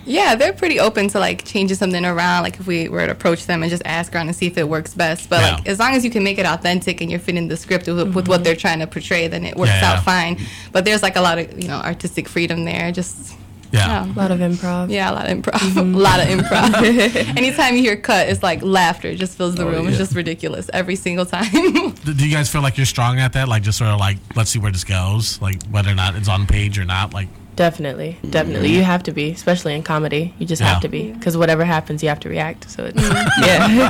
Yeah, 0.09 0.33
they're 0.35 0.53
pretty 0.53 0.79
open 0.79 1.07
to 1.09 1.19
like 1.19 1.45
changing 1.45 1.77
something 1.77 2.03
around. 2.03 2.41
Like 2.43 2.59
if 2.59 2.65
we 2.65 2.89
were 2.89 3.05
to 3.05 3.11
approach 3.11 3.45
them 3.45 3.61
and 3.61 3.69
just 3.69 3.83
ask 3.85 4.13
around 4.15 4.27
and 4.27 4.35
see 4.35 4.47
if 4.47 4.57
it 4.57 4.67
works 4.67 4.93
best. 4.95 5.29
But 5.29 5.41
like 5.43 5.67
as 5.67 5.77
long 5.79 5.93
as 5.93 6.03
you 6.03 6.09
can 6.09 6.23
make 6.23 6.39
it 6.39 6.45
authentic 6.47 6.99
and 6.99 7.11
you're 7.11 7.19
fitting 7.19 7.47
the 7.47 7.55
script 7.55 7.85
with, 7.87 7.99
with 7.99 8.15
what 8.15 8.25
mm-hmm. 8.25 8.43
they're 8.43 8.55
trying 8.55 8.79
to 8.79 8.87
portray, 8.87 9.27
then 9.27 9.45
it 9.45 9.55
works 9.55 9.69
Yeah, 9.69 9.81
yeah. 9.81 9.97
out 9.97 10.03
fine. 10.03 10.39
But 10.71 10.83
there's 10.83 11.03
like 11.03 11.15
a 11.15 11.21
lot 11.21 11.37
of 11.37 11.61
you 11.61 11.67
know 11.67 11.77
artistic 11.77 12.27
freedom 12.27 12.65
there. 12.65 12.91
Just 12.91 13.35
Yeah. 13.71 13.87
yeah. 14.05 14.13
A 14.13 14.17
lot 14.17 14.31
of 14.31 14.39
improv. 14.39 14.89
Yeah, 14.89 15.11
a 15.11 15.13
lot 15.13 15.29
of 15.29 15.37
improv. 15.37 15.59
Mm-hmm. 15.59 15.95
a 15.95 15.97
lot 15.99 16.19
of 16.19 16.27
improv. 16.27 17.37
Anytime 17.37 17.75
you 17.75 17.81
hear 17.81 17.95
cut, 17.97 18.29
it's 18.29 18.41
like 18.41 18.63
laughter 18.63 19.09
it 19.09 19.17
just 19.17 19.37
fills 19.37 19.53
the 19.55 19.63
Oh, 19.63 19.69
room. 19.69 19.83
yeah. 19.83 19.89
It's 19.89 19.99
just 19.99 20.15
ridiculous 20.15 20.71
every 20.73 20.95
single 20.95 21.27
time. 21.27 21.51
Do 22.03 22.13
do 22.15 22.27
you 22.27 22.33
guys 22.33 22.49
feel 22.49 22.61
like 22.63 22.77
you're 22.77 22.87
strong 22.87 23.19
at 23.19 23.33
that? 23.33 23.47
Like 23.47 23.61
just 23.61 23.77
sort 23.77 23.91
of 23.91 23.99
like 23.99 24.17
let's 24.35 24.49
see 24.49 24.57
where 24.59 24.71
this 24.71 24.83
goes, 24.85 25.39
like 25.39 25.61
whether 25.69 25.91
or 25.91 25.95
not 25.95 26.15
it's 26.15 26.29
on 26.29 26.47
page 26.47 26.79
or 26.79 26.85
not. 26.85 27.13
Like 27.13 27.27
Definitely, 27.59 28.17
definitely. 28.29 28.69
You 28.71 28.83
have 28.83 29.03
to 29.03 29.11
be, 29.11 29.31
especially 29.31 29.75
in 29.75 29.83
comedy. 29.83 30.33
You 30.39 30.45
just 30.45 30.61
Yeah. 30.61 30.69
have 30.75 30.81
to 30.83 30.87
be 30.87 31.11
because 31.11 31.35
whatever 31.35 31.65
happens, 31.65 32.01
you 32.01 32.07
have 32.07 32.21
to 32.21 32.29
react. 32.29 32.71
So 32.71 32.85
it's 32.85 33.03
yeah. 33.45 33.89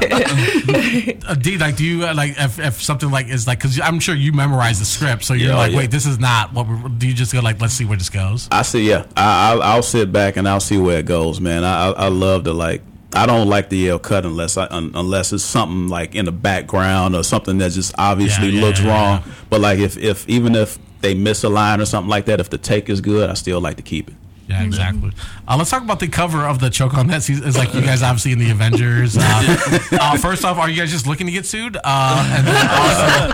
Uh, 1.30 1.36
D, 1.36 1.60
like, 1.60 1.76
do 1.76 1.86
you 1.86 2.08
uh, 2.08 2.16
like 2.16 2.34
if, 2.40 2.58
if 2.58 2.82
something 2.82 3.12
like 3.12 3.28
is 3.28 3.46
like 3.46 3.60
because 3.60 3.80
I'm 3.80 4.00
sure 4.00 4.16
you 4.16 4.34
memorize 4.34 4.80
the 4.80 4.86
script, 4.86 5.24
so 5.24 5.36
you're 5.36 5.50
Yeah, 5.52 5.58
like, 5.58 5.72
yeah. 5.72 5.78
wait, 5.78 5.92
this 5.92 6.08
is 6.08 6.18
not 6.18 6.52
what. 6.52 6.68
We're, 6.68 6.90
do 6.90 7.08
you 7.08 7.14
just 7.14 7.32
go 7.32 7.42
like, 7.42 7.62
let's 7.62 7.76
see 7.76 7.86
where 7.86 7.96
this 7.98 8.10
goes? 8.10 8.48
I 8.52 8.64
see. 8.64 8.90
Yeah, 8.90 9.06
I, 9.16 9.52
I'll, 9.52 9.62
I'll 9.62 9.84
sit 9.84 10.12
back 10.12 10.36
and 10.36 10.50
I'll 10.50 10.60
see 10.60 10.80
where 10.80 10.98
it 10.98 11.06
goes, 11.06 11.40
man. 11.40 11.64
I, 11.64 11.90
I 11.90 11.92
I 11.92 12.08
love 12.08 12.46
to 12.46 12.54
like. 12.54 12.82
I 13.14 13.26
don't 13.28 13.50
like 13.50 13.70
to 13.70 13.76
yell 13.76 14.00
cut 14.00 14.26
unless 14.26 14.58
I 14.58 14.66
un, 14.66 14.92
unless 14.96 15.32
it's 15.32 15.44
something 15.44 15.88
like 15.90 16.16
in 16.16 16.26
the 16.26 16.32
background 16.32 17.16
or 17.16 17.24
something 17.24 17.60
that 17.60 17.72
just 17.74 17.94
obviously 18.00 18.50
Yeah, 18.50 18.60
yeah, 18.62 18.66
looks 18.66 18.82
yeah, 18.82 18.88
wrong. 18.92 19.24
yeah. 19.26 19.34
But 19.52 19.62
like 19.62 19.78
if 19.80 19.96
if 19.98 20.28
even 20.28 20.56
if 20.56 20.80
they 21.02 21.14
miss 21.14 21.44
a 21.44 21.50
line 21.50 21.82
or 21.82 21.86
something 21.86 22.10
like 22.10 22.26
that, 22.26 22.40
if 22.40 22.50
the 22.50 22.58
take 22.58 22.90
is 22.90 23.02
good, 23.02 23.30
I 23.30 23.34
still 23.34 23.60
like 23.62 23.76
to 23.78 23.84
keep 23.84 24.08
it. 24.10 24.16
Yeah, 24.48 24.64
exactly. 24.64 25.12
Uh, 25.48 25.58
let's 25.58 25.70
talk 25.70 25.84
about 25.84 26.00
the 26.00 26.08
cover 26.08 26.48
of 26.48 26.60
the 26.60 26.72
choke 26.72 26.96
on 26.96 27.06
that 27.08 27.22
season. 27.22 27.48
It's 27.48 27.56
like 27.56 27.72
you 27.76 27.82
guys 27.82 28.02
obviously 28.02 28.32
in 28.32 28.40
the 28.40 28.50
Avengers. 28.50 29.16
Uh, 29.16 29.22
uh, 29.92 30.18
first 30.18 30.44
off, 30.44 30.58
are 30.58 30.68
you 30.68 30.76
guys 30.76 30.90
just 30.90 31.06
looking 31.06 31.28
to 31.28 31.32
get 31.32 31.46
sued? 31.46 31.78
Uh, 31.84 32.34
and 32.36 32.48
then 32.48 32.68
also, 32.72 33.34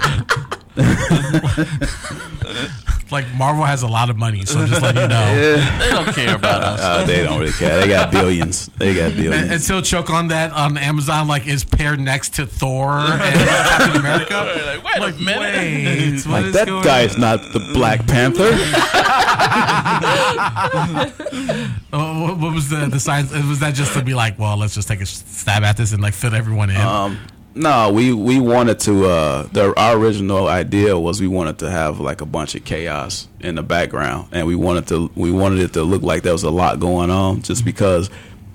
like 3.16 3.34
Marvel 3.36 3.64
has 3.64 3.84
a 3.84 3.88
lot 3.88 4.10
of 4.10 4.18
money, 4.18 4.44
so 4.46 4.66
just 4.66 4.82
let 4.82 4.96
you 4.96 5.08
know. 5.08 5.26
They 5.80 5.90
don't 5.90 6.14
care 6.14 6.36
about 6.36 6.64
us. 6.64 6.80
Uh, 6.82 7.06
they 7.06 7.24
don't 7.24 7.40
really 7.40 7.52
care. 7.54 7.80
They 7.80 7.88
got 7.88 8.12
billions. 8.12 8.68
They 8.78 8.94
got 8.94 9.16
billions. 9.16 9.52
and 9.52 9.62
still 9.62 9.82
choke 9.82 10.10
on 10.10 10.28
that 10.30 10.52
on 10.52 10.78
Amazon, 10.78 11.28
like 11.28 11.48
is 11.48 11.64
paired 11.64 12.00
next 12.00 12.36
to 12.36 12.46
Thor 12.46 12.98
and 13.00 13.22
Captain 13.50 14.00
America. 14.00 14.34
Like, 14.66 14.84
wait 14.84 14.98
a 14.98 15.02
Like, 15.02 15.20
minute. 15.20 15.56
wait, 15.56 16.26
what 16.26 16.34
like 16.34 16.46
is 16.46 16.54
that 16.54 16.68
going 16.68 16.84
guy's 16.84 17.16
on? 17.16 17.22
not 17.22 17.40
the 17.54 17.60
Black 17.74 18.06
Panther. 18.08 18.52
Uh, 21.94 22.20
what, 22.20 22.38
what 22.38 22.54
was 22.54 22.70
the 22.70 22.88
the 22.88 23.00
science? 23.00 23.32
Was 23.32 23.60
that 23.62 23.74
just 23.74 23.94
to 23.94 24.04
be 24.04 24.14
like, 24.14 24.38
well, 24.38 24.58
let's 24.58 24.76
just 24.76 24.88
take 24.88 25.02
a 25.02 25.06
stab 25.06 25.64
at 25.64 25.78
this 25.78 25.94
and 25.94 26.02
like 26.02 26.14
fit 26.14 26.34
everyone 26.34 26.70
in? 26.70 26.76
Um, 26.76 27.18
no, 27.56 27.92
we 27.92 28.14
we 28.14 28.40
wanted 28.40 28.80
to. 28.82 29.06
Uh, 29.06 29.44
the 29.52 29.74
our 29.80 29.98
original 29.98 30.48
idea 30.48 30.98
was 31.00 31.22
we 31.22 31.28
wanted 31.28 31.60
to 31.60 31.70
have 31.72 32.00
like 32.00 32.22
a 32.22 32.26
bunch 32.26 32.54
of 32.56 32.66
chaos 32.66 33.28
in 33.40 33.56
the 33.56 33.64
background, 33.64 34.28
and 34.32 34.46
we 34.46 34.56
wanted 34.56 34.88
to 34.88 35.10
we 35.16 35.32
wanted 35.32 35.60
it 35.60 35.74
to 35.74 35.84
look 35.84 36.02
like 36.02 36.24
there 36.24 36.34
was 36.34 36.44
a 36.44 36.52
lot 36.52 36.80
going 36.80 37.10
on, 37.10 37.42
just 37.42 37.64
because 37.64 38.10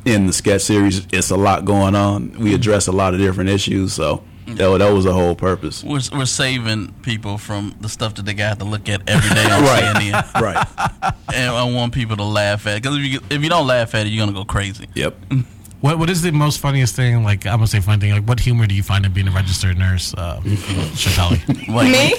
in 0.05 0.27
the 0.27 0.33
sketch 0.33 0.63
series 0.63 1.07
it's 1.13 1.31
a 1.31 1.37
lot 1.37 1.65
going 1.65 1.95
on. 1.95 2.33
We 2.39 2.55
address 2.55 2.87
a 2.87 2.93
lot 2.93 3.15
of 3.15 3.21
different 3.21 3.51
issues, 3.51 3.95
so 3.95 4.23
that, 4.47 4.79
that 4.79 4.93
was 4.93 5.05
the 5.05 5.13
whole 5.13 5.35
purpose. 5.35 5.83
We're, 5.85 6.01
we're 6.13 6.27
saving 6.27 6.93
people 7.03 7.39
from 7.39 7.75
the 7.81 7.89
stuff 7.89 8.15
that 8.17 8.25
they 8.25 8.35
got 8.35 8.59
to 8.59 8.65
look 8.65 8.89
at 8.89 9.09
every 9.09 9.31
day 9.31 9.45
on 9.45 9.63
Right. 9.63 9.97
CNN. 9.97 10.41
right. 10.41 11.15
And 11.35 11.53
I 11.53 11.65
want 11.65 11.95
people 11.95 12.17
to 12.17 12.25
laugh 12.25 12.67
at 12.67 12.77
it. 12.79 12.83
Because 12.83 12.99
if 12.99 13.05
you, 13.05 13.21
if 13.31 13.43
you 13.43 13.49
don't 13.49 13.67
laugh 13.67 13.95
at 13.95 14.07
it, 14.07 14.11
you're 14.11 14.25
going 14.25 14.35
to 14.35 14.41
go 14.41 14.45
crazy. 14.45 14.89
Yep. 14.95 15.17
What 15.81 15.99
what 15.99 16.11
is 16.11 16.21
the 16.21 16.31
most 16.31 16.61
funniest 16.61 16.95
thing? 16.95 17.25
Like 17.25 17.47
I'm 17.47 17.55
gonna 17.55 17.67
say 17.67 17.81
funny 17.81 18.01
thing. 18.01 18.13
Like 18.13 18.25
what 18.25 18.39
humor 18.39 18.67
do 18.67 18.75
you 18.75 18.83
find 18.83 19.07
in 19.07 19.13
being 19.13 19.29
a 19.29 19.31
registered 19.31 19.79
nurse, 19.79 20.13
uh, 20.15 20.41
Shatali? 20.43 21.41
Like, 21.71 21.91
Me? 21.91 22.15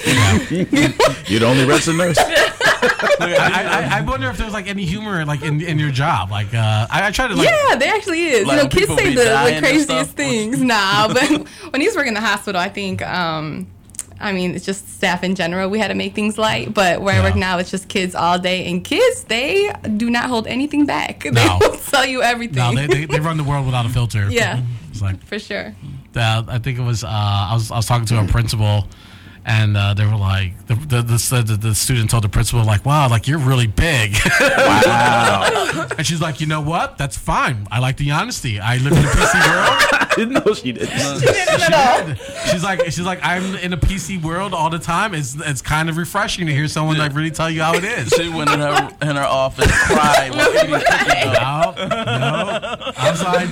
You're 1.26 1.40
the 1.40 1.46
only 1.46 1.64
registered 1.64 1.96
nurse. 1.96 2.18
I, 3.20 3.88
I, 3.92 3.98
I 3.98 4.00
wonder 4.00 4.28
if 4.30 4.36
there's 4.38 4.52
like 4.52 4.66
any 4.66 4.84
humor 4.84 5.24
like 5.24 5.42
in, 5.42 5.60
in 5.60 5.78
your 5.78 5.90
job. 5.90 6.30
Like 6.30 6.52
uh, 6.54 6.86
I, 6.90 7.06
I 7.06 7.10
try 7.10 7.28
to 7.28 7.34
like 7.34 7.48
Yeah, 7.48 7.76
there 7.76 7.94
actually 7.94 8.22
is. 8.22 8.46
Like 8.46 8.56
you 8.56 8.62
know, 8.64 8.68
kids 8.68 8.94
say 8.94 9.14
the, 9.14 9.22
the 9.22 9.58
craziest 9.60 10.12
things. 10.12 10.60
Nah, 10.60 11.08
but 11.12 11.28
when 11.70 11.80
he 11.80 11.86
was 11.86 11.94
working 11.94 12.08
in 12.08 12.14
the 12.14 12.20
hospital, 12.20 12.60
I 12.60 12.68
think 12.68 13.02
um, 13.02 13.68
I 14.22 14.32
mean, 14.32 14.54
it's 14.54 14.64
just 14.64 14.88
staff 14.94 15.24
in 15.24 15.34
general. 15.34 15.68
We 15.68 15.78
had 15.78 15.88
to 15.88 15.94
make 15.94 16.14
things 16.14 16.38
light. 16.38 16.72
But 16.72 17.02
where 17.02 17.20
I 17.20 17.24
work 17.24 17.36
now, 17.36 17.58
it's 17.58 17.70
just 17.70 17.88
kids 17.88 18.14
all 18.14 18.38
day. 18.38 18.70
And 18.70 18.84
kids, 18.84 19.24
they 19.24 19.70
do 19.96 20.08
not 20.10 20.26
hold 20.30 20.46
anything 20.46 20.86
back. 20.86 21.22
They 21.24 21.30
No. 21.32 21.58
will 21.60 21.76
tell 21.76 22.06
you 22.06 22.22
everything. 22.22 22.56
No, 22.56 22.74
they, 22.74 22.86
they, 22.86 23.04
they 23.06 23.20
run 23.20 23.36
the 23.36 23.44
world 23.44 23.66
without 23.66 23.84
a 23.84 23.88
filter. 23.88 24.28
Yeah. 24.30 24.62
It's 24.90 25.02
like 25.02 25.24
For 25.26 25.38
sure. 25.38 25.74
uh, 26.16 26.42
I 26.46 26.58
think 26.58 26.78
it 26.78 26.82
was 26.82 27.02
uh, 27.04 27.08
I 27.10 27.54
was 27.54 27.70
I 27.70 27.76
was 27.76 27.86
talking 27.86 28.06
to 28.06 28.20
a 28.20 28.26
principal, 28.26 28.86
and 29.46 29.74
uh, 29.76 29.94
they 29.94 30.04
were 30.04 30.16
like 30.16 30.66
the 30.66 30.74
the, 30.74 31.00
the 31.02 31.42
the 31.46 31.56
the 31.68 31.74
student 31.74 32.10
told 32.10 32.24
the 32.24 32.28
principal 32.28 32.62
like, 32.64 32.84
"Wow, 32.84 33.08
like 33.08 33.26
you're 33.26 33.38
really 33.38 33.66
big," 33.66 34.14
Wow. 34.40 35.88
and 35.96 36.06
she's 36.06 36.20
like, 36.20 36.40
"You 36.40 36.46
know 36.46 36.60
what? 36.60 36.98
That's 36.98 37.16
fine. 37.16 37.66
I 37.70 37.78
like 37.78 37.96
the 37.96 38.10
honesty. 38.10 38.60
I 38.60 38.76
live 38.78 38.92
in 38.92 38.98
a 38.98 39.08
PC 39.08 39.34
world." 39.50 40.01
I 40.12 40.14
didn't 40.16 40.44
know 40.44 40.54
she 40.54 40.72
did. 40.72 40.88
She 40.88 41.26
didn't 41.26 41.62
at 41.62 41.72
all. 41.72 42.14
She's 42.50 42.62
like, 42.62 42.84
she's 42.84 43.00
like, 43.00 43.20
I'm 43.22 43.54
in 43.56 43.72
a 43.72 43.76
PC 43.76 44.22
world 44.22 44.52
all 44.54 44.70
the 44.70 44.78
time. 44.78 45.14
It's 45.14 45.34
it's 45.40 45.62
kind 45.62 45.88
of 45.88 45.96
refreshing 45.96 46.46
to 46.46 46.52
hear 46.52 46.68
someone 46.68 46.98
like 46.98 47.14
really 47.14 47.30
tell 47.30 47.50
you 47.50 47.62
how 47.62 47.74
it 47.74 47.84
is. 47.84 48.08
She 48.10 48.28
went 48.28 48.50
in 48.50 48.60
her 48.60 48.90
in 49.02 49.16
her 49.16 49.22
office, 49.24 49.70
cried, 49.86 50.30
while 50.34 50.54
eating 50.54 50.70
cookie 50.70 51.32
dough. 51.32 51.74
No, 51.76 51.86
no. 51.88 52.92
I 52.96 53.10
was 53.10 53.22
like, 53.22 53.48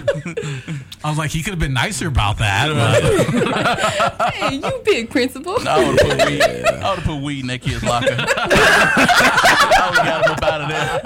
I 1.02 1.08
was 1.08 1.18
like, 1.18 1.30
he 1.30 1.42
could 1.42 1.52
have 1.52 1.58
been 1.58 1.72
nicer 1.72 2.08
about 2.08 2.38
that. 2.38 2.68
But 2.68 4.34
Hey, 4.34 4.56
you 4.56 4.82
big 4.84 5.10
principal. 5.10 5.56
I 5.66 5.78
would 5.84 5.98
have 6.00 6.18
put 6.18 6.26
weed. 6.28 6.42
I 6.42 6.90
would 6.90 6.98
have 6.98 7.04
put 7.04 7.22
weed 7.22 7.40
in 7.40 7.46
that 7.46 7.62
kid's 7.62 7.82
locker. 7.82 8.16
I 8.18 9.88
would 9.90 9.98
have 9.98 10.06
got 10.06 10.26
him 10.26 10.32
up 10.32 10.42
out 10.44 10.60
of 10.60 10.68
there. 10.68 11.00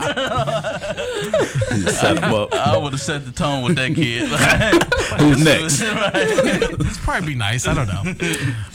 Set 1.82 2.18
him 2.18 2.34
up. 2.34 2.52
I 2.54 2.76
would 2.76 2.92
have 2.92 3.00
set 3.00 3.24
the 3.24 3.32
tone 3.32 3.64
with 3.64 3.76
that 3.76 3.94
kid. 3.94 4.28
Who's 5.20 5.44
next? 5.44 5.80
it's 5.84 6.98
probably 6.98 7.32
be 7.32 7.34
nice. 7.34 7.66
I 7.66 7.74
don't 7.74 7.86
know. 7.86 8.14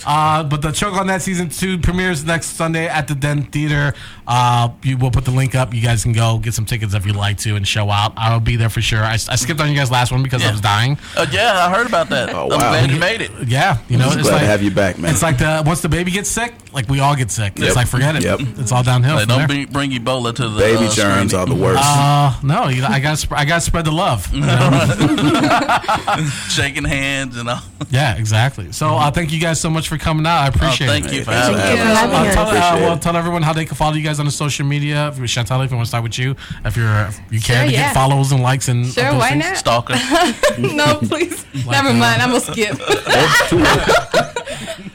Uh, 0.06 0.44
but 0.44 0.62
the 0.62 0.72
Choke 0.72 0.96
on 0.96 1.08
That 1.08 1.22
season 1.22 1.50
two 1.50 1.78
premieres 1.78 2.24
next 2.24 2.48
Sunday 2.56 2.88
at 2.88 3.08
the 3.08 3.16
Den 3.16 3.44
Theater. 3.44 3.94
Uh, 4.28 4.70
you 4.84 4.98
will 4.98 5.12
put 5.12 5.26
the 5.26 5.32
link 5.32 5.56
up. 5.56 5.74
You 5.74 5.82
guys 5.82 6.04
can 6.04 6.14
go 6.14 6.38
get 6.38 6.54
some 6.54 6.66
tickets 6.66 6.94
if 6.94 7.06
you'd 7.06 7.16
like 7.16 7.38
to 7.40 7.56
and 7.56 7.68
show 7.68 7.90
out. 7.90 8.14
I 8.16 8.34
will 8.34 8.40
be 8.40 8.56
there 8.56 8.70
for 8.70 8.82
sure. 8.82 9.04
I, 9.04 9.14
I 9.14 9.36
skipped 9.36 9.60
on 9.60 9.70
you 9.70 9.76
guys 9.76 9.92
last 9.92 10.12
one 10.12 10.24
because 10.24 10.44
I 10.44 10.52
was 10.52 10.62
dying. 10.62 10.98
Uh, 11.16 11.26
yeah, 11.32 11.66
I 11.66 11.76
heard 11.76 11.88
about 11.88 12.10
that. 12.10 12.30
Oh, 12.30 12.44
I'm 12.44 12.50
wow. 12.50 12.58
glad 12.58 12.92
you 12.92 13.00
made 13.00 13.22
it. 13.22 13.32
Yeah, 13.48 13.80
you 13.90 13.98
know, 13.98 14.06
Just 14.06 14.20
it's 14.20 14.28
glad 14.28 14.36
like 14.36 14.44
to 14.44 14.48
have 14.48 14.62
you 14.64 14.72
back, 14.72 14.98
man. 14.98 15.12
It's 15.12 15.24
like 15.24 15.38
the 15.38 15.64
once 15.66 15.82
the 15.82 15.90
baby 15.90 16.12
gets 16.12 16.30
sick, 16.30 16.54
like 16.74 16.88
we 16.88 17.00
all 17.00 17.16
get 17.16 17.32
sick. 17.32 17.58
Yep. 17.58 17.68
It's 17.68 17.76
like 17.76 17.88
forget 17.88 18.16
it. 18.16 18.24
Yep. 18.24 18.40
It's 18.58 18.72
all 18.72 18.84
downhill. 18.84 19.16
Like, 19.16 19.28
from 19.28 19.40
don't 19.40 19.48
there. 19.48 19.66
bring, 19.66 19.90
bring 19.90 19.92
Ebola 19.92 20.34
to 20.36 20.50
the 20.50 20.60
Baby 20.60 20.86
uh, 20.86 20.92
germs 20.92 21.34
are 21.34 21.46
the 21.46 21.56
worst. 21.56 21.82
Uh, 21.84 22.40
no, 22.44 22.68
you 22.68 22.82
know, 22.82 22.89
I 22.90 23.00
got 23.00 23.18
to 23.18 23.28
I 23.38 23.46
got 23.46 23.56
to 23.56 23.62
spread 23.62 23.86
the 23.86 23.92
love. 23.92 24.34
you 24.34 24.42
know? 24.46 26.28
shaking 26.50 26.84
hands 26.86 27.38
and 27.38 27.50
all. 27.50 27.62
yeah, 27.90 28.16
exactly. 28.18 28.72
So 28.72 28.96
uh, 28.96 29.12
thank 29.12 29.32
you 29.32 29.40
guys 29.40 29.60
so 29.60 29.70
much 29.70 29.88
for 29.88 29.98
coming 29.98 30.26
out. 30.26 30.40
I 30.42 30.46
Oh, 30.46 30.50
appreciate 30.50 30.88
thank 30.88 31.06
it. 31.06 31.14
you 31.14 31.20
for 31.24 31.32
Thanks 31.32 31.48
having 31.48 31.62
for 31.62 31.68
me. 31.68 31.78
having 31.78 31.86
for 31.86 31.92
us. 31.92 32.00
having 32.00 32.30
Uh, 32.30 32.34
tell, 32.34 32.78
uh, 32.78 32.80
well, 32.82 32.98
tell 33.00 33.16
everyone 33.16 33.42
how 33.44 33.54
they 33.54 33.66
can 33.66 33.76
follow 33.76 33.94
you 33.94 34.04
guys 34.04 34.20
on 34.20 34.26
the 34.26 34.32
social 34.32 34.66
media. 34.66 35.08
If 35.10 35.18
you're 35.18 35.28
Chantal, 35.28 35.62
if 35.62 35.72
you 35.72 35.78
want 35.78 35.86
to 35.86 35.90
start 35.90 36.04
with 36.04 36.18
you, 36.18 36.36
if 36.66 36.76
you're 36.76 37.06
if 37.08 37.20
you 37.32 37.40
care 37.40 37.58
Sure, 37.62 37.66
to 37.68 37.72
yeah. 37.72 37.88
get 37.88 37.94
follows 37.94 38.32
and 38.32 38.42
likes 38.42 38.68
and 38.68 38.86
Sure, 38.88 39.14
why 39.14 39.30
things. 39.30 39.46
not? 39.46 39.58
Stalker. 39.58 39.94
no, 40.60 40.96
please. 41.04 41.46
Never 41.66 41.90
uh, 41.90 41.94
mind. 41.94 42.22
I'm 42.22 42.30
going 42.32 42.42
to 42.42 42.52
skip. 42.52 42.78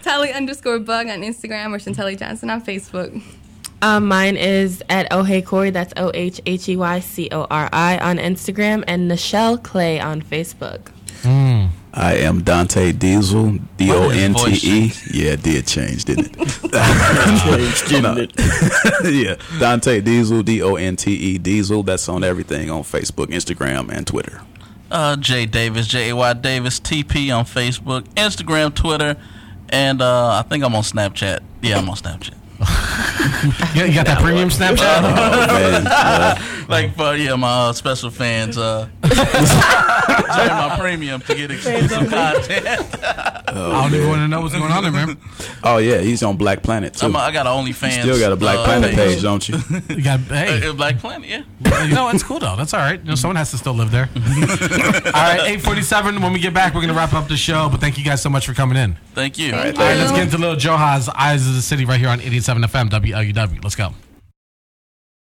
Tally 0.02 0.32
underscore 0.32 0.78
bug 0.80 1.08
on 1.08 1.20
Instagram 1.22 1.72
or 1.74 1.78
Chantelli 1.78 2.18
Johnson 2.18 2.50
on 2.50 2.62
Facebook. 2.62 3.22
Um, 3.84 4.08
mine 4.08 4.38
is 4.38 4.82
at 4.88 5.08
Oh 5.10 5.24
Hey 5.24 5.42
Cori. 5.42 5.68
That's 5.68 5.92
O 5.98 6.10
H 6.14 6.40
H 6.46 6.70
E 6.70 6.76
Y 6.76 7.00
C 7.00 7.28
O 7.30 7.46
R 7.50 7.68
I 7.70 7.98
on 7.98 8.16
Instagram 8.16 8.82
and 8.86 9.10
Nichelle 9.10 9.62
Clay 9.62 10.00
on 10.00 10.22
Facebook. 10.22 10.90
I 11.96 12.14
am 12.16 12.40
Donte 12.42 12.98
Diesel, 12.98 13.58
D 13.76 13.90
O 13.90 14.08
N 14.08 14.32
T 14.32 14.58
E. 14.62 14.92
Yeah, 15.12 15.36
did 15.36 15.66
change, 15.66 16.06
didn't 16.06 16.28
it? 16.30 16.38
Changed, 17.44 17.88
didn't 17.88 18.18
it? 18.18 18.32
yeah, 19.14 19.34
Donte 19.58 20.02
Diesel, 20.02 20.42
D 20.42 20.62
O 20.62 20.76
N 20.76 20.96
T 20.96 21.12
E 21.12 21.36
Diesel. 21.36 21.82
That's 21.82 22.08
on 22.08 22.24
everything 22.24 22.70
on 22.70 22.84
Facebook, 22.84 23.26
Instagram, 23.26 23.90
and 23.90 24.06
Twitter. 24.06 24.40
Uh, 24.90 25.16
J 25.16 25.44
Davis, 25.44 25.86
J 25.88 26.08
A 26.08 26.16
Y 26.16 26.32
Davis, 26.32 26.80
TP 26.80 27.36
on 27.36 27.44
Facebook, 27.44 28.04
Instagram, 28.14 28.74
Twitter, 28.74 29.18
and 29.68 30.00
uh, 30.00 30.38
I 30.38 30.42
think 30.42 30.64
I'm 30.64 30.74
on 30.74 30.82
Snapchat. 30.82 31.40
Yeah, 31.60 31.78
I'm 31.78 31.88
on 31.90 31.96
Snapchat. 31.96 32.34
Yeah, 33.74 33.84
you 33.84 33.94
got 33.94 34.06
that 34.06 34.20
premium 34.22 34.48
Snapchat. 34.48 34.78
Oh 34.80 35.46
man, 35.54 35.86
uh, 35.86 36.38
Like 36.68 36.94
for 36.96 37.14
yeah, 37.14 37.34
my 37.36 37.68
uh, 37.68 37.72
special 37.72 38.10
fans. 38.10 38.56
Uh, 38.56 38.88
join 39.02 40.48
my 40.48 40.76
premium 40.78 41.20
to 41.22 41.34
get 41.34 41.50
exclusive 41.50 42.08
content. 42.10 42.66
I 43.46 43.82
don't 43.82 43.94
even 43.94 44.08
want 44.08 44.20
to 44.20 44.28
know 44.28 44.40
what's 44.40 44.54
going 44.54 44.72
on 44.72 44.82
there, 44.82 44.92
man. 44.92 45.18
oh 45.62 45.78
yeah, 45.78 45.98
he's 45.98 46.22
on 46.22 46.36
Black 46.36 46.62
Planet 46.62 46.94
too. 46.94 47.06
I'm, 47.06 47.16
I 47.16 47.30
got 47.32 47.46
an 47.46 47.52
OnlyFans. 47.52 48.00
Still 48.02 48.18
got 48.18 48.32
a 48.32 48.36
Black 48.36 48.58
uh, 48.58 48.64
Planet 48.64 48.94
page, 48.94 49.22
don't 49.22 49.46
you? 49.48 49.58
You 49.88 50.02
got 50.02 50.20
hey, 50.20 50.66
Uh, 50.68 50.72
Black 50.72 50.98
Planet, 50.98 51.28
yeah. 51.28 51.42
no, 51.92 52.08
it's 52.10 52.22
cool 52.22 52.38
though. 52.38 52.56
That's 52.56 52.72
all 52.72 52.80
right. 52.80 53.00
You 53.00 53.10
know, 53.10 53.14
someone 53.14 53.36
has 53.36 53.50
to 53.50 53.58
still 53.58 53.74
live 53.74 53.90
there. 53.90 54.08
all 54.16 55.12
right, 55.12 55.40
eight 55.44 55.60
forty-seven. 55.60 56.20
When 56.22 56.32
we 56.32 56.38
get 56.40 56.54
back, 56.54 56.74
we're 56.74 56.80
gonna 56.80 56.94
wrap 56.94 57.12
up 57.12 57.28
the 57.28 57.36
show. 57.36 57.68
But 57.68 57.80
thank 57.80 57.98
you 57.98 58.04
guys 58.04 58.22
so 58.22 58.30
much 58.30 58.46
for 58.46 58.54
coming 58.54 58.76
in. 58.76 58.96
Thank 59.14 59.38
you. 59.38 59.50
Thank 59.50 59.78
All 59.78 59.84
right, 59.84 59.96
let's 59.96 60.12
get 60.12 60.22
into 60.22 60.38
little 60.38 60.56
Joha's 60.56 61.08
Eyes 61.08 61.46
of 61.46 61.54
the 61.54 61.62
City 61.62 61.84
right 61.84 62.00
here 62.00 62.08
on 62.08 62.20
87 62.44 62.62
FM 62.68 62.90
WLUW. 62.90 63.64
Let's 63.64 63.74
go. 63.76 63.94